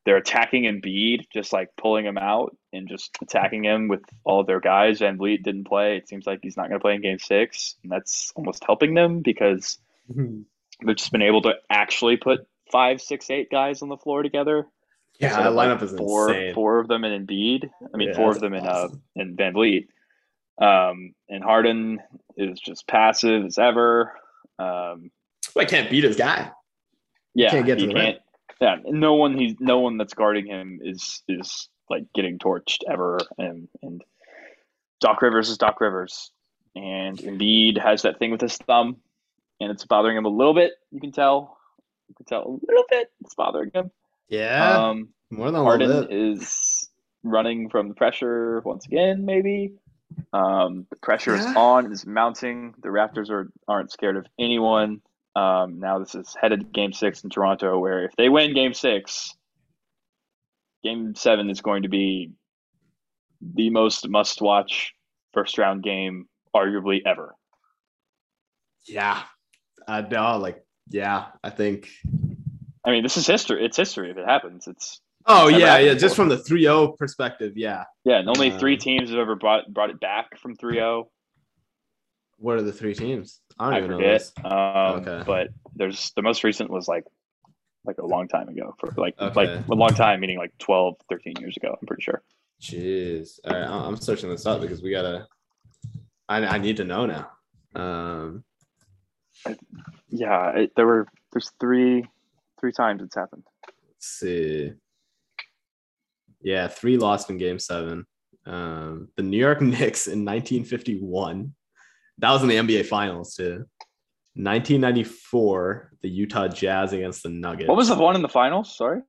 they're 0.06 0.16
attacking 0.16 0.64
Embiid, 0.64 1.26
just 1.32 1.52
like 1.52 1.68
pulling 1.76 2.06
him 2.06 2.16
out 2.18 2.56
and 2.72 2.88
just 2.88 3.16
attacking 3.22 3.64
him 3.64 3.88
with 3.88 4.00
all 4.24 4.40
of 4.40 4.46
their 4.46 4.60
guys. 4.60 5.02
And 5.02 5.18
Vleet 5.18 5.42
didn't 5.42 5.64
play. 5.64 5.96
It 5.98 6.08
seems 6.08 6.26
like 6.26 6.40
he's 6.42 6.56
not 6.56 6.68
going 6.68 6.78
to 6.80 6.82
play 6.82 6.94
in 6.94 7.02
game 7.02 7.18
six. 7.18 7.76
And 7.82 7.92
that's 7.92 8.32
almost 8.34 8.64
helping 8.64 8.94
them 8.94 9.20
because 9.20 9.78
they've 10.86 10.96
just 10.96 11.12
been 11.12 11.22
able 11.22 11.42
to 11.42 11.54
actually 11.68 12.16
put 12.16 12.40
five, 12.72 13.00
six, 13.02 13.28
eight 13.30 13.50
guys 13.50 13.82
on 13.82 13.88
the 13.88 13.96
floor 13.98 14.22
together. 14.22 14.66
Yeah, 15.18 15.28
Instead 15.28 15.44
that 15.44 15.48
of, 15.50 15.54
like, 15.54 15.68
lineup 15.68 15.82
is 15.82 15.92
four, 15.92 16.30
insane. 16.30 16.54
Four 16.54 16.78
of 16.80 16.88
them 16.88 17.04
in 17.04 17.26
Embiid. 17.26 17.68
I 17.92 17.96
mean, 17.98 18.08
Yeah, 18.08 18.16
four 18.16 18.30
of 18.30 18.40
them 18.40 18.54
in 18.54 18.66
uh 18.66 18.70
awesome. 18.70 19.02
in 19.16 19.36
VanVleet. 19.36 19.88
Um, 20.58 21.14
and 21.28 21.44
Harden 21.44 21.98
is 22.36 22.58
just 22.58 22.86
passive 22.86 23.44
as 23.44 23.58
ever. 23.58 24.12
Um, 24.58 25.10
I 25.58 25.64
can't 25.66 25.90
beat 25.90 26.04
his 26.04 26.16
guy. 26.16 26.50
Yeah, 27.34 27.50
can't 27.50 27.66
get 27.66 27.78
to 27.78 27.86
the 27.86 27.94
rim. 27.94 28.16
Yeah, 28.60 28.76
no 28.84 29.14
one 29.14 29.38
he's 29.38 29.54
no 29.58 29.78
one 29.80 29.96
that's 29.96 30.14
guarding 30.14 30.46
him 30.46 30.80
is 30.82 31.22
is 31.28 31.68
like 31.88 32.04
getting 32.14 32.38
torched 32.38 32.80
ever. 32.90 33.18
And 33.38 33.68
and 33.82 34.02
Doc 35.00 35.22
Rivers 35.22 35.48
is 35.48 35.58
Doc 35.58 35.80
Rivers, 35.80 36.30
and 36.74 37.16
Embiid 37.18 37.80
has 37.80 38.02
that 38.02 38.18
thing 38.18 38.30
with 38.30 38.40
his 38.40 38.56
thumb, 38.58 38.96
and 39.60 39.70
it's 39.70 39.86
bothering 39.86 40.16
him 40.16 40.26
a 40.26 40.28
little 40.28 40.54
bit. 40.54 40.72
You 40.90 41.00
can 41.00 41.12
tell. 41.12 41.56
You 42.08 42.14
can 42.16 42.26
tell 42.26 42.42
a 42.42 42.50
little 42.66 42.84
bit. 42.90 43.10
It's 43.24 43.34
bothering 43.34 43.70
him. 43.72 43.90
Yeah, 44.28 44.88
Um, 44.88 45.08
more 45.30 45.46
than 45.50 45.60
a 45.60 45.64
little 45.64 45.86
Harden 45.88 46.08
bit. 46.08 46.12
is 46.12 46.88
running 47.22 47.68
from 47.68 47.88
the 47.88 47.94
pressure 47.94 48.60
once 48.64 48.86
again, 48.86 49.24
maybe. 49.24 49.74
Um, 50.32 50.86
the 50.90 50.96
pressure 50.96 51.34
is 51.36 51.46
on, 51.56 51.92
is 51.92 52.04
mounting. 52.04 52.74
The 52.82 52.88
Raptors 52.88 53.30
are 53.30 53.50
aren't 53.68 53.92
scared 53.92 54.16
of 54.16 54.26
anyone. 54.38 55.00
Um, 55.36 55.78
now 55.78 55.98
this 55.98 56.14
is 56.14 56.36
headed 56.40 56.60
to 56.60 56.66
game 56.66 56.92
six 56.92 57.22
in 57.22 57.30
Toronto, 57.30 57.78
where 57.78 58.04
if 58.04 58.16
they 58.16 58.28
win 58.28 58.54
game 58.54 58.74
six, 58.74 59.34
game 60.82 61.14
seven 61.14 61.50
is 61.50 61.60
going 61.60 61.82
to 61.82 61.88
be 61.88 62.32
the 63.40 63.70
most 63.70 64.08
must 64.08 64.42
watch 64.42 64.92
first 65.32 65.58
round 65.58 65.82
game 65.82 66.26
arguably 66.54 67.00
ever. 67.06 67.34
Yeah, 68.86 69.22
I 69.86 70.00
know. 70.02 70.38
Like, 70.38 70.64
yeah, 70.88 71.26
I 71.44 71.50
think. 71.50 71.88
I 72.84 72.90
mean, 72.90 73.02
this 73.02 73.16
is 73.16 73.26
history. 73.26 73.64
It's 73.64 73.76
history 73.76 74.10
if 74.10 74.16
it 74.16 74.26
happens. 74.26 74.66
It's 74.66 75.00
Oh 75.26 75.48
yeah, 75.48 75.78
yeah. 75.78 75.94
Just 75.94 76.16
from 76.16 76.28
the 76.28 76.36
3-0 76.36 76.96
perspective, 76.96 77.52
yeah. 77.56 77.84
yeah, 78.04 78.18
and 78.18 78.28
only 78.28 78.50
three 78.50 78.74
Um, 78.74 78.80
teams 78.80 79.10
have 79.10 79.18
ever 79.18 79.36
brought 79.36 79.72
brought 79.72 79.90
it 79.90 80.00
back 80.00 80.38
from 80.38 80.52
oh. 80.52 80.66
3-0. 80.66 81.04
What 82.38 82.56
are 82.56 82.62
the 82.62 82.72
three 82.72 82.94
teams? 82.94 83.40
I 83.60 83.64
don't 83.64 83.74
I 83.74 83.78
even 83.78 83.90
forget. 83.92 84.32
Um, 84.44 85.00
Okay. 85.00 85.22
But 85.26 85.48
there's 85.76 86.12
the 86.16 86.22
most 86.22 86.42
recent 86.44 86.70
was 86.70 86.88
like 86.88 87.04
like 87.84 87.98
a 87.98 88.06
long 88.06 88.26
time 88.28 88.48
ago 88.48 88.74
for 88.78 88.92
like 88.96 89.14
Okay. 89.20 89.34
like 89.34 89.68
a 89.68 89.74
long 89.74 89.94
time 89.94 90.20
meaning 90.20 90.36
like 90.38 90.52
12 90.58 90.96
13 91.08 91.34
years 91.40 91.56
ago 91.56 91.74
i'm 91.80 91.86
pretty 91.86 92.02
sure 92.02 92.22
Jeez. 92.60 93.38
All 93.44 93.54
right, 93.54 93.62
I- 93.66 93.86
I'm 93.86 93.96
searching 93.96 94.28
this 94.28 94.44
up 94.44 94.60
because 94.60 94.82
we 94.82 94.90
gotta. 94.90 95.26
I 96.28 96.44
I 96.44 96.58
need 96.58 96.76
to 96.78 96.84
know 96.84 97.06
now. 97.06 97.30
Um. 97.74 98.44
yeah 100.10 100.50
it, 100.56 100.72
there 100.76 100.86
were 100.86 101.06
there's 101.32 101.52
three 101.60 102.04
three 102.60 102.72
times 102.72 103.02
it's 103.02 103.14
happened 103.14 103.44
Let's 103.86 104.06
see. 104.06 104.72
Yeah, 106.42 106.68
three 106.68 106.96
lost 106.96 107.28
in 107.30 107.36
Game 107.38 107.58
Seven. 107.58 108.06
Um, 108.46 109.08
the 109.16 109.22
New 109.22 109.36
York 109.38 109.60
Knicks 109.72 110.06
in 110.06 110.24
1951. 110.24 111.52
That 112.20 112.30
was 112.32 112.42
in 112.42 112.48
the 112.48 112.56
NBA 112.56 112.86
Finals 112.86 113.34
too. 113.34 113.64
1994, 114.34 115.92
the 116.02 116.08
Utah 116.08 116.48
Jazz 116.48 116.92
against 116.92 117.22
the 117.22 117.28
Nuggets. 117.28 117.68
what 117.68 117.76
was 117.76 117.88
the 117.88 117.96
one 117.96 118.14
in 118.16 118.22
the 118.22 118.28
finals 118.28 118.76
sorry 118.76 119.00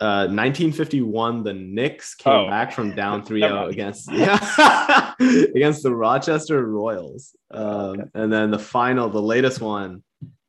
Uh, 0.00 0.24
1951, 0.30 1.42
the 1.44 1.52
Knicks 1.52 2.14
came 2.14 2.32
Oh. 2.32 2.48
back 2.48 2.72
from 2.72 2.94
down 2.94 3.22
3-0 3.26 3.68
against 3.70 4.10
yeah, 4.12 5.12
against 5.20 5.82
the 5.82 5.94
Rochester 5.94 6.64
Royals. 6.66 7.34
Um, 7.50 7.66
Okay. 7.90 8.02
And 8.14 8.32
then 8.32 8.50
the 8.50 8.58
final, 8.58 9.08
the 9.10 9.20
latest 9.20 9.60
one 9.60 10.02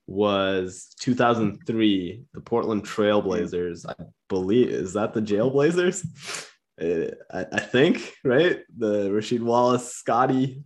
was 0.07 0.93
2003, 1.01 2.23
the 2.33 2.41
Portland 2.41 2.83
Trailblazers. 2.85 3.85
I 3.89 3.95
believe 4.29 4.69
is 4.69 4.93
that 4.93 5.13
the 5.13 5.21
Jailblazers? 5.21 6.05
I, 6.81 7.45
I 7.51 7.59
think 7.59 8.13
right. 8.23 8.59
The 8.77 9.09
Rasheed 9.09 9.41
Wallace, 9.41 9.93
Scottie. 9.93 10.63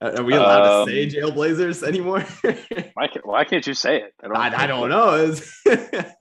Are 0.00 0.22
we 0.22 0.34
allowed 0.34 0.82
Um, 0.82 0.86
to 0.86 0.92
say 0.92 1.06
Jailblazers 1.08 1.82
anymore? 1.86 2.20
why 2.94 3.08
can't, 3.08 3.26
why 3.26 3.44
can't 3.44 3.66
you 3.66 3.74
say 3.74 3.96
it 4.02 4.14
i 4.22 4.28
don't, 4.28 4.36
I, 4.36 4.62
I 4.64 4.66
don't 4.66 4.88
know. 4.90 5.34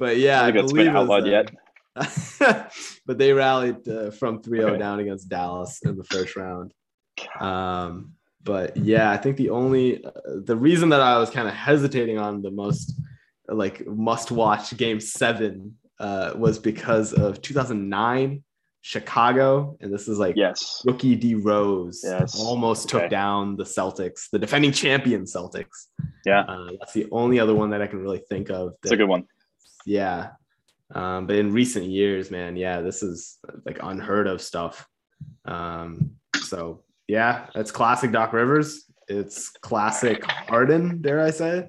But 0.00 0.16
yeah, 0.18 0.42
i 0.42 0.46
I, 0.46 0.48
it's 0.50 0.72
believe 0.72 0.86
been 0.86 0.96
it 0.96 0.98
was, 0.98 1.02
outlawed 1.02 1.24
uh, 1.24 1.30
yet 1.30 1.50
but 3.06 3.18
they 3.18 3.32
rallied 3.32 3.88
uh, 3.88 4.10
from 4.12 4.40
3-0 4.40 4.62
Okay. 4.70 4.78
down 4.78 5.00
against 5.00 5.28
Dallas 5.28 5.80
in 5.82 5.96
the 5.96 6.04
first 6.04 6.36
round. 6.36 6.72
Um, 7.40 8.12
but 8.44 8.76
yeah, 8.76 9.10
I 9.10 9.16
think 9.16 9.36
the 9.36 9.50
only 9.50 10.04
uh, 10.04 10.10
the 10.44 10.54
reason 10.56 10.90
that 10.90 11.00
I 11.00 11.18
was 11.18 11.30
kind 11.30 11.48
of 11.48 11.54
hesitating 11.54 12.18
on 12.18 12.40
the 12.40 12.52
most 12.52 13.00
like 13.48 13.84
must 13.86 14.30
watch 14.30 14.76
game 14.76 15.00
7 15.00 15.74
uh, 15.98 16.32
was 16.36 16.58
because 16.60 17.12
of 17.12 17.42
2009 17.42 18.44
Chicago 18.80 19.76
and 19.80 19.92
this 19.92 20.08
is 20.08 20.18
like 20.18 20.34
yes 20.36 20.82
rookie 20.86 21.14
D 21.16 21.34
Rose 21.34 22.00
Yes. 22.04 22.38
almost 22.40 22.88
took 22.88 23.10
down 23.10 23.56
the 23.56 23.64
Celtics, 23.64 24.30
the 24.30 24.38
defending 24.38 24.72
champion 24.72 25.24
Celtics. 25.24 25.86
Yeah. 26.24 26.40
Uh, 26.42 26.70
that's 26.78 26.92
the 26.92 27.06
only 27.10 27.38
other 27.40 27.54
one 27.54 27.70
that 27.70 27.82
I 27.82 27.86
can 27.86 27.98
really 28.00 28.22
think 28.28 28.50
of. 28.50 28.74
it's 28.82 28.92
a 28.92 28.96
good 28.96 29.08
one 29.08 29.24
Yeah. 29.84 30.30
Um, 30.94 31.26
but 31.26 31.36
in 31.36 31.52
recent 31.52 31.84
years, 31.86 32.30
man, 32.30 32.56
yeah, 32.56 32.80
this 32.80 33.02
is 33.02 33.38
like 33.66 33.78
unheard 33.82 34.26
of 34.26 34.40
stuff. 34.40 34.88
Um, 35.44 36.12
so 36.40 36.82
yeah, 37.08 37.46
it's 37.54 37.70
classic 37.70 38.10
Doc 38.12 38.32
Rivers. 38.32 38.84
It's 39.08 39.48
classic 39.50 40.24
Harden, 40.24 41.02
dare 41.02 41.20
I 41.20 41.30
say? 41.30 41.68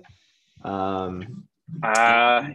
Um, 0.63 1.45
Uh 1.83 2.49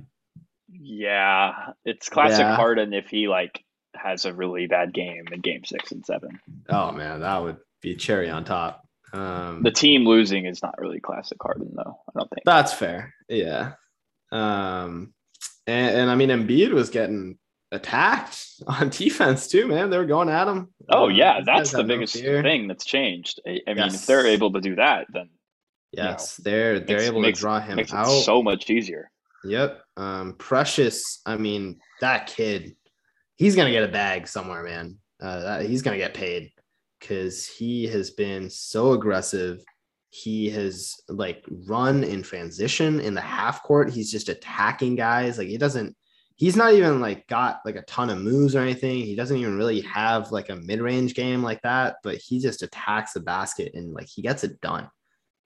yeah. 0.70 1.72
It's 1.84 2.08
classic 2.08 2.40
Yeah. 2.40 2.56
Harden 2.56 2.92
if 2.94 3.08
he 3.08 3.28
like 3.28 3.62
has 4.04 4.24
a 4.24 4.32
really 4.34 4.66
bad 4.66 4.92
game 4.92 5.24
in 5.32 5.40
game 5.40 5.64
six 5.64 5.92
and 5.92 6.04
seven. 6.04 6.38
oh 6.68 6.92
man, 6.92 7.20
that 7.20 7.42
would 7.42 7.56
be 7.82 7.96
cherry 7.96 8.30
on 8.30 8.44
top. 8.44 8.86
Um, 9.12 9.62
The 9.62 9.70
team 9.70 10.04
losing 10.06 10.46
is 10.46 10.62
not 10.62 10.74
really 10.78 11.00
classic 11.00 11.38
Harden 11.40 11.72
though, 11.74 11.98
I 12.08 12.18
don't 12.18 12.28
think. 12.30 12.42
That's 12.44 12.72
fair. 12.72 13.14
Yeah. 13.28 13.72
Um, 14.32 15.14
and, 15.66 15.96
and 15.96 16.10
I 16.10 16.14
mean, 16.16 16.30
Embiid 16.30 16.72
was 16.72 16.90
getting 16.90 17.38
attacked 17.72 18.44
on 18.66 18.88
defense 18.88 19.48
too, 19.48 19.66
man. 19.66 19.90
They 19.90 19.98
were 19.98 20.04
going 20.06 20.28
at 20.28 20.48
him. 20.48 20.72
Oh 20.88 21.04
Um, 21.06 21.12
yeah, 21.12 21.40
that's 21.44 21.70
the 21.70 21.78
have 21.78 21.86
no 21.86 21.94
biggest 21.94 22.14
thing 22.16 22.68
that's 22.68 22.84
changed. 22.84 23.40
I, 23.46 23.60
I 23.66 23.74
mean, 23.74 23.84
Yes. 23.84 23.94
if 23.94 24.06
they're 24.06 24.26
able 24.26 24.52
to 24.52 24.60
do 24.60 24.76
that, 24.76 25.06
then 25.12 25.30
Yes, 25.92 26.36
they're 26.38 26.80
they're 26.80 26.96
makes- 26.98 27.08
able 27.08 27.20
makes- 27.20 27.38
to 27.38 27.42
draw 27.42 27.60
him 27.60 27.76
makes 27.76 27.92
it 27.92 27.96
out. 27.96 28.06
so 28.08 28.42
much 28.42 28.68
easier. 28.68 29.10
Yep. 29.44 29.80
Um, 29.96 30.34
Precious. 30.38 31.20
I 31.26 31.36
mean, 31.36 31.78
that 32.00 32.26
kid, 32.26 32.74
he's 33.36 33.56
gonna 33.56 33.70
get 33.70 33.84
a 33.84 33.88
bag 33.92 34.26
somewhere, 34.28 34.62
man. 34.64 34.98
Uh, 35.20 35.60
he's 35.60 35.82
gonna 35.82 35.96
get 35.96 36.14
paid 36.14 36.50
because 37.00 37.46
he 37.46 37.86
has 37.88 38.10
been 38.10 38.50
so 38.50 38.92
aggressive. 38.92 39.62
He 40.10 40.48
has 40.50 40.94
like 41.08 41.44
run 41.66 42.04
in 42.04 42.22
transition 42.22 43.00
in 43.00 43.14
the 43.14 43.20
half 43.20 43.62
court. 43.62 43.90
He's 43.90 44.10
just 44.12 44.28
attacking 44.28 44.96
guys. 44.96 45.38
Like 45.38 45.48
he 45.48 45.58
doesn't. 45.58 45.96
He's 46.36 46.56
not 46.56 46.72
even 46.72 47.00
like 47.00 47.28
got 47.28 47.60
like 47.64 47.76
a 47.76 47.82
ton 47.82 48.10
of 48.10 48.18
moves 48.20 48.56
or 48.56 48.60
anything. 48.60 48.98
He 48.98 49.14
doesn't 49.14 49.36
even 49.36 49.56
really 49.56 49.80
have 49.82 50.32
like 50.32 50.50
a 50.50 50.56
mid 50.56 50.80
range 50.80 51.14
game 51.14 51.42
like 51.42 51.62
that. 51.62 51.96
But 52.02 52.16
he 52.16 52.40
just 52.40 52.62
attacks 52.62 53.12
the 53.12 53.20
basket 53.20 53.72
and 53.74 53.92
like 53.92 54.08
he 54.08 54.20
gets 54.22 54.42
it 54.42 54.60
done. 54.60 54.88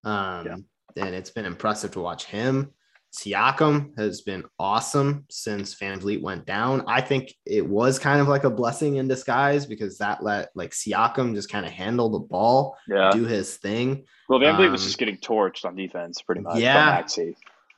Um, 0.05 0.47
Yeah. 0.47 0.57
and 1.05 1.15
it's 1.15 1.31
been 1.31 1.45
impressive 1.45 1.91
to 1.93 2.01
watch 2.01 2.25
him. 2.25 2.73
Siakam 3.13 3.97
has 3.99 4.21
been 4.21 4.45
awesome 4.59 5.25
since 5.31 5.75
VanVleet 5.75 6.21
went 6.23 6.45
down. 6.47 6.85
I 6.87 7.01
think 7.01 7.35
it 7.47 7.67
was 7.67 7.99
kind 7.99 8.21
of 8.21 8.29
like 8.29 8.45
a 8.45 8.51
blessing 8.51 8.97
in 8.97 9.09
disguise 9.09 9.65
because 9.67 9.99
that 9.99 10.23
let 10.23 10.51
like 10.55 10.71
Siakam 10.73 11.35
just 11.35 11.51
kind 11.51 11.65
of 11.67 11.73
handle 11.73 12.11
the 12.11 12.19
ball, 12.19 12.77
Yeah. 12.87 13.11
do 13.11 13.25
his 13.25 13.57
thing. 13.57 14.05
Well, 14.29 14.39
VanVleet 14.41 14.71
was 14.71 14.83
Um, 14.83 14.87
just 14.87 14.99
getting 14.99 15.17
torched 15.19 15.65
on 15.65 15.75
defense 15.75 16.21
pretty 16.23 16.43
much. 16.43 16.59
Yeah. 16.59 17.03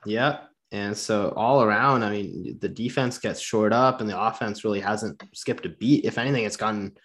Yep. 0.05 0.49
And 0.73 0.97
so 0.97 1.33
all 1.37 1.63
around, 1.63 2.03
I 2.05 2.11
mean, 2.11 2.59
the 2.61 2.69
defense 2.69 3.19
gets 3.19 3.41
shored 3.41 3.73
up 3.73 4.01
and 4.01 4.09
the 4.11 4.21
offense 4.21 4.65
really 4.65 4.81
hasn't 4.81 5.23
skipped 5.35 5.67
a 5.67 5.69
beat. 5.69 6.05
If 6.05 6.19
anything, 6.19 6.45
it's 6.45 6.57
gotten 6.57 6.97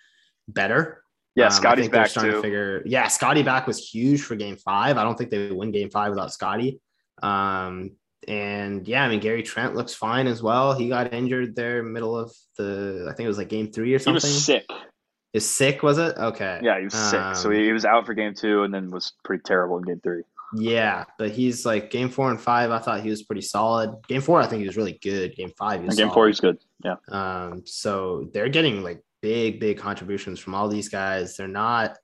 better. 0.48 1.04
Yeah, 1.36 1.46
Um, 1.46 1.52
I 1.52 1.56
Scottie's 1.56 1.84
think 1.86 1.94
they're 1.94 2.02
back 2.04 2.10
starting 2.12 2.32
too. 2.32 2.38
To 2.38 2.42
figure, 2.44 2.84
yeah, 2.86 3.08
Scottie 3.08 3.44
back 3.44 3.68
was 3.68 3.80
huge 3.90 4.22
for 4.22 4.36
game 4.36 4.56
five. 4.56 4.98
I 4.98 5.04
don't 5.04 5.18
think 5.18 5.30
they 5.32 5.40
would 5.50 5.54
win 5.58 5.72
game 5.72 5.90
five 5.90 6.12
without 6.12 6.32
Scottie. 6.32 6.80
Um, 7.24 7.92
and 8.28 8.88
yeah, 8.88 9.04
I 9.04 9.10
mean, 9.10 9.20
Gary 9.20 9.44
Trent 9.44 9.76
looks 9.76 9.94
fine 9.94 10.28
as 10.28 10.42
well. 10.42 10.74
He 10.74 10.90
got 10.90 11.14
injured 11.14 11.56
there 11.56 11.84
middle 11.84 12.18
of 12.18 12.34
the, 12.58 13.08
I 13.10 13.14
think 13.14 13.26
it 13.26 13.30
was 13.30 13.38
like 13.38 13.50
game 13.50 13.72
three 13.72 13.94
or 13.94 14.00
something. 14.00 14.22
he 14.22 14.34
was 14.34 14.44
sick. 14.46 14.66
Is 15.34 15.50
sick, 15.50 15.84
was 15.84 15.98
it? 15.98 16.18
Okay. 16.18 16.60
Yeah, 16.64 16.78
he 16.78 16.86
was 16.86 16.94
sick. 16.94 17.36
So 17.36 17.50
Um, 17.50 17.56
he, 17.56 17.66
he 17.66 17.72
was 17.74 17.84
out 17.86 18.06
for 18.06 18.14
game 18.14 18.34
two 18.34 18.64
and 18.64 18.74
then 18.74 18.90
was 18.90 19.14
pretty 19.24 19.44
terrible 19.46 19.78
in 19.78 19.84
game 19.84 20.00
three. 20.02 20.24
Yeah, 20.56 21.04
but 21.18 21.32
he's 21.32 21.66
like 21.66 21.90
game 21.90 22.10
four 22.10 22.30
and 22.30 22.40
five. 22.40 22.72
I 22.72 22.80
thought 22.80 23.02
he 23.02 23.10
was 23.10 23.24
pretty 23.24 23.42
solid. 23.42 23.96
Game 24.08 24.22
four, 24.22 24.40
I 24.40 24.48
think 24.48 24.62
he 24.62 24.68
was 24.68 24.78
really 24.78 24.98
good. 25.02 25.36
Game 25.36 25.52
five, 25.58 25.82
he 25.82 25.88
was 25.88 25.96
game 25.98 26.06
solid. 26.06 26.14
four, 26.14 26.28
he's 26.28 26.40
good. 26.40 26.58
Yeah. 26.84 26.96
Um, 27.10 27.64
so 27.66 28.30
they're 28.34 28.48
getting 28.48 28.82
like 28.82 29.04
big, 29.22 29.60
big 29.60 29.78
contributions 29.78 30.40
from 30.40 30.56
all 30.56 30.70
these 30.70 30.88
guys. 30.88 31.36
They're 31.36 31.48
not 31.48 31.98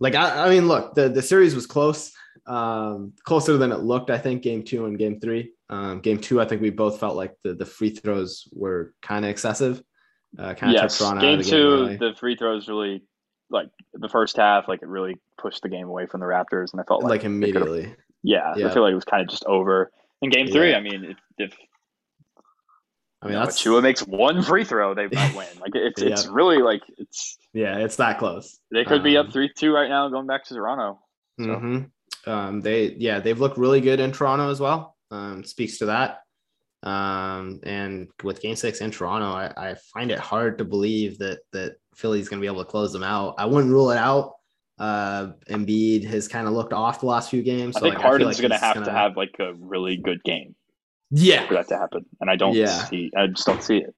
like 0.00 0.14
I, 0.16 0.46
I 0.46 0.50
mean, 0.50 0.66
look, 0.66 0.94
the 0.94 1.08
the 1.08 1.22
series 1.22 1.54
was 1.54 1.66
close, 1.66 2.12
um, 2.46 3.12
closer 3.24 3.56
than 3.58 3.72
it 3.72 3.80
looked. 3.80 4.10
I 4.10 4.18
think 4.18 4.42
game 4.42 4.62
two 4.62 4.86
and 4.86 4.98
game 4.98 5.20
three. 5.20 5.52
Um, 5.68 6.00
game 6.00 6.18
two, 6.18 6.40
I 6.40 6.44
think 6.44 6.62
we 6.62 6.70
both 6.70 7.00
felt 7.00 7.16
like 7.16 7.34
the 7.42 7.54
the 7.54 7.66
free 7.66 7.90
throws 7.90 8.48
were 8.52 8.94
kind 9.02 9.24
of 9.24 9.30
excessive. 9.30 9.82
Uh, 10.38 10.54
kind 10.54 10.74
of 10.76 10.82
Yes. 10.82 10.98
took 10.98 11.06
Toronto 11.08 11.20
Game 11.22 11.34
out 11.34 11.38
of 11.40 11.44
the 11.44 11.50
game. 11.50 11.60
two, 11.60 11.66
early. 11.72 11.96
the 11.96 12.14
free 12.18 12.36
throws 12.36 12.68
really, 12.68 13.02
like 13.50 13.68
the 13.94 14.08
first 14.08 14.36
half, 14.36 14.68
like 14.68 14.82
it 14.82 14.88
really 14.88 15.16
pushed 15.38 15.62
the 15.62 15.68
game 15.68 15.88
away 15.88 16.06
from 16.06 16.20
the 16.20 16.26
Raptors. 16.26 16.72
And 16.72 16.80
I 16.80 16.84
felt 16.84 17.02
like, 17.02 17.10
like 17.10 17.24
immediately. 17.24 17.94
yeah, 18.22 18.52
Yeah. 18.56 18.68
I 18.68 18.74
feel 18.74 18.82
like 18.82 18.92
it 18.92 18.96
was 18.96 19.04
kind 19.04 19.22
of 19.22 19.28
just 19.28 19.44
over. 19.46 19.90
In 20.22 20.30
game 20.30 20.46
three, 20.48 20.70
Yeah. 20.70 20.76
I 20.76 20.80
mean, 20.80 21.04
if, 21.04 21.16
if 21.38 21.52
I 23.22 23.26
mean, 23.26 23.32
you 23.32 23.38
know, 23.38 23.44
that's 23.46 23.62
Achiuwa 23.62 23.82
makes 23.82 24.00
one 24.06 24.42
free 24.42 24.64
throw, 24.64 24.94
they 24.94 25.08
might 25.10 25.34
win. 25.36 25.46
Like 25.60 25.72
it's 25.74 26.02
it's 26.02 26.26
really 26.26 26.58
like 26.58 26.82
it's 26.98 27.38
yeah, 27.54 27.78
it's 27.78 27.96
that 27.96 28.18
close. 28.18 28.58
they 28.70 28.84
could 28.84 29.02
be 29.02 29.16
Um, 29.16 29.26
up 29.26 29.32
three 29.32 29.50
two 29.56 29.72
right 29.72 29.88
now, 29.88 30.08
going 30.08 30.26
back 30.26 30.44
to 30.44 30.54
Toronto. 30.54 31.00
So- 31.40 31.46
Mhm. 31.46 31.90
Um, 32.26 32.60
they 32.60 32.94
yeah, 32.98 33.20
they've 33.20 33.38
looked 33.38 33.58
really 33.58 33.80
good 33.80 34.00
in 34.00 34.12
Toronto 34.12 34.50
as 34.50 34.60
well. 34.60 34.96
Um, 35.10 35.44
speaks 35.44 35.78
to 35.78 35.86
that. 35.86 36.20
Um, 36.82 37.60
and 37.62 38.08
with 38.22 38.40
Game 38.42 38.56
Six 38.56 38.80
in 38.80 38.90
Toronto, 38.90 39.26
I, 39.26 39.70
I 39.70 39.74
find 39.94 40.10
it 40.10 40.18
hard 40.18 40.58
to 40.58 40.64
believe 40.64 41.18
that 41.18 41.40
that 41.52 41.76
Philly's 41.94 42.28
going 42.28 42.40
to 42.40 42.44
be 42.44 42.52
able 42.52 42.64
to 42.64 42.70
close 42.70 42.92
them 42.92 43.02
out. 43.02 43.34
I 43.38 43.46
wouldn't 43.46 43.72
rule 43.72 43.90
it 43.90 43.98
out. 43.98 44.34
Uh, 44.78 45.32
Embiid 45.48 46.04
has 46.04 46.28
kind 46.28 46.46
of 46.46 46.52
looked 46.52 46.74
off 46.74 47.00
the 47.00 47.06
last 47.06 47.30
few 47.30 47.42
games. 47.42 47.76
I 47.76 47.80
so, 47.80 47.86
think 47.86 47.94
like, 47.96 48.04
Harden's 48.04 48.38
like 48.38 48.48
going 48.48 48.60
to 48.60 48.64
have 48.66 48.84
to 48.84 48.92
have 48.92 49.16
like 49.16 49.34
a 49.40 49.54
really 49.54 49.96
good 49.96 50.22
game 50.22 50.54
Yeah, 51.10 51.46
for 51.46 51.54
that 51.54 51.68
to 51.68 51.78
happen, 51.78 52.04
and 52.20 52.28
I 52.30 52.36
don't 52.36 52.54
Yeah. 52.54 52.84
see. 52.84 53.10
I 53.16 53.28
just 53.28 53.46
don't 53.46 53.62
see 53.62 53.78
it. 53.78 53.94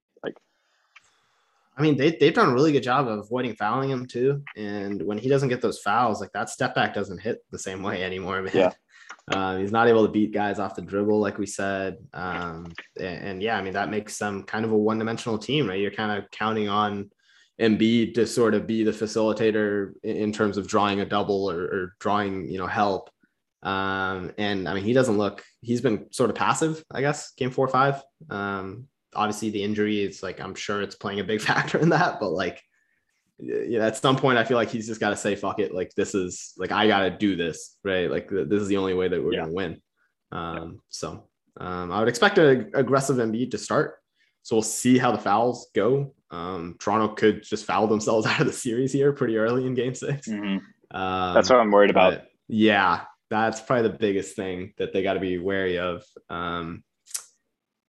I 1.79 1.83
mean, 1.83 1.97
they, 1.97 2.17
they've 2.19 2.35
done 2.35 2.49
a 2.49 2.55
really 2.55 2.73
good 2.73 2.83
job 2.83 3.07
of 3.07 3.19
avoiding 3.19 3.55
fouling 3.55 3.91
him 3.91 4.07
too. 4.07 4.43
And 4.57 5.01
when 5.03 5.17
he 5.17 5.29
doesn't 5.29 5.49
get 5.49 5.63
those 5.63 5.79
fouls, 5.79 6.21
like 6.21 6.33
that 6.33 6.51
step 6.51 6.75
back 6.75 6.93
doesn't 6.93 7.21
hit 7.21 7.39
the 7.53 7.59
same 7.59 7.83
way 7.83 8.03
anymore, 8.03 8.43
man. 8.43 8.53
Yeah. 8.55 8.73
Um, 9.33 9.61
he's 9.61 9.73
not 9.73 9.89
able 9.89 10.05
to 10.07 10.13
beat 10.13 10.33
guys 10.33 10.59
off 10.59 10.75
the 10.75 10.83
dribble, 10.83 11.21
like 11.21 11.39
we 11.39 11.47
said. 11.47 11.99
Um, 12.15 12.73
and, 12.99 13.25
and 13.25 13.43
yeah, 13.43 13.59
I 13.59 13.63
mean, 13.63 13.75
that 13.75 13.91
makes 13.91 14.19
them 14.19 14.43
kind 14.43 14.65
of 14.65 14.73
a 14.73 14.77
one 14.77 14.99
dimensional 14.99 15.39
team, 15.39 15.69
right? 15.69 15.79
You're 15.79 15.91
kind 15.91 16.19
of 16.19 16.31
counting 16.31 16.69
on 16.69 17.11
Embiid 17.61 18.15
to 18.15 18.27
sort 18.27 18.55
of 18.55 18.67
be 18.67 18.83
the 18.83 18.91
facilitator 18.91 19.93
in, 20.03 20.17
in 20.17 20.33
terms 20.33 20.57
of 20.57 20.67
drawing 20.67 21.01
a 21.01 21.07
double 21.07 21.51
or, 21.51 21.63
or 21.63 21.95
drawing, 22.01 22.49
you 22.51 22.59
know, 22.59 22.67
help. 22.67 23.11
Um, 23.63 24.33
and 24.39 24.69
I 24.69 24.75
mean, 24.75 24.85
he 24.85 24.93
doesn't 24.93 25.19
look, 25.19 25.45
he's 25.61 25.81
been 25.81 26.13
sort 26.13 26.31
of 26.31 26.37
passive, 26.37 26.83
I 26.91 27.03
guess, 27.03 27.33
game 27.33 27.51
four 27.51 27.67
or 27.67 27.71
five. 27.71 28.03
Um, 28.31 28.89
obviously 29.15 29.51
the 29.51 29.63
injury 29.63 30.03
is 30.03 30.23
like 30.23 30.41
i'm 30.41 30.55
sure 30.55 30.83
it's 30.83 30.95
playing 30.95 31.21
a 31.21 31.25
big 31.25 31.41
factor 31.49 31.79
in 31.79 31.89
that 31.89 32.21
but 32.21 32.31
like 32.31 32.63
yeah 33.39 33.87
at 33.87 33.97
some 33.97 34.17
point 34.17 34.37
i 34.37 34.45
feel 34.45 34.57
like 34.57 34.69
he's 34.71 34.87
just 34.87 35.01
got 35.01 35.11
to 35.11 35.17
say 35.17 35.37
fuck 35.37 35.61
it 35.61 35.73
like 35.73 35.93
this 35.95 36.15
is 36.15 36.53
like 36.59 36.73
i 36.73 36.87
gotta 36.89 37.11
do 37.11 37.37
this 37.37 37.77
right? 37.85 38.11
Like 38.11 38.29
th- 38.29 38.49
this 38.49 38.61
is 38.61 38.69
the 38.69 38.77
only 38.77 38.95
way 38.95 39.09
that 39.09 39.23
we're 39.23 39.33
Yeah. 39.35 39.41
gonna 39.43 39.53
win. 39.53 39.83
Um 40.33 40.81
so 40.89 41.29
um 41.59 41.91
i 41.93 42.01
would 42.01 42.09
expect 42.09 42.39
an 42.39 42.71
aggressive 42.75 43.17
Embiid 43.17 43.51
to 43.53 43.59
start. 43.59 43.95
So 44.43 44.57
we'll 44.57 44.63
see 44.63 44.99
how 44.99 45.13
the 45.13 45.19
fouls 45.19 45.69
go. 45.75 46.15
Um 46.31 46.77
toronto 46.79 47.15
could 47.15 47.43
just 47.43 47.65
foul 47.65 47.87
themselves 47.87 48.27
out 48.31 48.41
of 48.41 48.47
the 48.47 48.53
series 48.53 48.93
here 48.93 49.13
pretty 49.13 49.37
early 49.39 49.67
in 49.67 49.75
game 49.75 49.95
six. 49.95 50.29
Um, 50.29 50.61
that's 50.91 51.49
what 51.51 51.61
I'm 51.61 51.71
worried 51.71 51.91
about. 51.91 52.23
yeah, 52.49 53.03
that's 53.31 53.61
probably 53.61 53.89
the 53.91 53.99
biggest 53.99 54.35
thing 54.37 54.73
that 54.79 54.93
they 54.93 55.03
got 55.03 55.15
to 55.15 55.21
be 55.21 55.37
wary 55.39 55.79
of. 55.79 56.03
Um, 56.31 56.83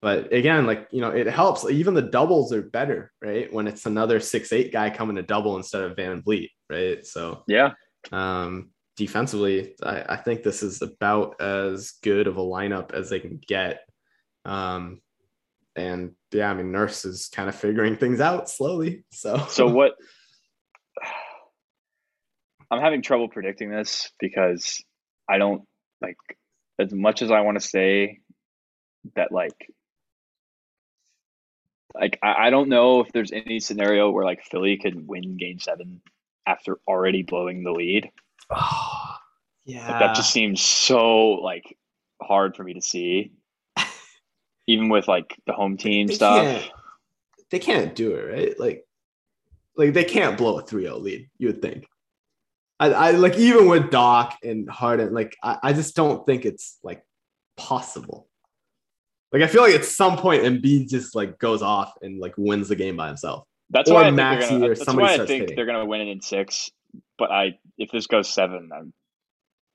but 0.02 0.32
again, 0.34 0.66
like 0.66 0.88
you 0.92 1.02
know, 1.02 1.10
it 1.10 1.28
helps. 1.28 1.70
Even 1.70 1.94
the 1.94 2.02
doubles 2.02 2.54
are 2.54 2.62
better, 2.62 3.12
right? 3.22 3.52
When 3.52 3.68
it's 3.68 3.86
another 3.86 4.20
six 4.20 4.54
eight 4.54 4.72
guy 4.72 4.90
coming 4.90 5.18
to 5.18 5.24
double 5.24 5.58
instead 5.58 5.84
of 5.84 5.98
VanVleet, 5.98 6.50
right? 6.70 7.06
So 7.06 7.44
Yeah, 7.48 7.74
um, 8.12 8.70
defensively, 8.96 9.76
I, 9.84 10.04
I 10.10 10.16
think 10.18 10.44
this 10.44 10.64
is 10.64 10.82
about 10.82 11.42
as 11.42 11.94
good 12.04 12.28
of 12.28 12.38
a 12.38 12.42
lineup 12.42 12.94
as 12.94 13.10
they 13.10 13.20
can 13.20 13.42
get. 13.46 13.82
Um, 14.46 15.02
and 15.76 16.12
yeah, 16.32 16.50
I 16.50 16.54
mean, 16.54 16.72
Nurse 16.72 17.06
is 17.06 17.28
kind 17.28 17.50
of 17.50 17.56
figuring 17.56 17.96
things 17.96 18.22
out 18.22 18.50
slowly. 18.50 19.04
So 19.12 19.46
So 19.50 19.68
what? 19.74 19.94
I'm 22.72 22.82
having 22.82 23.02
trouble 23.02 23.30
predicting 23.30 23.72
this 23.72 24.12
because 24.20 24.84
I 25.28 25.40
don't 25.40 25.64
like 26.02 26.18
as 26.78 26.94
much 26.94 27.22
as 27.22 27.32
I 27.32 27.42
want 27.42 27.60
to 27.60 27.68
say 27.68 28.20
that 29.16 29.32
like 29.32 29.56
like 31.96 32.20
I, 32.24 32.48
I 32.48 32.50
don't 32.50 32.70
know 32.70 33.02
if 33.02 33.12
there's 33.12 33.32
any 33.32 33.60
scenario 33.60 34.10
where 34.12 34.26
like 34.26 34.44
Philly 34.44 34.78
could 34.78 35.08
win 35.08 35.38
game 35.38 35.60
seven 35.60 36.02
after 36.46 36.80
already 36.88 37.24
blowing 37.24 37.64
the 37.64 37.72
lead. 37.72 38.12
Oh, 38.50 39.16
yeah, 39.66 39.90
Like, 39.92 40.00
that 40.00 40.16
just 40.16 40.32
seems 40.32 40.62
so 40.62 41.32
like 41.34 41.78
hard 42.22 42.56
for 42.56 42.64
me 42.64 42.74
to 42.74 42.82
see. 42.82 43.32
Even 44.68 44.90
with 44.90 45.08
like 45.08 45.36
the 45.48 45.54
home 45.54 45.78
team 45.78 46.08
They 46.08 46.14
stuff. 46.16 46.46
can't- 46.46 46.72
they 47.52 47.58
can't 47.58 47.96
do 47.96 48.12
it, 48.14 48.32
right? 48.32 48.60
Like, 48.60 48.86
like 49.76 49.94
they 49.94 50.04
can't 50.04 50.38
blow 50.38 50.60
a 50.60 50.64
3-0 50.64 51.02
lead, 51.02 51.30
you 51.40 51.48
would 51.48 51.64
think. 51.64 51.88
I, 52.80 52.92
I 52.92 53.12
like 53.12 53.38
even 53.40 53.68
with 53.68 53.90
Doc 53.90 54.38
and 54.44 54.70
Harden, 54.70 55.16
like 55.16 55.36
I, 55.44 55.58
I 55.64 55.74
just 55.74 55.96
don't 55.96 56.24
think 56.28 56.46
it's 56.46 56.78
like 56.84 57.04
possible. 57.58 58.29
Like 59.32 59.44
I 59.44 59.48
feel 59.48 59.62
like 59.62 59.76
at 59.76 59.86
some 59.86 60.18
point 60.18 60.44
Embiid 60.44 60.90
just 60.90 61.16
like 61.16 61.38
goes 61.40 61.62
off 61.62 61.94
and 62.02 62.20
like 62.20 62.34
wins 62.38 62.70
the 62.70 62.76
game 62.76 62.96
by 62.98 63.08
himself. 63.08 63.46
That's 63.70 63.90
Or 63.90 63.96
why 63.96 64.02
I 64.02 64.06
think 64.06 64.18
they're 64.18 64.40
gonna, 64.40 64.66
or 64.66 64.68
that's 64.70 64.84
somebody 64.86 65.18
why 65.18 65.24
I 65.24 65.26
think 65.28 65.42
hitting. 65.42 65.56
they're 65.56 65.66
gonna 65.66 65.86
win 65.86 66.02
it 66.02 66.08
in 66.08 66.22
six 66.22 66.72
but 67.18 67.32
I 67.32 67.58
if 67.78 67.92
this 67.92 68.08
goes 68.08 68.34
seven, 68.34 68.70
I'm 68.74 68.94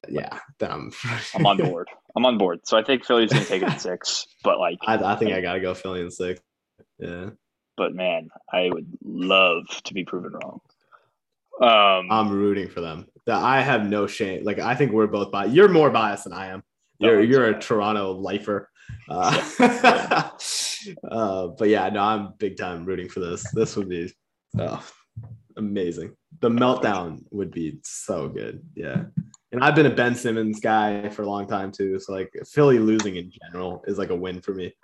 Yeah, 0.08 0.38
then 0.58 0.70
I'm 0.70 0.92
I'm 1.34 1.46
on 1.46 1.56
board. 1.58 1.88
I'm 2.16 2.26
on 2.26 2.38
board. 2.38 2.60
So 2.64 2.76
I 2.76 2.82
think 2.82 3.04
Philly's 3.04 3.32
gonna 3.32 3.44
take 3.44 3.62
it 3.62 3.68
at 3.68 3.80
six, 3.80 4.26
but 4.42 4.58
like, 4.58 4.78
I, 4.86 4.94
I 4.96 5.16
think 5.16 5.32
I 5.32 5.40
gotta 5.40 5.60
go 5.60 5.74
Philly 5.74 6.00
in 6.00 6.10
six. 6.10 6.40
Yeah, 6.98 7.30
but 7.76 7.94
man, 7.94 8.30
I 8.52 8.68
would 8.70 8.86
love 9.04 9.66
to 9.84 9.94
be 9.94 10.04
proven 10.04 10.32
wrong. 10.32 10.60
Um, 11.60 12.10
I'm 12.10 12.30
rooting 12.30 12.68
for 12.68 12.80
them. 12.80 13.06
That 13.26 13.42
I 13.42 13.60
have 13.60 13.86
no 13.86 14.06
shame. 14.06 14.44
Like 14.44 14.58
I 14.58 14.74
think 14.74 14.92
we're 14.92 15.06
both 15.06 15.30
biased. 15.30 15.54
You're 15.54 15.68
more 15.68 15.90
biased 15.90 16.24
than 16.24 16.32
I 16.32 16.48
am. 16.48 16.62
You're 16.98 17.22
you're 17.22 17.46
a. 17.46 17.60
Toronto 17.60 18.12
lifer. 18.12 18.70
Uh, 19.08 19.50
uh, 21.10 21.48
but 21.48 21.68
yeah, 21.68 21.88
no, 21.88 22.02
I'm 22.02 22.34
big 22.38 22.56
time 22.56 22.84
rooting 22.84 23.08
for 23.08 23.20
this. 23.20 23.50
This 23.52 23.76
would 23.76 23.88
be 23.88 24.12
oh, 24.58 24.84
amazing. 25.56 26.16
The 26.40 26.50
meltdown 26.50 27.24
would 27.30 27.50
be 27.50 27.78
so 27.84 28.28
good. 28.28 28.62
Yeah. 28.74 29.04
And 29.52 29.62
I've 29.62 29.74
been 29.74 29.86
a 29.86 29.90
Ben 29.90 30.14
Simmons 30.14 30.60
guy 30.60 31.08
for 31.10 31.22
a 31.22 31.28
long 31.28 31.46
time 31.46 31.70
too. 31.70 31.98
So 32.00 32.12
like 32.12 32.32
Philly 32.46 32.78
losing 32.78 33.16
in 33.16 33.30
general 33.30 33.84
is 33.86 33.98
like 33.98 34.10
a 34.10 34.16
win 34.16 34.40
for 34.40 34.52
me. 34.52 34.74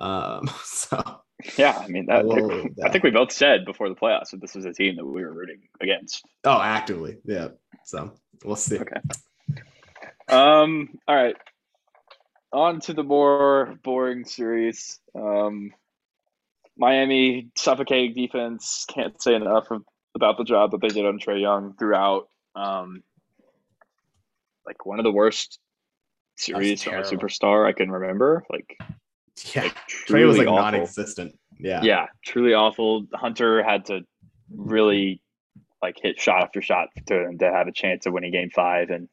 Um, 0.00 0.48
so 0.64 1.20
yeah, 1.58 1.78
I 1.78 1.88
mean, 1.88 2.06
that, 2.06 2.24
Whoa, 2.24 2.66
I 2.82 2.90
think 2.90 3.04
we 3.04 3.10
both 3.10 3.30
said 3.30 3.64
before 3.64 3.88
the 3.88 3.94
playoffs 3.94 4.30
that 4.30 4.40
this 4.40 4.54
was 4.54 4.64
a 4.64 4.72
team 4.72 4.96
that 4.96 5.04
we 5.04 5.22
were 5.22 5.32
rooting 5.32 5.60
against. 5.80 6.24
oh, 6.44 6.60
actively, 6.60 7.18
yeah. 7.24 7.48
So 7.84 8.14
we'll 8.44 8.56
see. 8.56 8.78
Okay. 8.78 9.00
Um. 10.28 10.98
All 11.06 11.14
right. 11.14 11.36
On 12.52 12.80
to 12.80 12.94
the 12.94 13.02
more 13.02 13.74
boring 13.82 14.24
series. 14.24 15.00
Um, 15.14 15.72
Miami 16.78 17.48
suffocating 17.56 18.14
defense. 18.14 18.84
Can't 18.88 19.20
say 19.20 19.34
enough 19.34 19.70
of, 19.70 19.82
about 20.14 20.38
the 20.38 20.44
job 20.44 20.70
that 20.70 20.80
they 20.80 20.88
did 20.88 21.04
on 21.04 21.18
Trae 21.18 21.40
Young 21.40 21.74
throughout. 21.78 22.28
Um, 22.54 23.02
like 24.66 24.86
one 24.86 24.98
of 24.98 25.04
the 25.04 25.12
worst 25.12 25.58
series 26.36 26.82
from 26.82 26.94
a 26.94 27.02
superstar 27.02 27.66
I 27.66 27.72
can 27.72 27.90
remember. 27.90 28.44
Like, 28.50 28.78
Yeah, 29.54 29.62
like 29.62 29.76
Trey 29.86 30.24
was 30.24 30.38
like 30.38 30.48
awful. 30.48 30.62
non-existent. 30.62 31.38
Yeah, 31.58 31.82
Yeah, 31.82 32.06
truly 32.24 32.54
awful. 32.54 33.06
Hunter 33.14 33.62
had 33.62 33.86
to 33.86 34.00
really 34.54 35.20
like 35.82 35.96
hit 36.02 36.18
shot 36.20 36.42
after 36.42 36.62
shot 36.62 36.88
to 37.06 37.36
to 37.38 37.52
have 37.52 37.68
a 37.68 37.72
chance 37.72 38.06
of 38.06 38.12
winning 38.12 38.32
game 38.32 38.50
five, 38.50 38.90
and 38.90 39.08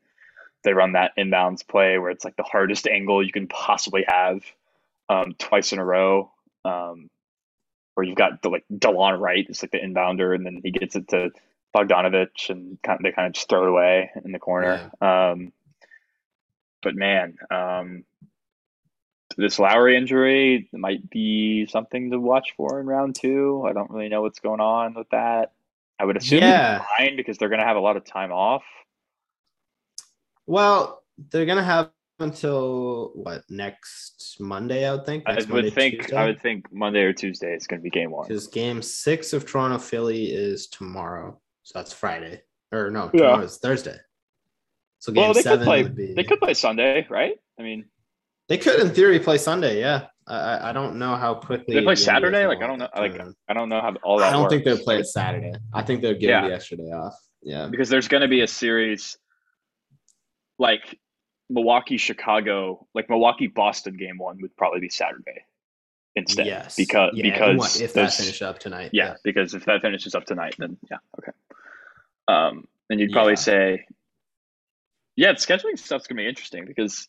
they 0.64 0.74
run 0.74 0.94
that 0.94 1.14
inbounds 1.18 1.68
play 1.68 1.98
where 2.00 2.12
it's 2.12 2.26
like 2.26 2.36
the 2.38 2.44
hardest 2.44 2.88
angle 2.88 3.26
you 3.26 3.32
can 3.32 3.48
possibly 3.48 4.06
have 4.08 4.42
um, 5.10 5.36
twice 5.40 5.74
in 5.74 5.80
a 5.80 5.86
row. 5.86 6.32
Um, 6.66 7.10
where 7.96 8.06
you've 8.06 8.18
got 8.18 8.42
the 8.42 8.50
like 8.50 8.66
Delon 8.74 9.20
Wright, 9.20 9.46
it's 9.50 9.64
like 9.64 9.72
the 9.72 9.80
inbounder, 9.80 10.36
and 10.36 10.46
then 10.46 10.62
he 10.64 10.72
gets 10.72 10.96
it 10.96 11.10
to 11.10 11.32
Bogdanovich, 11.76 12.50
and 12.50 12.82
kind 12.84 13.00
of, 13.00 13.04
they 13.04 13.12
kind 13.12 13.28
of 13.28 13.34
just 13.34 13.50
throw 13.50 13.64
it 13.64 13.70
away 13.70 14.12
in 14.26 14.32
the 14.32 14.40
corner. 14.40 14.92
Um, 15.02 15.54
but 16.84 16.96
man, 16.96 17.38
um, 17.52 18.06
this 19.38 19.60
Lowry 19.60 19.98
injury 19.98 20.70
might 20.74 21.10
be 21.10 21.66
something 21.68 22.12
to 22.12 22.20
watch 22.20 22.54
for 22.58 22.80
in 22.80 22.88
round 22.88 23.16
two. 23.16 23.66
I 23.68 23.74
don't 23.74 23.92
really 23.92 24.10
know 24.10 24.22
what's 24.22 24.40
going 24.40 24.62
on 24.62 24.96
with 24.96 25.10
that. 25.12 25.54
I 26.00 26.06
would 26.06 26.18
assume 26.18 26.42
Yeah. 26.42 26.86
fine 26.98 27.16
because 27.18 27.38
they're 27.38 27.50
going 27.50 27.62
to 27.62 27.68
have 27.68 27.78
a 27.78 27.82
lot 27.82 27.98
of 27.98 28.06
time 28.06 28.32
off. 28.32 28.64
Well, 30.46 31.04
they're 31.32 31.46
gonna 31.46 31.64
have 31.64 31.90
until 32.20 33.12
what 33.16 33.44
next 33.50 34.38
Monday? 34.40 34.88
I 34.88 34.94
would 34.96 35.06
think. 35.06 35.24
I 35.28 35.36
would 35.50 35.74
think 35.74 36.14
I 36.14 36.26
would 36.26 36.40
think 36.42 36.72
Monday 36.72 37.02
or 37.02 37.14
Tuesday 37.14 37.54
is 37.56 37.68
going 37.68 37.80
to 37.80 37.84
be 37.84 37.90
game 37.90 38.12
one. 38.12 38.28
because 38.28 38.48
game 38.48 38.82
six 38.82 39.34
of 39.34 39.46
Toronto 39.46 39.78
Philly 39.80 40.26
is 40.32 40.68
tomorrow, 40.68 41.40
so 41.64 41.80
that's 41.80 41.94
Friday. 41.94 42.42
Or 42.72 42.90
no, 42.92 43.10
Yeah. 43.14 43.22
tomorrow 43.22 43.44
is 43.44 43.58
Thursday. 43.58 43.98
So 45.00 45.12
game 45.12 45.24
Well, 45.24 45.34
they 45.34 45.40
could 45.44 45.50
seven 45.50 45.66
play. 45.66 45.84
would 45.84 45.96
be. 45.96 46.14
They 46.14 46.24
could 46.24 46.40
play 46.40 46.54
Sunday, 46.54 47.06
right? 47.10 47.36
I 47.60 47.64
mean, 47.64 47.86
They 48.48 48.58
could, 48.58 48.80
in 48.80 48.90
theory, 48.92 49.20
play 49.20 49.38
Sunday. 49.38 49.80
Yeah, 49.80 50.08
I 50.28 50.36
I, 50.38 50.70
I 50.70 50.74
don't 50.74 50.98
know 51.00 51.16
how 51.16 51.34
quickly 51.36 51.76
they 51.76 51.82
play 51.84 51.96
the 51.96 52.02
Saturday. 52.02 52.46
Like 52.48 52.62
I 52.62 52.68
don't 52.68 52.80
know. 52.80 52.90
Like. 52.96 53.20
I 53.50 53.54
don't 53.54 53.70
know 53.70 53.82
how 53.82 53.96
all 54.04 54.20
that. 54.20 54.30
I 54.30 54.32
don't 54.32 54.50
think 54.50 54.64
they'll 54.66 54.78
play 54.78 55.00
it 55.00 55.06
Saturday. 55.08 55.54
I 55.74 55.82
think 55.82 56.02
they'll 56.02 56.14
give 56.14 56.30
Yeah. 56.30 56.48
the 56.48 56.54
extra 56.54 56.78
day 56.78 56.92
off. 56.92 57.16
Yeah, 57.42 57.68
because 57.68 57.90
there's 57.90 58.08
going 58.08 58.22
to 58.22 58.28
be 58.30 58.42
a 58.42 58.48
series 58.48 59.18
like 60.60 61.00
Milwaukee 61.50 61.98
Chicago, 61.98 62.88
like 62.94 63.10
Milwaukee 63.10 63.48
Boston 63.48 63.96
game 63.98 64.18
one 64.18 64.40
would 64.42 64.56
probably 64.56 64.80
be 64.80 64.90
Saturday 64.90 65.46
instead. 66.16 66.46
yes, 66.46 66.76
because 66.76 67.12
Yeah, 67.16 67.32
because 67.34 67.82
if 67.82 67.94
those- 67.94 68.18
that 68.18 68.24
finished 68.24 68.42
up 68.42 68.60
tonight. 68.60 68.92
yeah, 68.94 69.16
because 69.24 69.54
if 69.54 69.66
that 69.66 69.82
finishes 69.82 70.16
up 70.16 70.26
tonight, 70.26 70.56
then 70.58 70.78
yeah, 70.90 70.98
okay. 71.20 71.32
Um, 72.28 72.68
and 72.90 73.00
you'd 73.00 73.12
probably 73.12 73.34
Yeah. 73.34 73.38
say, 73.38 73.86
yeah, 75.16 75.32
the 75.34 75.38
scheduling 75.40 75.78
stuff's 75.78 76.08
gonna 76.08 76.22
be 76.22 76.28
interesting 76.28 76.66
because 76.66 77.08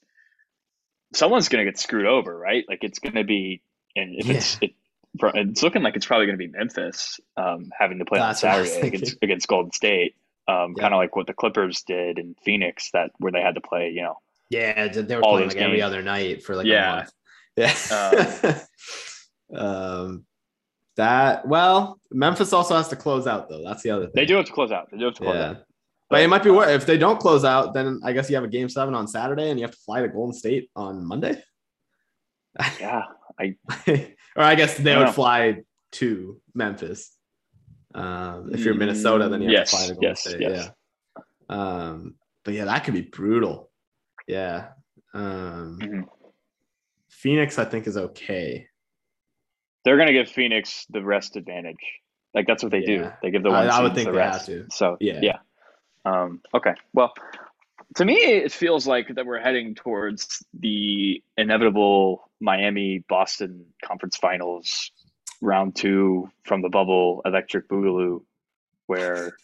someone's 1.14 1.48
gonna 1.48 1.64
get 1.64 1.78
screwed 1.78 2.06
over, 2.06 2.36
right? 2.36 2.64
Like 2.68 2.82
it's 2.82 2.98
gonna 2.98 3.24
be, 3.24 3.62
and 3.96 4.14
if 4.18 4.28
it's 4.28 4.58
it, 4.60 4.74
it's 5.22 5.62
looking 5.62 5.82
like 5.82 5.96
it's 5.96 6.06
probably 6.06 6.26
gonna 6.26 6.38
be 6.38 6.48
Memphis 6.48 7.20
um, 7.36 7.70
having 7.78 7.98
to 8.00 8.04
play 8.04 8.18
That's 8.18 8.42
on 8.42 8.64
Saturday 8.66 8.88
against 8.88 9.16
against 9.22 9.48
Golden 9.48 9.70
State. 9.72 10.16
Um, 10.46 10.74
Yeah. 10.76 10.82
kind 10.82 10.94
of 10.94 10.98
like 10.98 11.16
what 11.16 11.26
the 11.26 11.32
Clippers 11.34 11.82
did 11.86 12.18
in 12.18 12.34
Phoenix, 12.44 12.90
that 12.92 13.10
where 13.18 13.32
they 13.32 13.40
had 13.40 13.54
to 13.54 13.60
play, 13.60 13.90
you 13.90 14.02
know, 14.02 14.18
Yeah, 14.50 14.88
they 14.88 15.16
were 15.16 15.22
playing 15.22 15.48
like 15.48 15.56
every 15.56 15.80
other 15.82 16.02
night 16.02 16.42
for 16.44 16.54
like 16.56 16.66
Yeah. 16.66 16.92
a 16.92 16.96
month. 16.96 17.12
Yeah. 19.50 19.58
um, 19.58 20.24
that 20.96 21.46
well, 21.48 22.00
Memphis 22.10 22.52
also 22.52 22.76
has 22.76 22.88
to 22.88 22.96
close 22.96 23.26
out 23.26 23.48
though. 23.48 23.62
That's 23.64 23.82
the 23.82 23.90
other 23.90 24.04
thing. 24.06 24.12
they 24.14 24.26
do 24.26 24.36
have 24.36 24.46
to 24.46 24.52
close 24.52 24.70
out. 24.72 24.90
They 24.90 24.98
do 24.98 25.06
have 25.06 25.14
to 25.14 25.22
close 25.22 25.36
Yeah. 25.36 25.50
out. 25.50 25.56
But 26.10 26.20
it 26.22 26.28
might 26.28 26.44
be 26.44 26.50
worth 26.50 26.68
if 26.68 26.86
they 26.86 26.98
don't 26.98 27.18
close 27.18 27.44
out, 27.44 27.74
then 27.74 28.00
I 28.04 28.12
guess 28.12 28.28
you 28.28 28.36
have 28.36 28.44
a 28.44 28.48
game 28.48 28.68
seven 28.68 28.94
on 28.94 29.08
Saturday 29.08 29.50
and 29.50 29.58
you 29.58 29.64
have 29.64 29.74
to 29.74 29.80
fly 29.80 30.00
to 30.02 30.08
Golden 30.08 30.32
State 30.34 30.70
on 30.76 31.04
Monday. 31.04 31.42
Yeah, 32.78 33.02
I 33.40 33.56
or 34.36 34.42
I 34.42 34.54
guess 34.54 34.76
they 34.76 34.94
I 34.94 34.98
would 34.98 35.06
know. 35.06 35.12
fly 35.12 35.62
to 35.92 36.40
Memphis. 36.54 37.16
Um, 37.94 38.50
if 38.52 38.60
you're 38.64 38.74
Minnesota, 38.74 39.28
then 39.28 39.40
you 39.40 39.48
have 39.48 39.52
Yes, 39.52 39.70
to 39.70 39.76
fly 39.76 39.86
to 39.86 39.92
Golden 39.94 40.08
yes, 40.10 40.20
State. 40.20 40.40
yes. 40.40 40.70
Yeah. 41.18 41.24
Um, 41.48 42.14
but 42.44 42.54
yeah, 42.54 42.64
that 42.64 42.84
could 42.84 42.94
be 42.94 43.02
brutal. 43.02 43.70
Yeah. 44.26 44.68
Um, 45.12 45.78
Mhm. 45.80 46.08
Phoenix, 47.08 47.58
I 47.58 47.64
think, 47.64 47.86
is 47.86 47.96
okay. 47.96 48.68
they're 49.84 49.98
gonna 49.98 50.12
give 50.12 50.30
Phoenix 50.30 50.86
the 50.90 51.02
rest 51.02 51.36
advantage. 51.36 51.76
Like 52.32 52.46
that's 52.46 52.62
what 52.62 52.72
they 52.72 52.80
do. 52.80 53.10
They 53.22 53.30
give 53.30 53.42
the 53.42 53.50
I- 53.50 53.66
one 53.66 53.70
I 53.70 53.82
would 53.82 53.94
think 53.94 54.06
the 54.06 54.12
they 54.12 54.22
have 54.22 54.32
rest. 54.34 54.46
to. 54.46 54.66
So 54.70 54.96
Yeah. 54.98 55.20
yeah. 55.22 55.38
Um, 56.06 56.40
okay. 56.54 56.72
Well, 56.94 57.12
to 57.96 58.04
me, 58.06 58.14
it 58.16 58.50
feels 58.50 58.86
like 58.86 59.08
that 59.14 59.26
we're 59.26 59.38
heading 59.40 59.74
towards 59.74 60.42
the 60.54 61.22
inevitable 61.36 62.30
Miami 62.40 63.00
Boston 63.10 63.66
conference 63.84 64.16
finals 64.16 64.90
round 65.44 65.76
two 65.76 66.30
from 66.44 66.62
the 66.62 66.68
bubble 66.68 67.20
electric 67.24 67.68
boogaloo, 67.68 68.22
where 68.86 69.36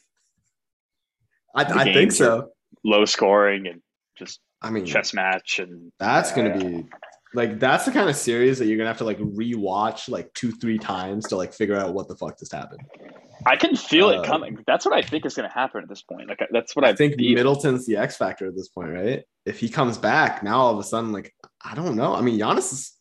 I, 1.55 1.64
I 1.64 1.84
think 1.92 2.12
so. 2.12 2.51
low 2.84 3.05
scoring 3.05 3.66
and 3.66 3.80
just 4.18 4.40
I 4.62 4.70
mean, 4.70 4.84
chess 4.86 5.14
match 5.14 5.59
and 5.59 5.92
that's 5.98 6.32
gonna 6.32 6.51
Yeah. 6.51 6.68
be 6.80 6.86
like 7.34 7.61
that's 7.61 7.84
the 7.84 7.92
kind 7.92 8.09
of 8.11 8.16
series 8.16 8.59
that 8.59 8.66
you're 8.66 8.76
gonna 8.76 8.88
have 8.88 8.98
to 8.98 9.05
like 9.05 9.18
rewatch 9.18 10.09
like 10.09 10.32
two, 10.34 10.53
three 10.53 10.78
times 10.78 11.26
to 11.28 11.36
like 11.36 11.53
figure 11.53 11.76
out 11.76 11.94
what 11.94 12.09
the 12.09 12.16
fuck 12.16 12.38
just 12.38 12.53
happened. 12.53 12.80
I 13.46 13.57
can 13.57 13.74
feel 13.74 14.09
Uh, 14.09 14.20
it 14.20 14.26
coming. 14.26 14.59
That's 14.66 14.84
what 14.84 14.94
I 14.94 15.01
think 15.01 15.24
is 15.24 15.34
going 15.34 15.48
to 15.48 15.55
happen 15.55 15.82
at 15.82 15.88
this 15.88 16.03
point. 16.03 16.28
Like 16.28 16.40
that's 16.51 16.76
what 16.76 16.84
I, 16.84 16.90
I 16.90 16.94
think 16.94 17.16
feel. 17.16 17.34
Middleton's 17.34 17.86
the 17.86 17.96
X 17.96 18.18
factor 18.18 18.46
at 18.46 18.55
this 18.55 18.68
point, 18.68 18.90
right? 18.90 19.22
If 19.46 19.59
he 19.59 19.70
comes 19.70 19.96
back 19.96 20.42
now, 20.42 20.61
all 20.61 20.74
of 20.74 20.78
a 20.78 20.82
sudden, 20.82 21.11
like 21.11 21.34
I 21.64 21.74
don't 21.74 21.96
know. 21.96 22.14
I 22.14 22.20
mean, 22.20 22.38
Giannis 22.38 22.70
is. 22.72 22.92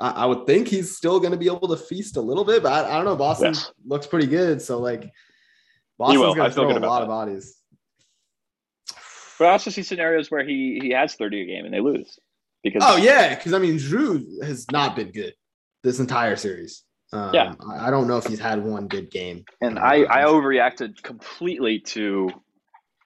I, 0.00 0.10
I 0.10 0.26
would 0.26 0.46
think 0.46 0.68
he's 0.68 0.96
still 0.96 1.18
going 1.20 1.32
to 1.32 1.38
be 1.38 1.46
able 1.46 1.68
to 1.68 1.76
feast 1.76 2.16
a 2.16 2.20
little 2.20 2.44
bit, 2.44 2.62
but 2.62 2.72
I, 2.72 2.90
I 2.90 2.94
don't 2.96 3.04
know. 3.04 3.16
Boston 3.16 3.54
Yes. 3.54 3.72
looks 3.84 4.06
pretty 4.06 4.26
good, 4.26 4.62
so 4.62 4.78
like. 4.78 5.10
Boston's 5.98 6.34
going 6.36 6.48
to 6.48 6.54
throw 6.54 6.70
a 6.70 6.78
lot 6.78 6.98
that. 7.00 7.02
of 7.02 7.08
bodies. 7.08 7.56
But 9.38 9.46
I 9.48 9.50
also 9.52 9.70
see 9.70 9.82
scenarios 9.82 10.30
where 10.30 10.44
he 10.44 10.78
he 10.82 10.90
has 10.90 11.14
thirty 11.14 11.42
a 11.42 11.44
game 11.46 11.64
and 11.64 11.72
they 11.72 11.80
lose 11.80 12.18
because 12.62 12.82
Oh 12.84 12.96
yeah, 12.96 13.34
because 13.34 13.52
I 13.52 13.58
mean, 13.58 13.76
Jrue 13.78 14.42
has 14.44 14.66
not 14.70 14.96
been 14.96 15.10
good 15.12 15.34
this 15.84 16.00
entire 16.00 16.36
series. 16.36 16.84
Um, 17.12 17.32
Yeah. 17.32 17.54
I, 17.68 17.88
I 17.88 17.90
don't 17.90 18.08
know 18.08 18.16
if 18.16 18.26
he's 18.26 18.40
had 18.40 18.64
one 18.64 18.88
good 18.88 19.10
game. 19.10 19.44
And 19.60 19.78
I, 19.78 20.02
I 20.02 20.24
overreacted 20.24 21.02
completely 21.02 21.80
to 21.80 22.28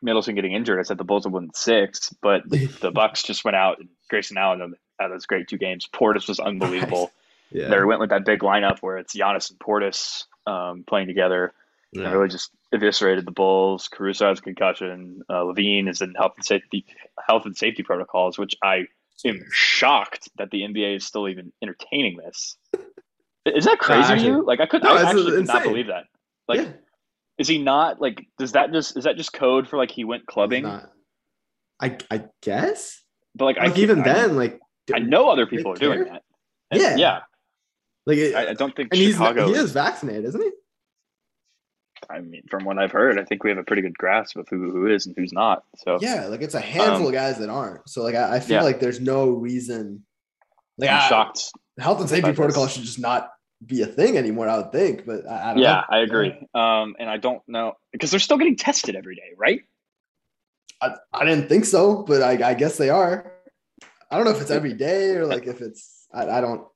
Middleton 0.02 0.34
getting 0.34 0.52
injured. 0.52 0.80
I 0.80 0.82
said 0.82 0.98
the 0.98 1.04
Bulls 1.04 1.24
would 1.24 1.34
win 1.34 1.50
six, 1.54 2.12
but 2.22 2.42
the 2.48 2.90
Bucks 2.94 3.22
just 3.22 3.44
went 3.44 3.56
out 3.56 3.78
and 3.78 3.88
Grayson 4.10 4.38
Allen 4.38 4.74
had 5.02 5.10
those 5.12 5.26
great 5.26 5.48
two 5.48 5.58
games. 5.58 5.88
Portis 5.92 6.28
was 6.28 6.40
unbelievable. 6.50 7.12
yeah, 7.50 7.68
They 7.68 7.82
went 7.84 8.00
with 8.00 8.10
that 8.10 8.24
big 8.24 8.40
lineup 8.40 8.78
where 8.80 8.96
it's 8.98 9.14
Giannis 9.16 9.50
and 9.50 9.58
Portis 9.58 10.24
um, 10.46 10.84
playing 10.86 11.06
together. 11.08 11.52
yeah. 11.92 12.04
And 12.04 12.12
really 12.14 12.28
just 12.28 12.50
eviscerated 12.72 13.26
the 13.26 13.30
Bulls. 13.32 13.88
Caruso 13.88 14.28
has 14.28 14.40
concussion. 14.40 15.22
Uh, 15.28 15.42
LaVine 15.44 15.88
is 15.88 16.00
in 16.00 16.14
health 16.14 16.32
and 16.36 16.44
safety 16.44 16.84
health 17.28 17.44
and 17.44 17.56
safety 17.56 17.82
protocols, 17.82 18.38
which 18.38 18.56
I 18.62 18.86
am 19.26 19.44
shocked 19.52 20.28
that 20.38 20.50
the 20.50 20.62
NBA 20.62 20.96
is 20.96 21.04
still 21.06 21.28
even 21.28 21.52
entertaining 21.62 22.16
this. 22.16 22.56
Is 23.44 23.64
that 23.66 23.78
crazy 23.78 24.14
to 24.16 24.20
you? 24.24 24.44
Like 24.46 24.60
I 24.60 24.66
could 24.66 24.82
No, 24.82 24.94
I 24.96 25.02
actually 25.02 25.32
could 25.32 25.46
not 25.46 25.62
believe 25.64 25.88
that. 25.88 26.04
Like 26.48 26.60
yeah. 26.60 26.72
Is 27.38 27.48
he 27.48 27.58
not 27.58 28.00
like? 28.00 28.24
Does 28.38 28.52
that 28.52 28.72
just 28.72 28.96
is 28.96 29.04
that 29.04 29.16
just 29.16 29.32
code 29.32 29.68
for 29.68 29.76
like 29.76 29.90
he 29.90 30.04
went 30.04 30.26
clubbing? 30.26 30.64
I 30.66 31.96
I 32.10 32.24
guess. 32.42 33.00
But 33.34 33.46
like, 33.46 33.56
Like 33.56 33.66
can't- 33.68 33.78
even 33.78 34.00
I- 34.00 34.04
then, 34.04 34.36
like 34.36 34.60
I 34.94 34.98
know 34.98 35.28
other 35.30 35.46
people 35.46 35.72
are 35.72 35.76
they 35.76 35.86
doing 35.86 36.04
that. 36.04 36.22
And- 36.70 36.80
Yeah. 36.80 36.96
yeah. 36.96 37.20
like 38.06 38.18
it, 38.18 38.34
I, 38.34 38.50
I 38.50 38.54
don't 38.54 38.74
think 38.74 38.88
and 38.92 39.00
he's 39.00 39.12
Chicago. 39.14 39.46
he 39.48 39.54
is 39.54 39.72
vaccinated, 39.72 40.24
isn't 40.24 40.40
he? 40.42 40.50
I 42.10 42.20
mean, 42.20 42.42
from 42.50 42.64
what 42.64 42.78
I've 42.78 42.90
heard, 42.90 43.18
I 43.18 43.24
think 43.24 43.44
we 43.44 43.50
have 43.50 43.58
a 43.58 43.62
pretty 43.62 43.82
good 43.82 43.96
grasp 43.96 44.36
of 44.36 44.48
who 44.50 44.70
who 44.72 44.86
is 44.88 45.06
and 45.06 45.14
who's 45.16 45.32
not. 45.32 45.62
So 45.76 45.98
Yeah, 46.00 46.26
like 46.26 46.42
it's 46.42 46.54
a 46.54 46.60
handful 46.60 47.02
Um, 47.02 47.06
of 47.06 47.12
guys 47.12 47.38
that 47.38 47.48
aren't. 47.48 47.88
So 47.88 48.02
like 48.02 48.14
I, 48.16 48.36
I 48.36 48.40
feel 48.40 48.56
Yeah. 48.58 48.62
like 48.64 48.80
there's 48.80 49.00
no 49.00 49.30
reason. 49.30 50.04
Like 50.78 50.90
I'm 50.90 50.96
I- 51.00 51.08
shocked. 51.08 51.52
health 51.78 52.00
and 52.00 52.08
safety 52.08 52.30
this. 52.30 52.36
protocol 52.36 52.66
should 52.66 52.82
just 52.82 52.98
not 52.98 53.30
be 53.64 53.82
a 53.82 53.86
thing 53.86 54.16
anymore. 54.18 54.48
I 54.48 54.56
would 54.58 54.72
think, 54.72 55.06
but 55.06 55.28
I, 55.28 55.52
I 55.52 55.54
Yeah, 55.56 55.72
know. 55.74 55.82
I 55.90 55.98
agree. 56.00 56.30
Um, 56.54 56.96
and 56.98 57.08
I 57.08 57.18
don't 57.18 57.42
know 57.46 57.74
because 57.92 58.10
they're 58.10 58.18
still 58.20 58.38
getting 58.38 58.56
tested 58.56 58.96
every 58.96 59.14
day, 59.14 59.30
right? 59.36 59.60
I, 60.80 60.96
I 61.12 61.24
didn't 61.24 61.48
think 61.48 61.64
so, 61.66 62.02
but 62.02 62.20
I, 62.22 62.50
I 62.50 62.54
guess 62.54 62.76
they 62.78 62.90
are. 62.90 63.32
I 64.12 64.16
don't 64.16 64.26
know 64.26 64.32
if 64.32 64.42
it's 64.42 64.50
every 64.50 64.74
day 64.74 65.16
or 65.16 65.26
like 65.26 65.46
if 65.46 65.62
it's. 65.62 66.06
I, 66.12 66.28
I 66.28 66.40
don't. 66.42 66.66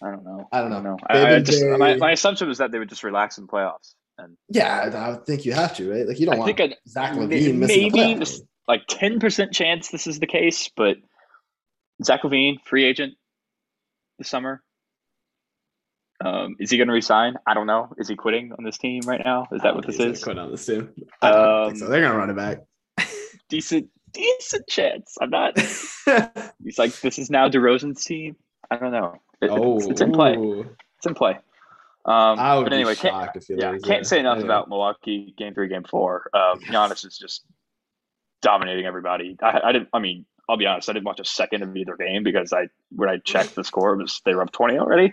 I 0.00 0.10
don't 0.10 0.24
know. 0.24 0.48
I 0.52 0.60
don't 0.60 0.82
know. 0.84 0.96
I, 1.04 1.14
They've 1.18 1.26
I 1.26 1.30
been 1.30 1.44
just, 1.44 1.64
my, 1.64 1.96
my 1.96 2.12
assumption 2.12 2.46
was 2.48 2.58
that 2.58 2.70
they 2.70 2.78
would 2.78 2.88
just 2.88 3.02
relax 3.02 3.38
in 3.38 3.48
playoffs, 3.48 3.94
and 4.18 4.36
Yeah, 4.48 4.88
I, 4.94 5.10
I 5.10 5.16
think 5.16 5.44
you 5.44 5.52
have 5.52 5.74
to, 5.76 5.90
right? 5.92 6.06
Like 6.06 6.20
you 6.20 6.26
don't 6.26 6.36
I 6.36 6.38
want 6.38 6.56
think 6.56 6.74
Zach 6.88 7.14
LaVine 7.14 7.56
missing 7.56 7.90
maybe 7.92 8.14
this- 8.14 8.40
like 8.68 8.82
ten 8.88 9.18
percent 9.18 9.52
chance 9.52 9.88
this 9.88 10.06
is 10.06 10.20
the 10.20 10.28
case, 10.28 10.70
but 10.76 10.96
Zach 12.04 12.22
LaVine, 12.22 12.58
free 12.64 12.84
agent 12.84 13.14
this 14.18 14.28
summer. 14.28 14.62
Um, 16.24 16.54
is 16.60 16.70
he 16.70 16.76
going 16.76 16.88
to 16.88 16.94
resign? 16.94 17.34
I 17.46 17.54
don't 17.54 17.66
know. 17.66 17.92
Is 17.96 18.06
he 18.08 18.14
quitting 18.14 18.52
on 18.56 18.62
this 18.62 18.78
team 18.78 19.00
right 19.06 19.22
now? 19.24 19.48
Is 19.52 19.62
that 19.62 19.74
what 19.74 19.86
this 19.86 19.98
is? 19.98 20.22
Quit 20.22 20.38
on 20.38 20.50
this 20.50 20.66
team. 20.66 20.90
I 21.20 21.30
don't 21.30 21.68
think 21.70 21.78
so. 21.78 21.86
Um, 21.86 21.90
They're 21.90 22.02
gonna 22.02 22.16
run 22.16 22.30
it 22.30 22.36
back. 22.36 22.58
Decent, 23.48 23.88
decent 24.12 24.66
chance. 24.68 25.16
I'm 25.20 25.30
not. 25.30 25.58
He's 26.64 26.78
like, 26.78 26.98
this 27.00 27.18
is 27.18 27.30
now 27.30 27.48
DeRozan's 27.48 28.04
team. 28.04 28.36
I 28.70 28.76
don't 28.76 28.92
know. 28.92 29.20
It- 29.40 29.50
oh, 29.50 29.78
it's, 29.78 29.86
it's 29.86 30.00
in 30.00 30.12
play. 30.12 30.34
It's 30.98 31.06
in 31.06 31.14
play. 31.14 31.38
Um, 32.06 32.38
I 32.38 32.56
would 32.56 32.64
but 32.64 32.72
anyway, 32.72 32.94
be 32.94 33.00
can't, 33.00 33.30
yeah, 33.50 33.76
can't 33.84 34.06
say 34.06 34.18
enough 34.20 34.36
Anyway. 34.36 34.46
about 34.48 34.68
Milwaukee 34.70 35.34
game 35.36 35.52
three, 35.54 35.68
game 35.68 35.84
four. 35.84 36.30
Um, 36.32 36.58
Giannis 36.60 37.04
is 37.06 37.18
just 37.18 37.44
dominating 38.40 38.86
everybody. 38.86 39.36
I, 39.42 39.60
I 39.64 39.72
didn't. 39.72 39.88
I 39.92 39.98
mean, 39.98 40.24
I'll 40.48 40.56
be 40.56 40.66
honest. 40.66 40.88
I 40.88 40.94
didn't 40.94 41.04
watch 41.04 41.20
a 41.20 41.24
second 41.26 41.62
of 41.62 41.76
either 41.76 41.96
game 41.96 42.22
because 42.22 42.54
I 42.54 42.68
when 42.90 43.08
I 43.10 43.18
checked 43.18 43.54
the 43.54 43.64
score, 43.64 43.92
it 43.92 43.98
was 44.02 44.20
they 44.24 44.34
were 44.34 44.42
up 44.42 44.50
twenty 44.52 44.78
already. 44.78 45.12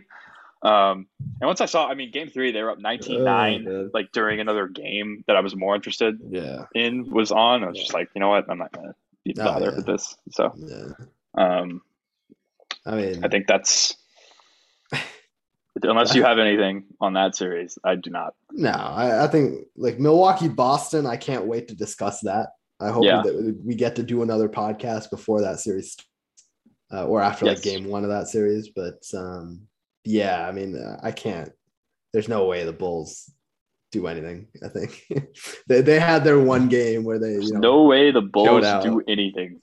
Um, 0.67 1.07
and 1.39 1.47
once 1.47 1.61
I 1.61 1.65
saw, 1.65 1.87
I 1.87 1.93
mean, 1.93 2.11
game 2.11 2.29
three, 2.29 2.51
they 2.51 2.61
were 2.61 2.71
up 2.71 2.79
19-9, 2.79 3.17
Oh, 3.17 3.69
man. 3.71 3.91
like 3.93 4.11
during 4.11 4.39
another 4.39 4.67
game 4.67 5.23
that 5.27 5.35
I 5.35 5.41
was 5.41 5.55
more 5.55 5.75
interested 5.75 6.19
Yeah. 6.29 6.65
in 6.75 7.09
was 7.09 7.31
on. 7.31 7.63
I 7.63 7.67
was 7.67 7.77
just 7.77 7.93
like, 7.93 8.09
you 8.15 8.19
know 8.19 8.29
what, 8.29 8.49
I'm 8.49 8.57
not 8.57 8.71
gonna 8.71 8.93
even 9.25 9.41
Oh, 9.43 9.45
bother 9.45 9.69
yeah. 9.69 9.75
with 9.77 9.85
this. 9.85 10.15
So, 10.31 10.53
Yeah, 10.57 11.05
um, 11.37 11.81
I 12.85 12.95
mean, 12.95 13.23
I 13.23 13.27
think 13.29 13.47
that's 13.47 13.95
unless 15.83 16.15
you 16.15 16.23
have 16.23 16.39
anything 16.39 16.85
on 16.99 17.13
that 17.13 17.35
series, 17.35 17.77
I 17.83 17.95
do 17.95 18.09
not. 18.09 18.33
no, 18.51 18.71
I, 18.71 19.25
I 19.25 19.27
think 19.27 19.67
like 19.75 19.99
Milwaukee, 19.99 20.47
Boston. 20.47 21.05
I 21.05 21.17
can't 21.17 21.45
wait 21.45 21.67
to 21.69 21.75
discuss 21.75 22.21
that. 22.21 22.49
I 22.79 22.89
hope 22.89 23.05
Yeah. 23.05 23.21
that 23.23 23.61
we 23.63 23.75
get 23.75 23.95
to 23.97 24.03
do 24.03 24.21
another 24.21 24.49
podcast 24.49 25.09
before 25.11 25.41
that 25.41 25.59
series, 25.59 25.95
uh, 26.91 27.05
or 27.05 27.21
after 27.21 27.45
like 27.45 27.61
game 27.61 27.85
one 27.87 28.03
of 28.03 28.09
that 28.09 28.27
series. 28.27 28.69
But 28.69 29.03
um, 29.13 29.67
yeah, 30.07 30.47
I 30.47 30.51
mean, 30.51 30.75
uh, 30.77 30.99
I 31.03 31.11
can't. 31.11 31.51
There's 32.13 32.27
no 32.29 32.45
way 32.45 32.63
the 32.63 32.73
Bulls 32.73 33.29
do 33.91 34.07
anything. 34.07 34.47
I 34.63 34.69
think 34.69 35.03
they 35.67 35.81
they 35.81 35.99
had 35.99 36.23
their 36.23 36.39
one 36.39 36.67
game 36.69 37.03
where 37.03 37.19
they 37.19 37.33
you 37.33 37.53
know 37.53 37.59
no 37.59 37.83
way 37.83 38.11
the 38.11 38.21
Bulls 38.21 38.65
do 38.83 39.01
anything. 39.07 39.61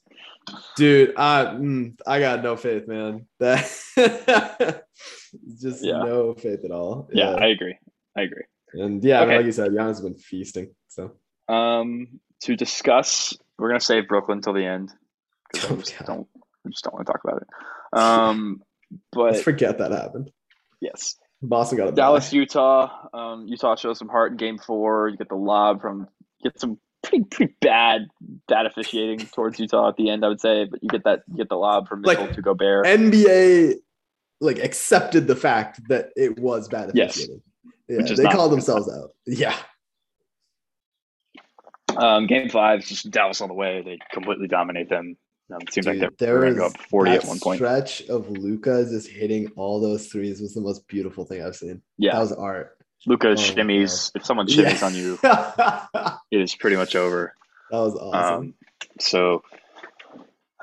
Dude, 0.77 1.15
I 1.17 1.45
mm, 1.47 1.99
I 2.07 2.21
got 2.21 2.43
no 2.43 2.57
faith, 2.57 2.87
man. 2.87 3.27
That 3.41 3.65
just 5.61 5.83
Yeah. 5.85 6.03
no 6.05 6.35
faith 6.35 6.65
at 6.65 6.71
all. 6.71 7.09
Yeah, 7.13 7.31
I 7.31 7.47
agree. 7.47 7.77
I 8.17 8.23
agree. 8.23 8.45
and 8.75 9.03
yeah, 9.03 9.21
I 9.23 9.27
mean, 9.27 9.37
like 9.37 9.47
you 9.47 9.53
said, 9.53 9.73
Giannis 9.73 9.87
has 9.89 10.01
been 10.03 10.15
feasting. 10.17 10.75
So 10.89 11.13
Um, 11.49 12.21
to 12.43 12.57
discuss, 12.57 13.37
we're 13.59 13.69
gonna 13.69 13.81
save 13.81 14.07
Brooklyn 14.09 14.43
till 14.43 14.53
the 14.53 14.65
end 14.67 14.93
because 15.53 15.71
I 15.71 15.75
Oh, 15.75 15.77
just 15.79 16.07
don't, 16.07 16.29
I 16.65 16.69
just 16.69 16.85
don't 16.85 16.95
want 16.95 17.07
to 17.07 17.13
talk 17.13 17.23
about 17.25 17.43
it. 17.43 17.49
Um, 17.99 18.63
let's 19.15 19.39
but 19.39 19.45
forget 19.45 19.79
that 19.79 19.93
happened. 19.93 20.31
yes, 20.81 21.17
Boston 21.43 21.79
got 21.79 21.89
a 21.89 21.93
Dallas, 21.93 22.31
bye. 22.31 22.37
Utah. 22.39 23.09
Um, 23.13 23.47
Utah 23.47 23.77
shows 23.77 23.99
some 23.99 24.09
heart 24.09 24.33
in 24.33 24.37
Game 24.39 24.59
Four. 24.59 25.09
You 25.09 25.17
get 25.17 25.29
the 25.29 25.35
lob 25.37 25.81
from, 25.81 26.09
get 26.43 26.59
some 26.61 26.79
pretty 27.03 27.25
pretty 27.25 27.55
bad 27.61 28.07
bad 28.49 28.65
officiating 28.67 29.19
towards 29.27 29.59
Utah 29.61 29.89
at 29.91 29.97
the 29.97 30.09
end. 30.11 30.25
I 30.25 30.29
would 30.29 30.41
say, 30.41 30.65
but 30.65 30.83
you 30.83 30.89
get 30.89 31.05
that 31.05 31.23
you 31.29 31.37
get 31.37 31.49
the 31.49 31.57
lob 31.57 31.89
from 31.89 32.03
Like, 32.03 32.19
Mitchell 32.19 32.35
to 32.35 32.43
Gobert. 32.43 32.87
NBA 32.87 33.75
like 34.41 34.59
accepted 34.59 35.27
the 35.27 35.37
fact 35.37 35.81
that 35.89 36.11
it 36.17 36.39
was 36.39 36.69
bad 36.69 36.91
Yes. 36.95 37.27
Yeah, 37.89 38.01
they 38.03 38.25
called 38.25 38.51
themselves 38.53 38.91
out. 38.91 39.11
Yeah, 39.27 39.55
Um, 41.97 42.27
game 42.27 42.49
Five, 42.49 42.85
just 42.85 43.11
Dallas 43.11 43.41
on 43.41 43.49
the 43.49 43.55
way. 43.55 43.83
They 43.85 43.99
completely 44.13 44.49
dominate 44.49 44.89
them. 44.89 45.17
It 45.51 45.73
seems 45.73 45.87
like 45.87 46.01
Dude, 46.01 46.15
they're, 46.19 46.33
they're 46.33 46.41
gonna 46.41 46.55
go 46.55 46.67
up 46.67 46.79
forty 46.89 47.13
at 47.13 47.25
one 47.25 47.39
point. 47.39 47.59
Stretch 47.59 48.03
of 48.09 48.29
Luka 48.31 48.85
just 48.85 49.09
hitting 49.09 49.49
all 49.57 49.81
those 49.81 50.07
threes 50.07 50.41
was 50.41 50.55
the 50.55 50.61
most 50.61 50.87
beautiful 50.89 51.25
thing 51.25 51.43
I've 51.45 51.57
seen. 51.57 51.83
Yeah, 51.99 52.15
That 52.15 52.21
was 52.21 52.33
art. 52.33 52.79
Luka 53.07 53.29
Oh 53.31 53.35
shimmies. 53.35 54.11
If 54.15 54.25
someone 54.25 54.47
Yeah. 54.49 54.73
shimmies 54.73 54.83
on 54.83 54.95
you, 54.95 55.19
it 56.31 56.41
is 56.41 56.55
pretty 56.55 56.77
much 56.77 56.97
over. 56.97 57.35
That 57.71 57.79
was 57.79 57.95
awesome. 57.95 58.37
Um, 58.37 58.55
so, 58.99 59.43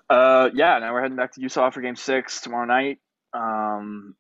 uh, 0.10 0.50
yeah, 0.54 0.80
now 0.80 0.94
we're 0.94 1.02
heading 1.04 1.18
back 1.18 1.34
to 1.34 1.42
Utah 1.42 1.70
for 1.70 1.82
Game 1.82 1.96
Six 1.96 2.42
tomorrow 2.42 2.66
night. 2.66 3.00
Um, 3.34 4.16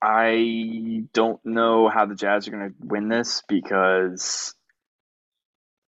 I 0.00 1.04
don't 1.12 1.44
know 1.44 1.88
how 1.88 2.06
the 2.06 2.14
Jazz 2.14 2.46
are 2.46 2.52
going 2.52 2.68
to 2.70 2.74
win 2.80 3.08
this 3.08 3.42
because 3.48 4.54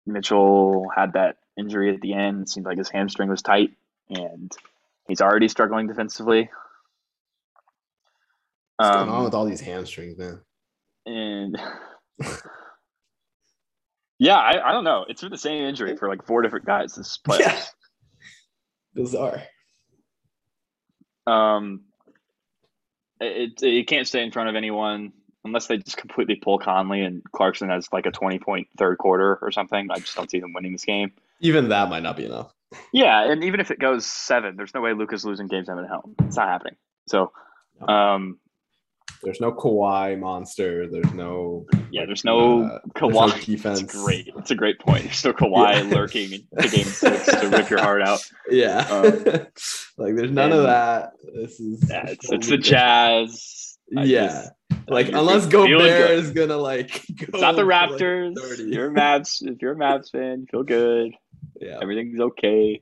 Mitchell 0.06 0.86
had 0.96 1.14
that 1.14 1.38
injury 1.58 1.94
at 1.94 2.02
the 2.02 2.14
end. 2.14 2.44
It 2.44 2.50
seemed 2.50 2.66
like 2.66 2.78
his 2.78 2.90
hamstring 2.90 3.30
was 3.30 3.42
tight, 3.42 3.72
and 4.10 4.52
he's 5.08 5.22
already 5.22 5.48
struggling 5.48 5.88
defensively. 5.88 6.50
What's 8.78 8.92
going 8.92 9.10
on 9.10 9.18
Um, 9.20 9.24
with 9.24 9.34
all 9.34 9.46
these 9.46 9.62
hamstrings, 9.62 10.18
man? 10.18 10.42
and 11.06 11.58
yeah, 14.20 14.38
I, 14.38 14.70
I 14.70 14.72
don't 14.74 14.84
know. 14.84 15.06
It's 15.08 15.22
been 15.22 15.32
the 15.32 15.38
same 15.38 15.64
injury 15.64 15.96
for 15.98 16.10
like 16.10 16.26
four 16.26 16.42
different 16.42 16.66
guys 16.66 16.96
this 16.96 17.20
playoffs. 17.28 17.40
Yeah. 17.40 17.62
Bizarre. 18.94 19.44
Um, 21.28 21.82
it, 23.20 23.54
it 23.62 23.64
it 23.66 23.88
can't 23.88 24.08
stay 24.08 24.24
in 24.24 24.32
front 24.32 24.50
of 24.50 24.56
anyone 24.56 25.14
unless 25.46 25.68
they 25.68 25.78
just 25.78 25.96
completely 25.98 26.36
pull 26.36 26.60
Conley 26.60 27.02
and 27.02 27.24
Clarkson 27.32 27.70
has 27.70 27.88
like 27.94 28.06
a 28.06 28.12
twenty 28.12 28.40
point 28.40 28.68
third 28.78 28.98
quarter 28.98 29.38
or 29.42 29.52
something. 29.52 29.88
I 29.92 30.00
just 30.00 30.16
don't 30.16 30.30
see 30.30 30.40
them 30.40 30.52
winning 30.54 30.74
this 30.74 30.84
game. 30.86 31.14
Even 31.40 31.70
that 31.70 31.90
might 31.90 32.04
not 32.04 32.18
be 32.18 32.26
enough. 32.26 32.52
Yeah, 32.92 33.32
and 33.32 33.44
even 33.44 33.60
if 33.62 33.72
it 33.72 33.80
goes 33.80 34.06
seven, 34.06 34.58
there's 34.58 34.74
no 34.74 34.82
way 34.82 34.94
Luka's 34.94 35.24
losing 35.24 35.48
game 35.48 35.64
seven 35.64 35.86
at 35.86 35.90
home. 35.90 36.16
It's 36.24 36.36
not 36.36 36.50
happening. 36.50 36.76
So, 37.08 37.32
um, 37.88 38.40
There's 39.24 39.40
no 39.40 39.52
Kawhi 39.54 40.20
monster. 40.20 40.88
There's 40.88 41.14
no 41.14 41.66
yeah, 41.92 42.06
there's 42.06 42.26
no 42.26 42.64
Uh, 42.64 42.80
there's 43.00 43.14
no 43.14 43.28
Kawhi. 43.28 43.46
defense. 43.46 43.82
It's 43.82 44.04
great. 44.04 44.30
It's 44.38 44.52
a 44.52 44.56
great 44.56 44.80
point. 44.80 45.04
There's 45.04 45.24
no 45.24 45.34
Kawhi 45.34 45.90
Yeah. 45.90 45.96
lurking 45.96 46.32
in 46.34 46.48
game 46.70 46.86
six 46.86 47.26
to 47.28 47.48
rip 47.50 47.70
your 47.70 47.80
heart 47.82 48.02
out. 48.02 48.20
Yeah. 48.50 48.80
Um, 48.90 49.04
like 49.98 50.16
there's 50.16 50.32
none 50.32 50.52
of 50.52 50.64
that. 50.64 51.14
This 51.34 51.60
is 51.60 51.88
Yeah, 51.90 52.08
it's, 52.08 52.30
it's 52.32 52.48
the 52.50 52.58
Jazz. 52.58 53.78
I 53.96 54.04
Yeah. 54.04 54.28
just- 54.28 54.52
Like 54.90 55.08
unless 55.10 55.48
feeling 55.48 55.72
Gobert 55.80 56.12
is 56.12 56.32
gonna 56.32 56.58
like 56.58 56.92
go 57.18 57.26
It's 57.34 57.42
not 57.42 57.56
the 57.56 57.62
for, 57.64 57.68
like, 57.68 57.90
Raptors. 57.92 58.36
30. 58.38 58.64
you're 58.66 58.88
a 58.92 58.94
Mavs. 58.94 59.42
If 59.42 59.62
you're 59.62 59.72
a 59.74 59.76
Mavs 59.76 60.12
fan, 60.12 60.46
feel 60.52 60.64
good. 60.64 61.12
yeah. 61.60 61.80
Everything's 61.82 62.20
okay. 62.20 62.82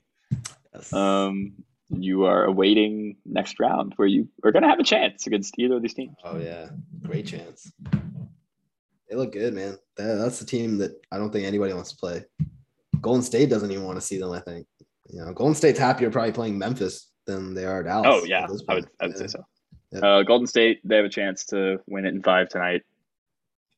Yes. 0.74 0.91
Um, 0.91 1.54
you 1.89 2.26
are 2.26 2.43
awaiting 2.45 3.16
next 3.26 3.60
round 3.60 3.93
where 3.97 4.08
you 4.08 4.28
are 4.43 4.51
going 4.51 4.64
to 4.64 4.70
have 4.70 4.80
a 4.80 4.84
chance 4.84 5.28
against 5.28 5.54
either 5.60 5.76
of 5.76 5.82
these 5.82 5.93
teams. 5.93 6.16
Oh 6.26 6.38
yeah, 6.39 6.70
great 7.04 7.26
chance. 7.28 7.72
They 9.10 9.16
look 9.16 9.32
good, 9.32 9.54
man. 9.54 9.78
That, 9.97 10.16
that's 10.16 10.39
the 10.39 10.45
team 10.45 10.78
that 10.80 10.91
I 11.12 11.18
don't 11.18 11.32
think 11.32 11.45
anybody 11.45 11.74
wants 11.74 11.91
to 11.91 11.97
play. 11.97 12.26
Golden 12.99 13.22
State 13.22 13.49
doesn't 13.49 13.72
even 13.72 13.84
want 13.84 13.97
to 13.97 14.01
see 14.01 14.18
them. 14.18 14.32
I 14.32 14.39
think. 14.39 14.66
You 15.10 15.20
know, 15.24 15.34
Golden 15.34 15.56
State's 15.56 15.78
happier 15.80 16.10
probably 16.10 16.32
playing 16.32 16.58
Memphis 16.58 17.12
than 17.28 17.54
they 17.54 17.66
are 17.66 17.84
Dallas. 17.84 18.08
Oh 18.10 18.26
yeah, 18.26 18.43
at 18.43 18.49
this 18.49 18.64
I 18.68 18.74
would. 18.76 18.88
I 18.99 19.06
would 19.08 19.16
Yeah. 19.16 19.20
say 19.22 19.28
so. 19.28 19.45
Yeah. 19.94 20.00
Uh, 20.00 20.24
Golden 20.24 20.48
State 20.48 20.80
they 20.84 20.96
have 20.98 21.06
a 21.06 21.10
chance 21.10 21.46
to 21.46 21.80
win 21.88 22.06
it 22.06 22.14
in 22.14 22.22
five 22.24 22.50
tonight. 22.50 22.82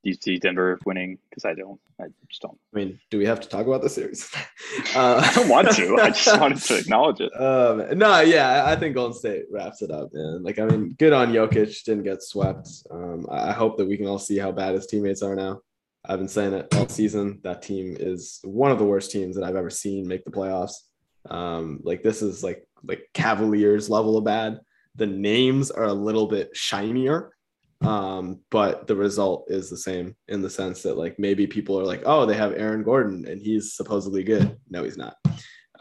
do 0.04 0.10
you 0.10 0.16
see 0.22 0.38
Denver 0.38 0.80
winning? 0.86 1.18
Because 1.30 1.46
I 1.46 1.54
don't. 1.54 1.80
I 2.00 2.06
just 2.30 2.42
don't. 2.42 2.58
I 2.74 2.78
mean, 2.78 3.00
do 3.10 3.18
we 3.18 3.26
have 3.26 3.40
to 3.40 3.48
talk 3.50 3.66
about 3.68 3.82
the 3.82 3.90
series? 3.90 4.30
Uh, 4.94 5.22
I 5.24 5.34
don't 5.34 5.50
want 5.50 5.72
to. 5.72 5.98
I 5.98 6.10
just 6.10 6.40
wanted 6.40 6.62
to 6.62 6.78
acknowledge 6.78 7.20
it. 7.20 7.32
Um, 7.40 7.98
no, 7.98 8.22
yeah, 8.22 8.64
I 8.66 8.76
think 8.78 8.96
Golden 8.96 9.18
State 9.18 9.44
wraps 9.52 9.82
it 9.82 9.92
up, 9.92 10.10
man. 10.14 10.42
Like, 10.42 10.58
I 10.58 10.66
mean, 10.66 10.96
good 10.98 11.12
on 11.12 11.34
Jokic, 11.34 11.84
didn't 11.84 12.04
get 12.04 12.24
swept. 12.24 12.70
Um, 12.90 13.26
I 13.30 13.52
hope 13.52 13.78
that 13.78 13.86
we 13.86 13.98
can 13.98 14.08
all 14.08 14.20
see 14.20 14.38
how 14.38 14.52
bad 14.54 14.76
his 14.76 14.88
teammates 14.88 15.22
are 15.22 15.36
now. 15.36 15.60
I've 16.06 16.20
been 16.20 16.30
saying 16.30 16.54
it 16.54 16.74
all 16.76 16.88
season. 16.88 17.40
That 17.44 17.62
team 17.62 17.98
is 18.00 18.40
one 18.44 18.72
of 18.72 18.80
the 18.80 18.86
worst 18.86 19.12
teams 19.12 19.36
that 19.36 19.44
I've 19.44 19.56
ever 19.56 19.70
seen 19.70 20.08
make 20.08 20.24
the 20.24 20.32
playoffs. 20.32 20.76
Um, 21.30 21.80
like 21.84 22.04
this 22.04 22.22
is 22.22 22.44
like 22.44 22.68
like 22.84 23.10
Cavaliers 23.14 23.90
level 23.90 24.18
of 24.18 24.24
bad. 24.24 24.60
The 24.98 25.06
names 25.06 25.72
are 25.72 25.86
a 25.86 25.94
little 25.94 26.28
bit 26.28 26.56
shinier, 26.56 27.32
um, 27.82 28.40
but 28.50 28.88
the 28.88 28.96
result 28.96 29.46
is 29.50 29.70
the 29.70 29.78
same 29.78 30.16
in 30.28 30.42
the 30.42 30.50
sense 30.50 30.82
that 30.84 30.98
like 30.98 31.20
maybe 31.20 31.46
people 31.48 31.80
are 31.80 31.86
like, 31.86 32.04
oh, 32.06 32.26
they 32.26 32.36
have 32.36 32.54
Aaron 32.54 32.84
Gordon 32.84 33.26
and 33.28 33.42
he's 33.42 33.74
supposedly 33.76 34.24
good. 34.24 34.58
No, 34.70 34.84
he's 34.84 34.98
not. 34.98 35.16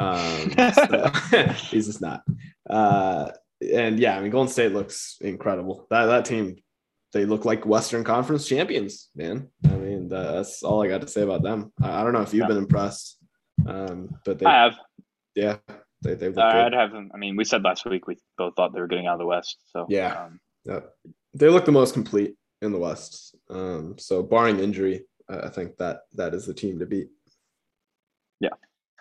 Um, 0.00 0.50
so, 0.74 1.10
he's 1.70 1.86
just 1.86 2.00
not. 2.00 2.22
Uh, 2.68 3.30
and 3.72 3.98
yeah, 4.00 4.16
I 4.16 4.20
mean, 4.20 4.30
Golden 4.32 4.52
State 4.52 4.72
looks 4.72 5.16
incredible. 5.20 5.86
That 5.90 6.06
that 6.06 6.24
team, 6.24 6.56
they 7.12 7.24
look 7.24 7.44
like 7.44 7.64
Western 7.64 8.02
Conference 8.02 8.46
champions, 8.48 9.08
man. 9.14 9.48
I 9.64 9.76
mean, 9.76 10.08
that's 10.08 10.64
all 10.64 10.82
I 10.82 10.88
got 10.88 11.02
to 11.02 11.08
say 11.08 11.22
about 11.22 11.42
them. 11.44 11.72
I, 11.80 12.00
I 12.00 12.02
don't 12.04 12.12
know 12.12 12.22
if 12.22 12.34
you've 12.34 12.40
Yeah. 12.42 12.48
been 12.48 12.58
impressed, 12.58 13.18
um, 13.66 14.08
but 14.24 14.40
they, 14.40 14.46
I 14.46 14.64
have. 14.64 14.74
yeah, 15.36 15.56
they 16.05 16.14
they 16.14 16.28
look 16.28 16.38
I'd 16.38 16.72
have 16.72 16.92
them. 16.92 17.11
I 17.14 17.16
mean, 17.18 17.36
we 17.36 17.44
said 17.44 17.62
last 17.62 17.84
week 17.86 18.07
we 18.07 18.16
both 18.38 18.55
thought 18.55 18.72
they 18.72 18.80
were 18.80 18.86
getting 18.86 19.07
out 19.07 19.14
of 19.14 19.18
the 19.20 19.26
West. 19.26 19.59
So 19.72 19.86
Yeah. 19.88 20.24
um, 20.24 20.40
Yeah. 20.64 20.80
They 21.34 21.48
look 21.48 21.64
the 21.64 21.72
most 21.72 21.94
complete 21.94 22.36
in 22.62 22.70
the 22.72 22.78
West. 22.78 23.34
Um, 23.50 23.96
so 23.98 24.22
barring 24.22 24.61
injury, 24.61 25.05
I 25.28 25.38
I 25.40 25.48
think 25.48 25.76
that 25.78 26.02
that 26.12 26.34
is 26.34 26.46
the 26.46 26.55
team 26.55 26.78
to 26.78 26.86
beat. 26.86 27.09
Yeah. 28.40 28.55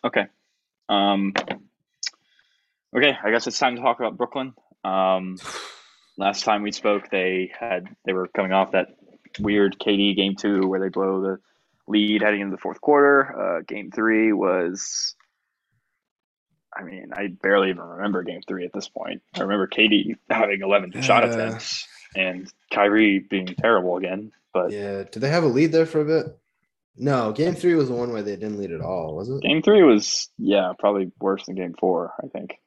Okay. 0.03 0.25
Um, 0.89 1.33
okay, 2.95 3.17
I 3.23 3.31
guess 3.31 3.47
it's 3.47 3.59
time 3.59 3.75
to 3.75 3.81
talk 3.81 3.99
about 3.99 4.17
Brooklyn. 4.17 4.53
Um, 4.83 5.37
last 6.17 6.43
time 6.43 6.63
we 6.63 6.71
spoke, 6.71 7.09
they 7.09 7.51
had 7.57 7.87
they 8.05 8.13
were 8.13 8.27
coming 8.27 8.51
off 8.53 8.71
that 8.71 8.95
weird 9.39 9.77
KD 9.79 10.15
game 10.15 10.35
two 10.35 10.67
where 10.67 10.79
they 10.79 10.89
blow 10.89 11.21
the 11.21 11.39
lead 11.87 12.21
heading 12.21 12.41
into 12.41 12.55
the 12.55 12.61
fourth 12.61 12.79
quarter. 12.81 13.57
Uh, 13.57 13.61
game 13.67 13.91
three 13.91 14.31
was, 14.33 15.15
I 16.75 16.83
mean, 16.83 17.11
I 17.13 17.27
barely 17.27 17.69
even 17.69 17.83
remember 17.83 18.23
game 18.23 18.41
three 18.47 18.65
at 18.65 18.73
this 18.73 18.87
point. 18.87 19.21
I 19.35 19.41
remember 19.41 19.67
KD 19.67 20.15
having 20.29 20.61
11 20.61 21.01
shot 21.01 21.23
Uh. 21.23 21.27
attempts 21.29 21.87
and 22.15 22.51
Kyrie 22.71 23.19
being 23.19 23.47
terrible 23.47 23.97
again. 23.97 24.31
But 24.53 24.71
Yeah. 24.71 25.03
Did 25.03 25.19
they 25.19 25.29
have 25.29 25.43
a 25.43 25.47
lead 25.47 25.71
there 25.71 25.85
for 25.85 26.01
a 26.01 26.05
bit? 26.05 26.37
No, 26.95 27.31
game 27.31 27.55
three 27.55 27.73
was 27.73 27.87
the 27.89 27.95
one 27.95 28.11
where 28.11 28.21
they 28.21 28.35
didn't 28.35 28.59
lead 28.59 28.71
at 28.71 28.81
all, 28.81 29.15
was 29.15 29.27
it? 29.29 29.41
game 29.41 29.63
three 29.63 29.81
was, 29.81 30.29
yeah, 30.37 30.73
probably 30.77 31.11
worse 31.19 31.45
than 31.47 31.55
game 31.55 31.73
four, 31.79 32.13
I 32.23 32.27
think. 32.27 32.59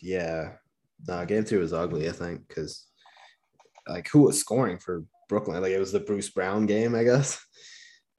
Yeah. 0.00 0.52
No, 1.06 1.24
game 1.26 1.44
three 1.44 1.58
was 1.58 1.74
ugly, 1.74 2.08
I 2.08 2.12
think, 2.12 2.48
because 2.48 2.86
like 3.86 4.08
who 4.08 4.22
was 4.22 4.40
scoring 4.40 4.78
for 4.78 5.04
Brooklyn? 5.28 5.60
Like 5.60 5.72
it 5.72 5.78
was 5.78 5.92
the 5.92 6.00
Bruce 6.00 6.30
Brown 6.30 6.64
game, 6.66 6.94
I 6.94 7.04
guess. 7.04 7.44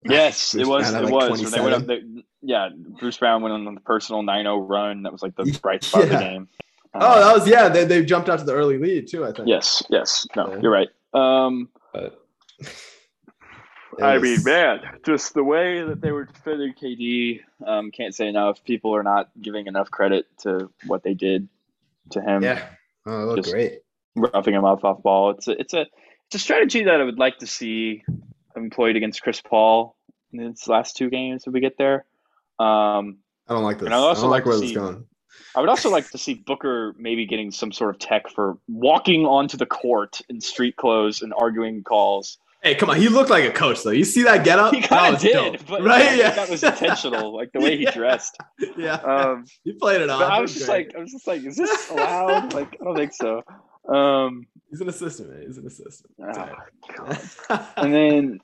Yes, 0.08 0.54
Bruce 0.54 0.68
it 0.68 0.70
was. 0.70 0.92
Brown 0.92 1.04
It 1.04 1.12
like, 1.12 1.30
was. 1.30 1.52
They 1.52 1.60
went 1.62 1.74
up 1.74 1.86
27. 1.86 2.16
the, 2.16 2.24
yeah, 2.42 2.70
Bruce 3.00 3.18
Brown 3.18 3.42
went 3.42 3.54
on 3.54 3.74
the 3.76 3.82
personal 3.82 4.22
9-0 4.24 4.70
run. 4.70 5.04
That 5.04 5.12
was 5.12 5.22
like 5.24 5.36
the 5.36 5.46
bright 5.62 5.84
spot 5.84 6.04
of 6.04 6.10
the 6.10 6.16
Yeah. 6.16 6.22
game. 6.34 6.48
Oh, 6.94 7.14
Um, 7.14 7.20
that 7.22 7.34
was 7.34 7.48
yeah. 7.48 7.70
They, 7.70 7.86
they 7.86 8.06
jumped 8.06 8.30
out 8.30 8.40
to 8.40 8.46
the 8.46 8.54
early 8.54 8.78
lead 8.78 9.08
too. 9.08 9.26
I 9.26 9.32
think. 9.32 9.48
yes, 9.48 9.84
yes. 9.90 10.26
No, 10.36 10.50
Yeah. 10.54 10.60
you're 10.62 10.72
right. 10.72 10.90
Um, 11.14 11.70
But 11.94 12.22
I 14.02 14.18
mean, 14.18 14.40
man, 14.44 14.82
just 15.06 15.34
the 15.34 15.44
way 15.44 15.82
that 15.82 16.02
they 16.02 16.12
were 16.12 16.26
defending 16.26 16.74
KD. 16.74 17.40
Um, 17.66 17.92
can't 17.92 18.14
say 18.14 18.28
enough. 18.28 18.62
People 18.66 18.94
are 18.96 19.04
not 19.04 19.30
giving 19.42 19.68
enough 19.68 19.90
credit 19.90 20.26
to 20.40 20.70
what 20.88 21.04
they 21.04 21.14
did 21.14 21.48
to 22.12 22.22
him. 22.22 22.44
Yeah. 22.44 22.66
Oh, 23.06 23.26
looked 23.26 23.50
great. 23.50 23.80
roughing 24.16 24.54
him 24.54 24.66
up 24.66 24.84
off 24.84 25.02
ball. 25.02 25.30
It's 25.32 25.48
a, 25.48 25.60
it's 25.60 25.74
a 25.74 25.86
it's 26.28 26.36
a 26.36 26.40
strategy 26.40 26.84
that 26.84 27.00
I 27.00 27.04
would 27.04 27.20
like 27.20 27.38
to 27.40 27.48
see 27.48 28.04
employed 28.56 28.96
against 28.98 29.22
Chris 29.22 29.42
Paul 29.42 29.95
in 30.40 30.52
his 30.52 30.68
last 30.68 30.98
two 30.98 31.10
games 31.10 31.44
if 31.48 31.54
we 31.54 31.60
get 31.60 31.78
there. 31.78 32.06
Um, 32.60 33.18
I 33.48 33.54
don't 33.54 33.64
like 33.64 33.78
this. 33.80 33.86
And 33.88 33.94
I 33.94 33.98
I, 33.98 34.02
also 34.02 34.22
don't 34.24 34.32
like 34.32 34.46
like 34.46 34.46
where 34.46 34.56
to 34.56 34.62
this 34.62 34.70
is 34.72 34.76
going. 34.76 35.06
I 35.56 35.60
would 35.60 35.70
also 35.70 35.90
like 35.90 36.10
to 36.12 36.18
see 36.18 36.34
Booker 36.34 36.94
maybe 36.98 37.26
getting 37.26 37.52
some 37.52 37.72
sort 37.72 37.90
of 37.94 38.00
tech 38.00 38.30
for 38.30 38.58
walking 38.68 39.26
onto 39.26 39.58
the 39.58 39.66
court 39.66 40.22
in 40.30 40.40
street 40.42 40.76
clothes 40.78 41.22
and 41.22 41.34
arguing 41.38 41.84
calls. 41.84 42.38
Hey, 42.64 42.74
come 42.76 42.90
on. 42.90 42.98
He 42.98 43.10
looked 43.10 43.30
like 43.30 43.44
a 43.46 43.52
coach, 43.52 43.84
though. 43.84 43.92
You 43.92 44.06
see 44.06 44.24
that 44.24 44.44
get 44.44 44.58
up? 44.58 44.74
He 44.74 44.82
kind 44.82 45.14
of 45.16 45.22
did, 45.22 45.34
dope. 45.34 45.68
but 45.68 45.84
right? 45.84 46.02
I 46.08 46.14
Yeah. 46.16 46.32
that 46.32 46.50
was 46.50 46.64
intentional, 46.64 47.36
like 47.36 47.52
the 47.52 47.60
way 47.60 47.78
he 47.78 47.84
Yeah. 47.86 47.92
dressed. 47.92 48.38
yeah. 48.76 48.96
Um, 48.96 49.46
he 49.64 49.74
played 49.74 50.02
it 50.02 50.10
off. 50.10 50.22
I 50.24 50.40
It 50.40 50.42
was 50.42 50.54
just 50.54 50.66
great. 50.66 50.88
like, 50.88 50.96
I 50.96 51.00
was 51.02 51.12
just 51.12 51.28
like, 51.28 51.44
is 51.44 51.58
this 51.58 51.90
allowed? 51.92 52.54
Like, 52.54 52.76
I 52.82 52.84
don't 52.84 52.96
think 52.96 53.14
so. 53.14 53.44
Um, 53.94 54.48
he's 54.72 54.82
an 54.82 54.90
assistant, 54.90 55.30
man. 55.30 55.44
He's 55.46 55.58
an 55.60 55.68
assistant. 55.68 56.12
oh, 56.24 56.56
God. 56.98 57.20
and 57.78 57.94
then 57.94 58.40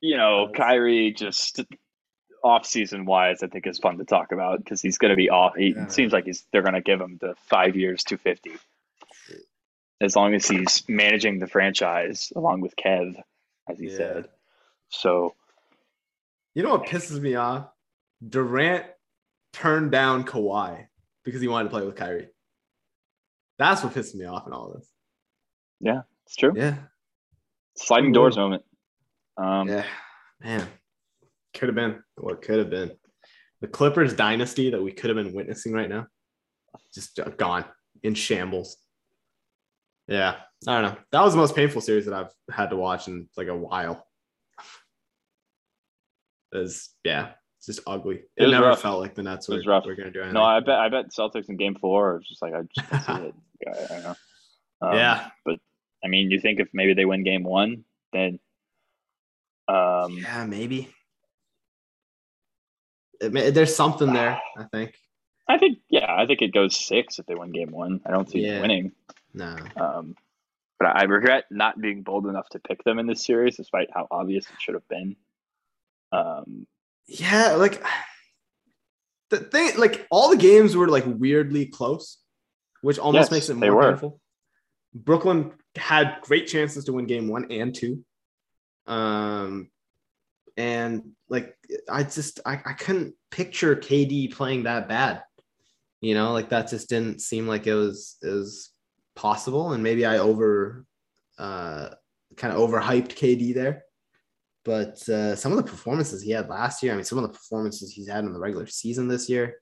you 0.00 0.16
know 0.16 0.50
Kyrie 0.54 1.12
just 1.12 1.60
off 2.42 2.64
season 2.64 3.04
wise 3.04 3.42
I 3.42 3.48
think 3.48 3.66
is 3.66 3.78
fun 3.78 3.98
to 3.98 4.04
talk 4.04 4.32
about 4.32 4.64
because 4.64 4.80
he's 4.80 4.98
going 4.98 5.10
to 5.10 5.16
be 5.16 5.28
off 5.30 5.54
he 5.56 5.74
Yeah. 5.76 5.84
it 5.84 5.92
seems 5.92 6.12
like 6.12 6.24
he's 6.24 6.46
they're 6.52 6.62
going 6.62 6.74
to 6.74 6.80
give 6.80 7.00
him 7.00 7.18
the 7.20 7.34
5 7.48 7.76
years 7.76 8.02
250 8.04 8.52
as 10.00 10.16
long 10.16 10.32
as 10.34 10.48
he's 10.48 10.82
managing 10.88 11.38
the 11.38 11.46
franchise 11.46 12.32
along 12.34 12.62
with 12.62 12.74
Kev 12.76 13.14
as 13.68 13.78
he 13.78 13.88
Yeah. 13.88 13.96
said 13.96 14.28
so 14.88 15.34
you 16.54 16.62
know 16.64 16.70
what 16.70 16.86
pisses 16.86 17.20
me 17.20 17.36
off? 17.36 17.68
Durant 18.26 18.84
turned 19.52 19.92
down 19.92 20.24
Kawhi 20.24 20.86
because 21.24 21.40
he 21.40 21.46
wanted 21.48 21.64
to 21.64 21.70
play 21.70 21.86
with 21.86 21.94
Kyrie. 21.94 22.28
That's 23.58 23.84
what 23.84 23.94
pisses 23.94 24.14
me 24.16 24.24
off 24.24 24.46
in 24.46 24.52
all 24.52 24.72
of 24.72 24.80
this. 24.80 24.88
yeah 25.80 26.02
it's 26.26 26.36
true 26.36 26.52
Yeah. 26.56 26.76
sliding 27.76 28.12
doors 28.12 28.36
moment 28.38 28.64
um 29.36 29.68
Yeah. 29.68 29.84
Man. 30.42 30.66
Could 31.54 31.68
have 31.68 31.76
been 31.76 32.02
what 32.16 32.42
could 32.42 32.58
have 32.58 32.70
been. 32.70 32.92
The 33.60 33.68
Clippers 33.68 34.14
dynasty 34.14 34.70
that 34.70 34.82
we 34.82 34.92
could 34.92 35.10
have 35.14 35.16
been 35.22 35.34
witnessing 35.34 35.72
right 35.72 35.88
now. 35.88 36.06
Just 36.94 37.18
uh, 37.20 37.28
gone 37.30 37.64
in 38.02 38.14
shambles. 38.14 38.76
Yeah. 40.08 40.36
I 40.66 40.80
don't 40.80 40.92
know. 40.92 40.98
That 41.12 41.22
was 41.22 41.32
the 41.34 41.38
most 41.40 41.54
painful 41.56 41.80
series 41.80 42.06
that 42.06 42.14
I've 42.14 42.32
had 42.54 42.70
to 42.70 42.76
watch 42.76 43.08
in 43.08 43.28
like 43.36 43.48
a 43.48 43.56
while. 43.56 44.06
It's 46.52 46.94
yeah, 47.04 47.30
it's 47.58 47.66
just 47.66 47.80
ugly. 47.86 48.16
It, 48.36 48.44
It 48.44 48.50
never 48.50 48.66
rough. 48.68 48.82
felt 48.82 49.00
like 49.00 49.14
the 49.14 49.22
Nets 49.22 49.48
were, 49.48 49.56
was 49.56 49.66
rough. 49.66 49.84
were 49.86 49.94
gonna 49.94 50.10
do 50.10 50.20
anything. 50.20 50.34
no 50.34 50.42
I 50.42 50.60
bet 50.60 50.78
I 50.78 50.88
bet 50.88 51.10
Celtics 51.10 51.48
in 51.48 51.56
game 51.56 51.76
4 51.80 52.16
it's 52.16 52.28
just 52.28 52.42
like 52.42 52.54
I 52.54 52.62
just 52.74 53.06
see 53.06 53.12
it 53.22 53.34
I, 53.68 53.70
I 53.70 53.86
don't 53.88 54.02
know 54.04 54.14
Um, 54.82 54.94
yeah. 54.96 55.28
But 55.44 55.58
I 56.04 56.08
mean, 56.08 56.30
you 56.30 56.40
think 56.40 56.58
if 56.60 56.68
maybe 56.72 56.94
they 56.94 57.04
win 57.04 57.22
game 57.24 57.44
one, 57.44 57.84
then 58.12 58.38
um, 59.70 60.16
Yeah, 60.18 60.46
maybe. 60.46 60.92
It 63.20 63.54
there's 63.54 63.74
something 63.74 64.12
there, 64.12 64.40
I 64.56 64.64
think. 64.72 64.94
I 65.48 65.58
think 65.58 65.78
yeah, 65.90 66.06
I 66.08 66.26
think 66.26 66.42
it 66.42 66.54
goes 66.54 66.74
six 66.76 67.18
if 67.18 67.26
they 67.26 67.34
win 67.34 67.52
game 67.52 67.70
one. 67.70 68.00
I 68.06 68.10
don't 68.10 68.28
see 68.30 68.40
them 68.42 68.54
Yeah. 68.54 68.60
winning. 68.60 68.92
No. 69.34 69.56
Um, 69.76 70.14
but 70.78 70.96
I 70.96 71.04
regret 71.04 71.44
not 71.50 71.80
being 71.80 72.02
bold 72.02 72.26
enough 72.26 72.48
to 72.50 72.58
pick 72.58 72.82
them 72.84 72.98
in 72.98 73.06
this 73.06 73.24
series, 73.24 73.56
despite 73.56 73.88
how 73.92 74.06
obvious 74.10 74.46
it 74.46 74.56
should 74.58 74.74
have 74.74 74.88
been. 74.88 75.16
Um, 76.12 76.66
Yeah, 77.06 77.54
like 77.56 77.82
the 79.28 79.38
thing, 79.38 79.76
like 79.76 80.06
all 80.10 80.30
the 80.30 80.36
games 80.36 80.76
were 80.76 80.88
like 80.88 81.04
weirdly 81.06 81.66
close, 81.66 82.18
which 82.80 82.98
almost 82.98 83.26
Yes, 83.26 83.30
makes 83.32 83.48
it 83.50 83.54
more 83.56 83.74
were. 83.74 83.90
painful. 83.92 84.20
Brooklyn 84.94 85.52
had 85.76 86.18
great 86.22 86.46
chances 86.46 86.84
to 86.86 86.92
win 86.94 87.06
game 87.06 87.28
one 87.28 87.50
and 87.52 87.74
two. 87.74 88.04
Um, 88.90 89.70
and 90.56 91.12
like 91.28 91.56
I 91.88 92.02
just 92.02 92.40
I, 92.44 92.60
I 92.64 92.72
couldn't 92.72 93.14
picture 93.30 93.76
KD 93.76 94.32
playing 94.32 94.64
that 94.64 94.88
bad. 94.88 95.22
You 96.00 96.14
know, 96.14 96.32
like 96.32 96.48
that 96.50 96.68
just 96.68 96.88
didn't 96.88 97.20
seem 97.20 97.46
like 97.46 97.66
it 97.66 97.74
was 97.74 98.16
was 98.22 98.70
possible. 99.14 99.72
And 99.72 99.82
maybe 99.82 100.04
I 100.04 100.18
over 100.18 100.84
uh 101.38 101.90
kind 102.36 102.52
of 102.52 102.60
overhyped 102.60 103.14
KD 103.14 103.54
there. 103.54 103.84
But 104.64 105.08
uh, 105.08 105.36
some 105.36 105.52
of 105.52 105.58
the 105.58 105.70
performances 105.70 106.22
he 106.22 106.32
had 106.32 106.50
last 106.50 106.82
year, 106.82 106.92
I 106.92 106.96
mean, 106.96 107.04
some 107.04 107.16
of 107.16 107.22
the 107.22 107.32
performances 107.32 107.92
he's 107.92 108.08
had 108.08 108.24
in 108.24 108.32
the 108.34 108.38
regular 108.38 108.66
season 108.66 109.08
this 109.08 109.28
year. 109.28 109.56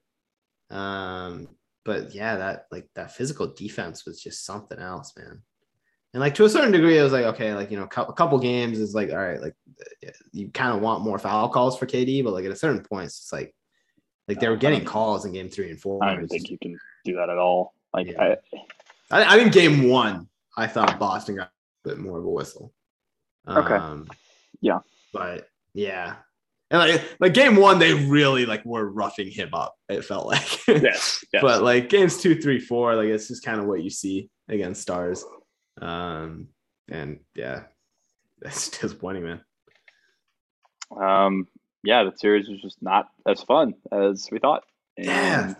Um, 0.70 1.48
but 1.84 2.14
yeah, 2.14 2.36
that 2.36 2.66
like 2.72 2.88
that 2.96 3.12
physical 3.12 3.54
defense 3.54 4.04
was 4.04 4.20
just 4.20 4.44
something 4.44 4.78
else, 4.78 5.14
man. 5.16 5.42
And 6.14 6.20
like 6.20 6.34
to 6.36 6.44
a 6.44 6.48
certain 6.48 6.72
degree, 6.72 6.98
I 6.98 7.02
was 7.02 7.12
like, 7.12 7.26
okay, 7.26 7.54
like 7.54 7.70
you 7.70 7.76
know, 7.76 7.84
a 7.84 8.12
couple 8.12 8.38
games 8.38 8.78
is 8.78 8.94
like, 8.94 9.10
all 9.10 9.16
right, 9.16 9.40
like 9.40 9.54
you 10.32 10.48
kind 10.48 10.74
of 10.74 10.80
want 10.80 11.04
more 11.04 11.18
foul 11.18 11.48
calls 11.50 11.78
for 11.78 11.86
KD, 11.86 12.24
but 12.24 12.32
like 12.32 12.44
at 12.44 12.50
a 12.50 12.56
certain 12.56 12.82
point, 12.82 13.06
it's 13.06 13.32
like, 13.32 13.54
like 14.26 14.40
they 14.40 14.48
were 14.48 14.56
getting 14.56 14.84
calls 14.84 15.24
in 15.24 15.32
game 15.32 15.48
three 15.48 15.70
and 15.70 15.80
four. 15.80 16.02
I 16.02 16.14
don't 16.14 16.26
think 16.28 16.50
you 16.50 16.58
can 16.58 16.78
do 17.04 17.16
that 17.16 17.28
at 17.28 17.38
all. 17.38 17.74
Like 17.92 18.08
Yeah. 18.08 18.36
I, 19.10 19.22
I, 19.22 19.34
I 19.34 19.38
think 19.38 19.52
game 19.52 19.88
one, 19.88 20.28
I 20.56 20.66
thought 20.66 20.98
Boston 20.98 21.36
got 21.36 21.50
a 21.84 21.88
bit 21.88 21.98
more 21.98 22.18
of 22.18 22.24
a 22.24 22.30
whistle. 22.30 22.72
Okay. 23.46 23.74
Um, 23.74 24.06
Yeah. 24.60 24.80
But 25.12 25.48
yeah. 25.74 26.16
And 26.70 26.80
like, 26.80 27.02
like 27.20 27.34
game 27.34 27.56
one, 27.56 27.78
they 27.78 27.94
really 27.94 28.44
like 28.44 28.64
were 28.64 28.90
roughing 28.90 29.30
him 29.30 29.50
up. 29.54 29.76
It 29.88 30.04
felt 30.04 30.26
like, 30.26 30.66
Yes. 30.68 31.24
yes. 31.32 31.42
but 31.42 31.62
like 31.62 31.88
games 31.88 32.18
two, 32.18 32.40
three, 32.40 32.60
four, 32.60 32.94
like 32.94 33.08
it's 33.08 33.28
just 33.28 33.44
kind 33.44 33.60
of 33.60 33.66
what 33.66 33.82
you 33.82 33.90
see 33.90 34.28
against 34.48 34.82
stars. 34.82 35.24
Um, 35.80 36.48
and 36.88 37.20
yeah, 37.34 37.64
it's 38.42 38.68
disappointing, 38.70 39.24
man. 39.24 39.40
um, 41.00 41.46
yeah, 41.84 42.04
the 42.04 42.12
series 42.16 42.48
was 42.48 42.60
just 42.60 42.80
not 42.82 43.08
as 43.26 43.42
fun 43.42 43.74
as 43.92 44.28
we 44.30 44.38
thought. 44.38 44.64
Yeah. 44.96 45.54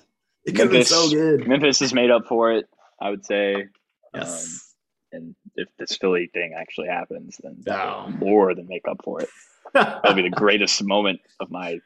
It 0.45 0.53
could 0.53 0.61
have 0.63 0.71
been 0.71 0.85
so 0.85 1.03
Memphis- 1.03 1.13
good. 1.15 1.49
Memphis 1.49 1.81
has 1.81 1.95
made 1.95 2.11
up 2.11 2.27
for 2.27 2.53
it, 2.53 2.67
I 3.01 3.11
would 3.11 3.25
say. 3.25 3.67
Yes. 4.15 4.75
And 5.13 5.35
if 5.57 5.69
this 5.79 5.97
Philly 5.97 6.29
thing 6.33 6.55
actually 6.59 6.89
happens, 6.89 7.39
then 7.43 7.63
Oh. 7.69 8.09
more 8.19 8.55
than 8.55 8.67
make 8.67 8.89
up 8.89 9.01
for 9.05 9.21
it. 9.23 9.29
That'll 9.75 10.15
be 10.15 10.23
the 10.23 10.31
greatest 10.37 10.83
moment 10.83 11.21
of 11.41 11.51
my 11.51 11.81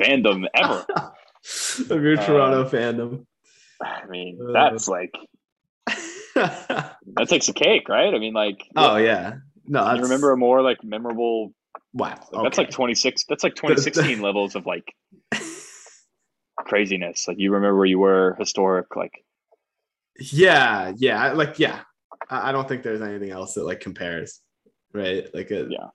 fandom 0.00 0.46
ever. 0.54 0.84
of 1.90 2.02
your 2.02 2.18
Uh, 2.18 2.26
Toronto 2.26 2.68
fandom. 2.68 3.26
I 3.82 4.06
mean, 4.06 4.38
Uh. 4.42 4.52
that's 4.52 4.88
like 4.88 5.14
that 7.16 7.28
takes 7.28 7.48
a 7.48 7.52
cake, 7.52 7.88
right? 7.88 8.12
I 8.14 8.18
mean, 8.18 8.34
like, 8.34 8.62
oh 8.76 8.96
yeah. 8.96 9.36
No, 9.66 9.92
you 9.94 10.02
remember 10.02 10.30
a 10.32 10.36
more 10.36 10.62
like 10.62 10.84
memorable? 10.84 11.52
Wow. 11.92 12.20
That's 12.42 12.58
like 12.58 12.70
twenty 12.70 12.94
six. 12.94 13.24
That's 13.28 13.42
like 13.42 13.54
twenty 13.54 13.80
sixteen 13.80 14.20
levels 14.28 14.54
of 14.54 14.66
like 14.66 14.94
craziness. 16.58 17.26
Like 17.28 17.38
you 17.38 17.52
remember 17.52 17.76
where 17.76 17.86
you 17.86 17.98
were, 17.98 18.36
historic. 18.38 18.94
Like 18.96 19.24
Yeah, 20.18 20.92
yeah, 20.96 21.32
like 21.32 21.58
yeah. 21.58 21.80
I 22.30 22.50
I 22.50 22.52
don't 22.52 22.68
think 22.68 22.82
there's 22.82 23.02
anything 23.02 23.30
else 23.30 23.54
that 23.54 23.64
like 23.64 23.80
compares, 23.80 24.40
right? 24.92 25.28
Like 25.34 25.50
a 25.50 25.66
Yeah. 25.68 25.88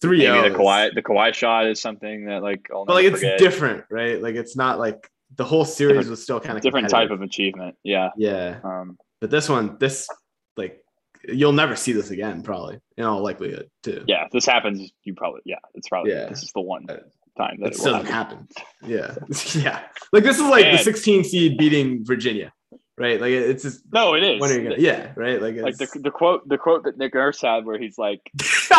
three. 0.00 0.18
maybe 0.28 0.48
the 0.48 0.54
Kawhi, 0.54 0.94
the 0.94 1.02
Kawhi 1.02 1.32
shot 1.34 1.66
is 1.66 1.80
something 1.80 2.26
that 2.26 2.42
like 2.42 2.66
but 2.70 2.88
like 2.88 3.04
it's 3.04 3.16
forget. 3.20 3.38
different, 3.38 3.84
right? 3.90 4.20
Like 4.20 4.34
it's 4.34 4.56
not 4.56 4.78
like 4.78 5.08
the 5.36 5.44
whole 5.44 5.64
series 5.64 5.92
Different- 5.94 6.10
was 6.10 6.22
still 6.22 6.40
kind 6.40 6.56
of 6.56 6.62
different 6.62 6.88
type 6.88 7.10
of 7.10 7.20
achievement. 7.22 7.76
Yeah. 7.82 8.10
yeah. 8.16 8.60
Um, 8.62 8.96
But 9.20 9.30
this 9.30 9.48
one, 9.48 9.76
this 9.78 10.08
like 10.56 10.82
you'll 11.28 11.52
never 11.52 11.74
see 11.76 11.92
this 11.92 12.10
again, 12.10 12.42
probably 12.42 12.78
in 12.96 13.04
all 13.04 13.20
likelihood 13.22 13.68
too. 13.82 14.04
yeah. 14.06 14.26
If 14.26 14.32
this 14.32 14.46
happens, 14.46 14.90
you 15.04 15.14
probably 15.14 15.40
yeah. 15.44 15.56
It's 15.74 15.88
probably 15.88 16.12
Yeah. 16.12 16.26
this 16.28 16.42
is 16.42 16.52
the 16.52 16.60
one 16.60 16.84
Uh, 16.88 16.98
time 17.36 17.56
that 17.60 17.68
it 17.72 17.74
it 17.74 17.82
doesn't 17.82 18.06
happen. 18.06 18.46
happen. 18.48 18.48
Yeah, 18.86 19.14
yeah. 19.54 19.82
Like 20.12 20.22
this 20.24 20.36
is 20.36 20.42
like 20.42 20.70
the 20.70 20.78
16 20.78 21.24
seed 21.24 21.58
beating 21.58 22.04
Virginia, 22.04 22.52
right? 22.98 23.20
Like 23.20 23.30
it's 23.32 23.62
just 23.64 23.82
No, 23.92 24.14
it 24.14 24.22
is. 24.22 24.40
when 24.40 24.50
are 24.50 24.54
you 24.54 24.62
gonna? 24.62 24.76
Yeah, 24.78 25.12
right. 25.16 25.40
Like 25.42 25.56
Like 25.56 25.76
the, 25.78 25.88
the 26.02 26.10
quote 26.10 26.46
the 26.48 26.58
quote 26.58 26.84
that 26.84 26.96
Nick 26.98 27.14
Nurse 27.14 27.40
had 27.40 27.64
where 27.64 27.78
he's 27.78 27.98
like, 27.98 28.20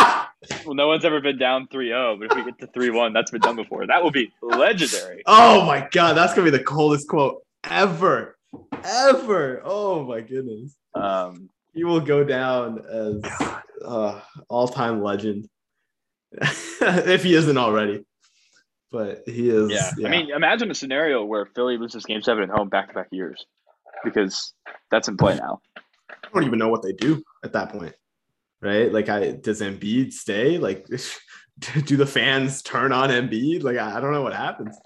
Well, 0.66 0.76
no 0.76 0.88
one's 0.88 1.04
ever 1.04 1.20
been 1.20 1.38
down 1.40 1.68
3-0, 1.68 2.20
but 2.20 2.32
if 2.32 2.38
we 2.38 2.52
get 2.52 2.60
to 2.60 2.68
3-1, 2.68 3.12
that's 3.14 3.32
been 3.32 3.42
done 3.42 3.56
before. 3.56 3.86
That 3.88 4.04
will 4.04 4.12
be 4.12 4.32
legendary. 4.42 5.24
oh 5.26 5.66
my 5.66 5.88
god, 5.92 6.14
that's 6.14 6.34
gonna 6.34 6.50
be 6.50 6.56
the 6.58 6.64
coldest 6.64 7.08
quote 7.10 7.42
ever, 7.64 8.37
ever. 8.84 9.62
Oh 9.64 10.04
my 10.04 10.22
goodness, 10.22 10.76
Um, 10.94 11.50
he 11.74 11.84
will 11.84 12.00
go 12.00 12.24
down 12.24 12.84
as 12.90 13.22
uh, 13.86 14.20
all-time 14.50 15.02
legend 15.04 15.48
if 16.32 17.24
he 17.24 17.36
isn't 17.36 17.58
already. 17.58 18.04
But 18.92 19.24
he 19.26 19.50
is. 19.50 19.70
yeah. 19.72 20.08
I 20.08 20.10
mean, 20.10 20.30
imagine 20.32 20.72
a 20.72 20.74
scenario 20.74 21.24
where 21.26 21.46
Philly 21.46 21.78
loses 21.78 22.06
Game 22.06 22.22
Seven 22.22 22.44
at 22.44 22.50
home 22.50 22.70
back 22.70 22.88
to 22.88 22.94
back 22.94 23.08
years, 23.12 23.46
because 24.04 24.54
that's 24.90 25.10
in 25.10 25.18
play 25.18 25.36
now. 25.36 25.60
I 26.10 26.30
don't 26.34 26.46
even 26.46 26.58
know 26.58 26.70
what 26.70 26.84
they 26.84 26.94
do 26.94 27.22
at 27.44 27.52
that 27.54 27.72
point, 27.72 27.94
right? 28.62 28.92
Like, 28.92 29.10
I 29.10 29.32
does 29.32 29.62
Embiid 29.62 30.14
stay? 30.14 30.58
Like, 30.58 30.88
do 31.86 31.98
the 31.98 32.06
fans 32.06 32.62
turn 32.62 32.94
on 32.94 33.10
Embiid? 33.10 33.64
Like, 33.64 33.78
I, 33.78 33.98
I 33.98 34.00
don't 34.00 34.14
know 34.14 34.22
what 34.24 34.34
happens. 34.34 34.78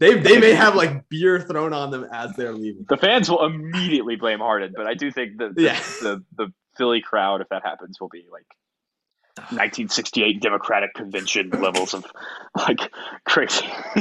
They 0.00 0.18
they 0.18 0.40
may 0.40 0.52
have 0.54 0.74
like 0.74 1.08
beer 1.08 1.40
thrown 1.40 1.72
on 1.72 1.90
them 1.92 2.06
as 2.12 2.34
they're 2.34 2.52
leaving. 2.52 2.86
The 2.88 2.96
fans 2.96 3.30
will 3.30 3.44
immediately 3.44 4.16
blame 4.16 4.38
Harden, 4.40 4.72
but 4.76 4.86
I 4.86 4.94
do 4.94 5.12
think 5.12 5.36
the 5.38 5.50
the, 5.54 5.62
Yeah. 5.62 5.78
the, 6.00 6.24
the 6.36 6.52
Philly 6.76 7.00
crowd, 7.02 7.40
if 7.42 7.48
that 7.50 7.62
happens, 7.64 8.00
will 8.00 8.08
be 8.08 8.24
like 8.32 8.46
1968 9.50 10.40
Democratic 10.40 10.94
Convention 10.94 11.50
levels 11.50 11.92
of 11.94 12.04
like 12.56 12.80
crazy. 13.26 13.66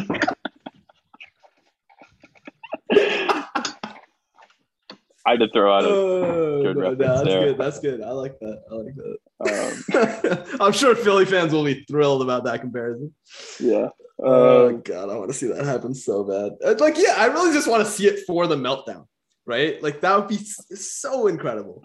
I 5.25 5.31
had 5.31 5.39
to 5.41 5.49
throw 5.53 5.75
out 5.75 5.83
a. 5.83 5.87
Oh, 5.89 6.63
good 6.63 6.77
no, 6.77 6.83
no, 6.91 6.95
that's 6.95 7.23
there. 7.23 7.47
good. 7.49 7.57
That's 7.57 7.79
good. 7.79 8.01
I 8.01 8.11
like 8.11 8.39
that. 8.39 8.63
I 8.71 8.75
like 8.75 8.95
that. 8.95 10.47
Um, 10.49 10.57
I'm 10.61 10.71
sure 10.73 10.95
Philly 10.95 11.25
fans 11.25 11.51
will 11.53 11.63
be 11.65 11.83
thrilled 11.89 12.21
about 12.21 12.45
that 12.45 12.61
comparison. 12.61 13.13
yeah. 13.59 13.89
Oh 14.21 14.67
Uh, 14.67 14.71
god, 14.71 15.09
I 15.09 15.15
want 15.17 15.29
to 15.31 15.37
see 15.37 15.47
that 15.47 15.63
happen 15.65 15.93
so 15.93 16.23
bad. 16.23 16.51
Uh, 16.63 16.75
Like, 16.79 16.97
yeah, 16.97 17.15
I 17.17 17.27
really 17.27 17.53
just 17.53 17.67
want 17.69 17.85
to 17.85 17.91
see 17.91 18.05
it 18.07 18.25
for 18.27 18.47
the 18.47 18.55
meltdown, 18.55 19.05
right? 19.45 19.81
Like 19.81 20.01
that 20.01 20.17
would 20.17 20.27
be 20.27 20.37
so 20.37 21.27
incredible. 21.27 21.81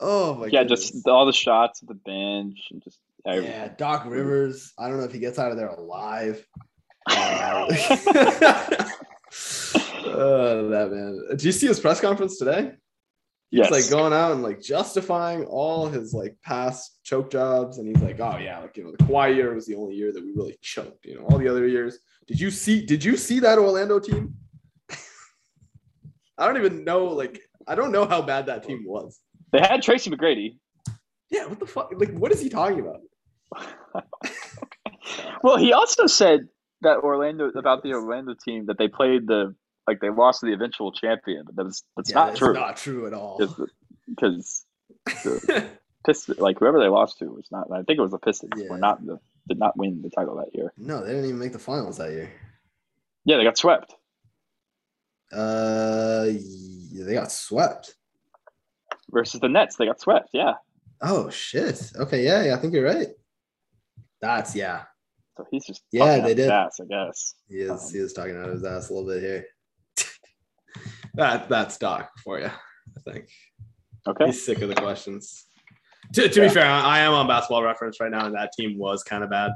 Oh 0.00 0.34
my 0.34 0.46
god. 0.46 0.52
yeah, 0.52 0.62
goodness. 0.62 0.90
just 0.90 1.06
all 1.06 1.26
the 1.26 1.32
shots 1.32 1.82
of 1.82 1.88
the 1.88 1.94
bench 1.94 2.58
and 2.70 2.82
just 2.82 2.98
everything. 3.26 3.50
Yeah, 3.52 3.68
Doc 3.76 4.06
Rivers. 4.06 4.72
I 4.78 4.88
don't 4.88 4.96
know 4.98 5.04
if 5.04 5.12
he 5.12 5.18
gets 5.18 5.38
out 5.38 5.50
of 5.52 5.56
there 5.58 5.68
alive. 5.68 6.44
Uh, 7.10 7.66
oh, 10.06 10.68
that 10.68 10.90
man. 10.92 11.24
Did 11.30 11.44
you 11.44 11.52
see 11.52 11.66
his 11.66 11.80
press 11.80 12.00
conference 12.00 12.38
today? 12.38 12.72
He's 13.50 13.58
Yes. 13.58 13.70
like 13.70 13.90
going 13.90 14.12
out 14.12 14.30
and 14.32 14.42
like 14.44 14.60
justifying 14.60 15.44
all 15.44 15.88
his 15.88 16.14
like 16.14 16.36
past 16.44 17.00
choke 17.02 17.30
jobs, 17.32 17.78
and 17.78 17.88
he's 17.88 18.00
like, 18.02 18.20
"Oh 18.20 18.38
yeah, 18.38 18.60
like 18.60 18.76
you 18.76 18.84
know, 18.84 18.92
the 18.92 19.04
Kawhi 19.04 19.34
year 19.34 19.52
was 19.54 19.66
the 19.66 19.74
only 19.74 19.94
year 19.96 20.12
that 20.12 20.22
we 20.22 20.32
really 20.36 20.56
choked. 20.62 21.04
You 21.04 21.16
know, 21.16 21.24
all 21.26 21.38
the 21.38 21.48
other 21.48 21.66
years. 21.66 21.98
Did 22.28 22.38
you 22.40 22.50
see? 22.52 22.86
Did 22.86 23.02
you 23.04 23.16
see 23.16 23.40
that 23.40 23.58
Orlando 23.58 23.98
team? 23.98 24.34
I 26.38 26.46
don't 26.46 26.56
even 26.58 26.84
know. 26.84 27.06
Like, 27.06 27.40
I 27.66 27.74
don't 27.74 27.90
know 27.90 28.04
how 28.06 28.22
bad 28.22 28.46
that 28.46 28.62
team 28.62 28.84
was. 28.86 29.18
They 29.52 29.58
had 29.58 29.82
Tracy 29.82 30.10
McGrady. 30.10 30.56
Yeah, 31.28 31.46
what 31.46 31.58
the 31.58 31.66
fuck? 31.66 31.92
Like, 31.96 32.12
what 32.12 32.30
is 32.32 32.40
he 32.40 32.48
talking 32.48 32.80
about? 32.80 33.00
Well, 35.42 35.56
he 35.56 35.72
also 35.72 36.06
said 36.06 36.40
that 36.82 36.98
Orlando 36.98 37.48
about 37.56 37.82
the 37.82 37.92
Orlando 37.94 38.34
team 38.34 38.66
that 38.66 38.78
they 38.78 38.88
played 38.88 39.26
the 39.26 39.54
like 39.86 40.00
they 40.00 40.10
lost 40.10 40.40
to 40.40 40.46
the 40.46 40.52
eventual 40.52 40.92
champion, 40.92 41.44
but 41.46 41.56
that 41.56 41.64
was 41.64 41.82
that's 41.96 42.10
yeah, 42.10 42.16
not 42.16 42.26
that's 42.28 42.38
true 42.38 42.52
Not 42.54 42.76
true 42.76 43.06
at 43.06 43.12
all. 43.14 43.38
because 44.08 44.64
the 45.24 45.68
Pistons, 46.06 46.38
like 46.38 46.58
whoever 46.58 46.78
they 46.80 46.88
lost 46.88 47.18
to 47.18 47.26
was 47.26 47.46
not. 47.50 47.70
I 47.72 47.82
think 47.82 47.98
it 47.98 48.02
was 48.02 48.10
the 48.12 48.18
Pistons. 48.18 48.52
Yeah. 48.56 48.68
Were 48.70 48.78
not 48.78 49.04
the 49.04 49.18
did 49.48 49.58
not 49.58 49.76
win 49.76 50.00
the 50.02 50.10
title 50.10 50.36
that 50.36 50.54
year. 50.54 50.72
No, 50.78 51.02
they 51.04 51.10
didn't 51.12 51.24
even 51.26 51.38
make 51.38 51.52
the 51.52 51.58
finals 51.58 51.98
that 51.98 52.10
year. 52.12 52.30
Yeah, 53.24 53.36
they 53.36 53.44
got 53.44 53.58
swept. 53.58 53.94
Uh, 55.32 56.26
yeah, 56.28 57.04
they 57.04 57.14
got 57.14 57.30
swept. 57.30 57.94
versus 59.10 59.40
the 59.40 59.48
Nets. 59.48 59.76
They 59.76 59.86
got 59.86 60.00
swept. 60.00 60.30
Yeah. 60.32 60.54
Oh 61.02 61.30
shit. 61.30 61.92
Okay, 61.96 62.24
yeah, 62.24 62.44
yeah, 62.44 62.54
I 62.54 62.58
think 62.58 62.72
you're 62.74 62.84
right. 62.84 63.08
That's 64.20 64.54
yeah. 64.56 64.82
So 65.36 65.46
he's 65.50 65.64
just 65.66 65.82
Yeah, 65.92 66.20
they 66.20 66.34
did. 66.34 66.50
ass, 66.50 66.80
I 66.80 66.84
guess. 66.84 67.34
He 67.48 67.56
is 67.60 67.70
Um, 67.70 67.78
he 67.92 67.98
is 67.98 68.12
talking 68.12 68.36
out 68.36 68.48
of 68.48 68.54
his 68.54 68.64
ass 68.64 68.90
a 68.90 68.94
little 68.94 69.08
bit 69.08 69.22
here. 69.22 69.46
That 71.14 71.48
that's 71.48 71.76
Doc 71.78 72.10
for 72.22 72.38
you. 72.38 72.46
I 72.46 73.10
think 73.12 73.28
Okay. 74.08 74.26
he's 74.26 74.44
sick 74.44 74.60
of 74.62 74.68
the 74.68 74.74
questions. 74.74 75.46
To, 76.14 76.28
to 76.28 76.40
Yeah. 76.40 76.48
be 76.48 76.54
fair, 76.54 76.66
I 76.66 77.00
am 77.00 77.12
on 77.12 77.26
Basketball 77.26 77.62
Reference 77.62 78.00
right 78.00 78.10
now, 78.10 78.26
and 78.26 78.34
that 78.34 78.52
team 78.52 78.78
was 78.78 79.02
kind 79.04 79.22
of 79.22 79.30
bad. 79.30 79.52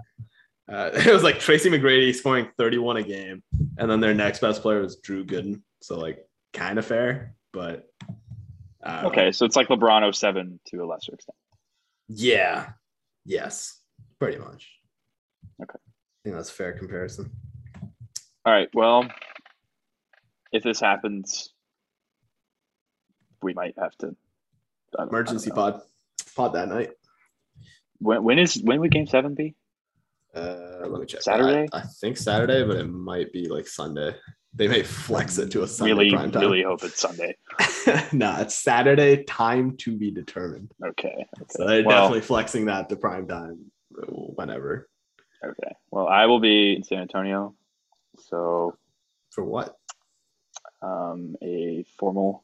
Uh, 0.71 0.91
it 0.95 1.13
was 1.13 1.23
like 1.23 1.39
Tracy 1.39 1.71
McGrady 1.71 2.15
scoring 2.15 2.49
31 2.59 2.99
a 2.99 3.03
game, 3.03 3.43
and 3.79 3.91
then 3.91 4.01
their 4.01 4.15
next 4.15 4.41
best 4.41 4.63
player 4.63 4.81
was 4.83 4.97
Drew 4.97 5.25
Gooden. 5.25 5.63
So 5.83 5.99
like 5.99 6.27
kind 6.53 6.79
of 6.79 6.87
fair, 6.87 7.35
but 7.53 7.89
uh, 8.85 9.03
Okay, 9.07 9.33
so 9.33 9.45
it's 9.47 9.57
like 9.57 9.69
LeBron 9.69 10.15
07 10.15 10.61
to 10.67 10.77
a 10.79 10.87
lesser 10.87 11.15
extent. 11.15 11.37
Yeah. 12.09 12.71
Yes. 13.25 13.81
Pretty 14.21 14.39
much. 14.39 14.71
Okay. 15.63 15.79
I 15.79 16.19
think 16.23 16.37
that's 16.37 16.51
a 16.51 16.53
fair 16.53 16.73
comparison. 16.75 17.31
All 18.45 18.53
right. 18.53 18.69
Well, 18.75 19.09
if 20.55 20.63
this 20.63 20.81
happens, 20.81 21.53
we 23.43 23.53
might 23.53 23.75
have 23.79 23.95
to. 23.99 24.07
I 24.07 24.11
don't- 24.11 25.07
I 25.07 25.09
emergency 25.09 25.51
pod 25.51 25.83
pod 26.37 26.53
that 26.55 26.69
night. 26.69 26.93
When, 27.99 28.23
when 28.23 28.39
is 28.39 28.63
when 28.63 28.81
would 28.81 28.93
Game 28.93 29.07
Seven 29.07 29.35
be? 29.35 29.55
Uh, 30.35 30.87
let 30.87 31.01
me 31.01 31.07
check. 31.07 31.23
Saturday? 31.23 31.69
I, 31.73 31.79
I 31.79 31.83
think 31.83 32.17
Saturday, 32.17 32.65
but 32.65 32.77
it 32.77 32.87
might 32.87 33.33
be 33.33 33.49
like 33.49 33.67
Sunday. 33.67 34.15
They 34.57 34.69
may 34.69 34.85
flex 34.85 35.39
it 35.39 35.51
to 35.53 35.65
a 35.65 35.67
Sunday 35.67 35.93
really, 35.95 36.11
prime 36.11 36.31
time. 36.31 36.43
really 36.43 36.63
hope 36.63 36.85
it's 36.85 37.01
Sunday. 37.01 37.37
no, 38.13 38.37
it's 38.39 38.55
Saturday. 38.55 39.25
Time 39.25 39.77
to 39.79 39.97
be 39.97 40.13
determined. 40.13 40.73
Okay. 40.85 41.09
okay. 41.09 41.47
So 41.51 41.67
they're 41.67 41.85
well, 41.85 42.03
definitely 42.03 42.21
flexing 42.21 42.67
that 42.67 42.89
to 42.89 42.97
prime 42.97 43.27
time 43.27 43.73
whenever. 44.09 44.89
okay. 45.45 45.75
Well, 45.91 46.07
I 46.07 46.27
will 46.27 46.41
be 46.41 46.75
in 46.77 46.85
San 46.85 46.99
Antonio, 46.99 47.55
so 48.29 48.77
For 49.31 49.43
what? 49.43 49.77
Um, 50.85 51.37
a 51.43 51.85
formal, 51.99 52.43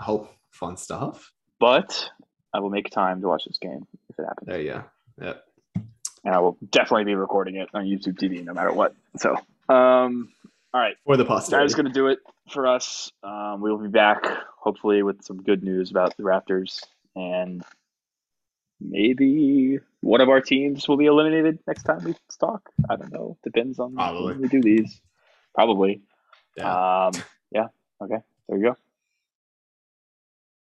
Hope 0.00 0.30
fun 0.50 0.76
stuff. 0.76 1.32
but 1.60 2.10
I 2.54 2.60
will 2.60 2.70
make 2.70 2.90
time 2.90 3.20
to 3.20 3.28
watch 3.28 3.44
this 3.46 3.58
game 3.58 3.86
if 4.08 4.18
it 4.18 4.24
happens. 4.24 4.46
There 4.48 4.60
you 4.60 4.72
go. 4.72 4.84
Yep. 5.22 5.44
and 6.24 6.34
I 6.34 6.38
will 6.40 6.56
definitely 6.70 7.04
be 7.04 7.14
recording 7.14 7.56
it 7.56 7.68
on 7.74 7.84
YouTube 7.84 8.18
TV 8.18 8.42
no 8.44 8.52
matter 8.54 8.72
what. 8.72 8.94
So, 9.16 9.30
um, 9.68 10.30
all 10.74 10.80
right, 10.80 10.96
For 11.04 11.16
the 11.16 11.24
that 11.24 11.28
posterity. 11.28 11.66
is 11.66 11.74
going 11.74 11.86
to 11.86 11.92
do 11.92 12.08
it 12.08 12.18
for 12.50 12.66
us. 12.66 13.10
Um, 13.22 13.60
we 13.60 13.70
will 13.70 13.78
be 13.78 13.88
back 13.88 14.24
hopefully 14.58 15.02
with 15.02 15.22
some 15.24 15.42
good 15.42 15.62
news 15.62 15.90
about 15.90 16.16
the 16.16 16.22
Raptors 16.22 16.82
and 17.14 17.62
maybe 18.80 19.78
one 20.00 20.20
of 20.20 20.28
our 20.28 20.40
teams 20.40 20.86
will 20.88 20.96
be 20.96 21.06
eliminated 21.06 21.58
next 21.66 21.84
time 21.84 22.04
we 22.04 22.14
talk. 22.38 22.68
I 22.90 22.96
don't 22.96 23.12
know. 23.12 23.36
Depends 23.42 23.78
on 23.78 23.94
Probably. 23.94 24.32
when 24.32 24.42
we 24.42 24.48
do 24.48 24.60
these. 24.60 25.00
Probably. 25.54 26.02
Yeah. 26.56 27.06
Um, 27.06 27.12
yeah. 27.52 27.68
Okay. 28.02 28.18
There 28.48 28.58
you 28.58 28.64
go. 28.64 28.85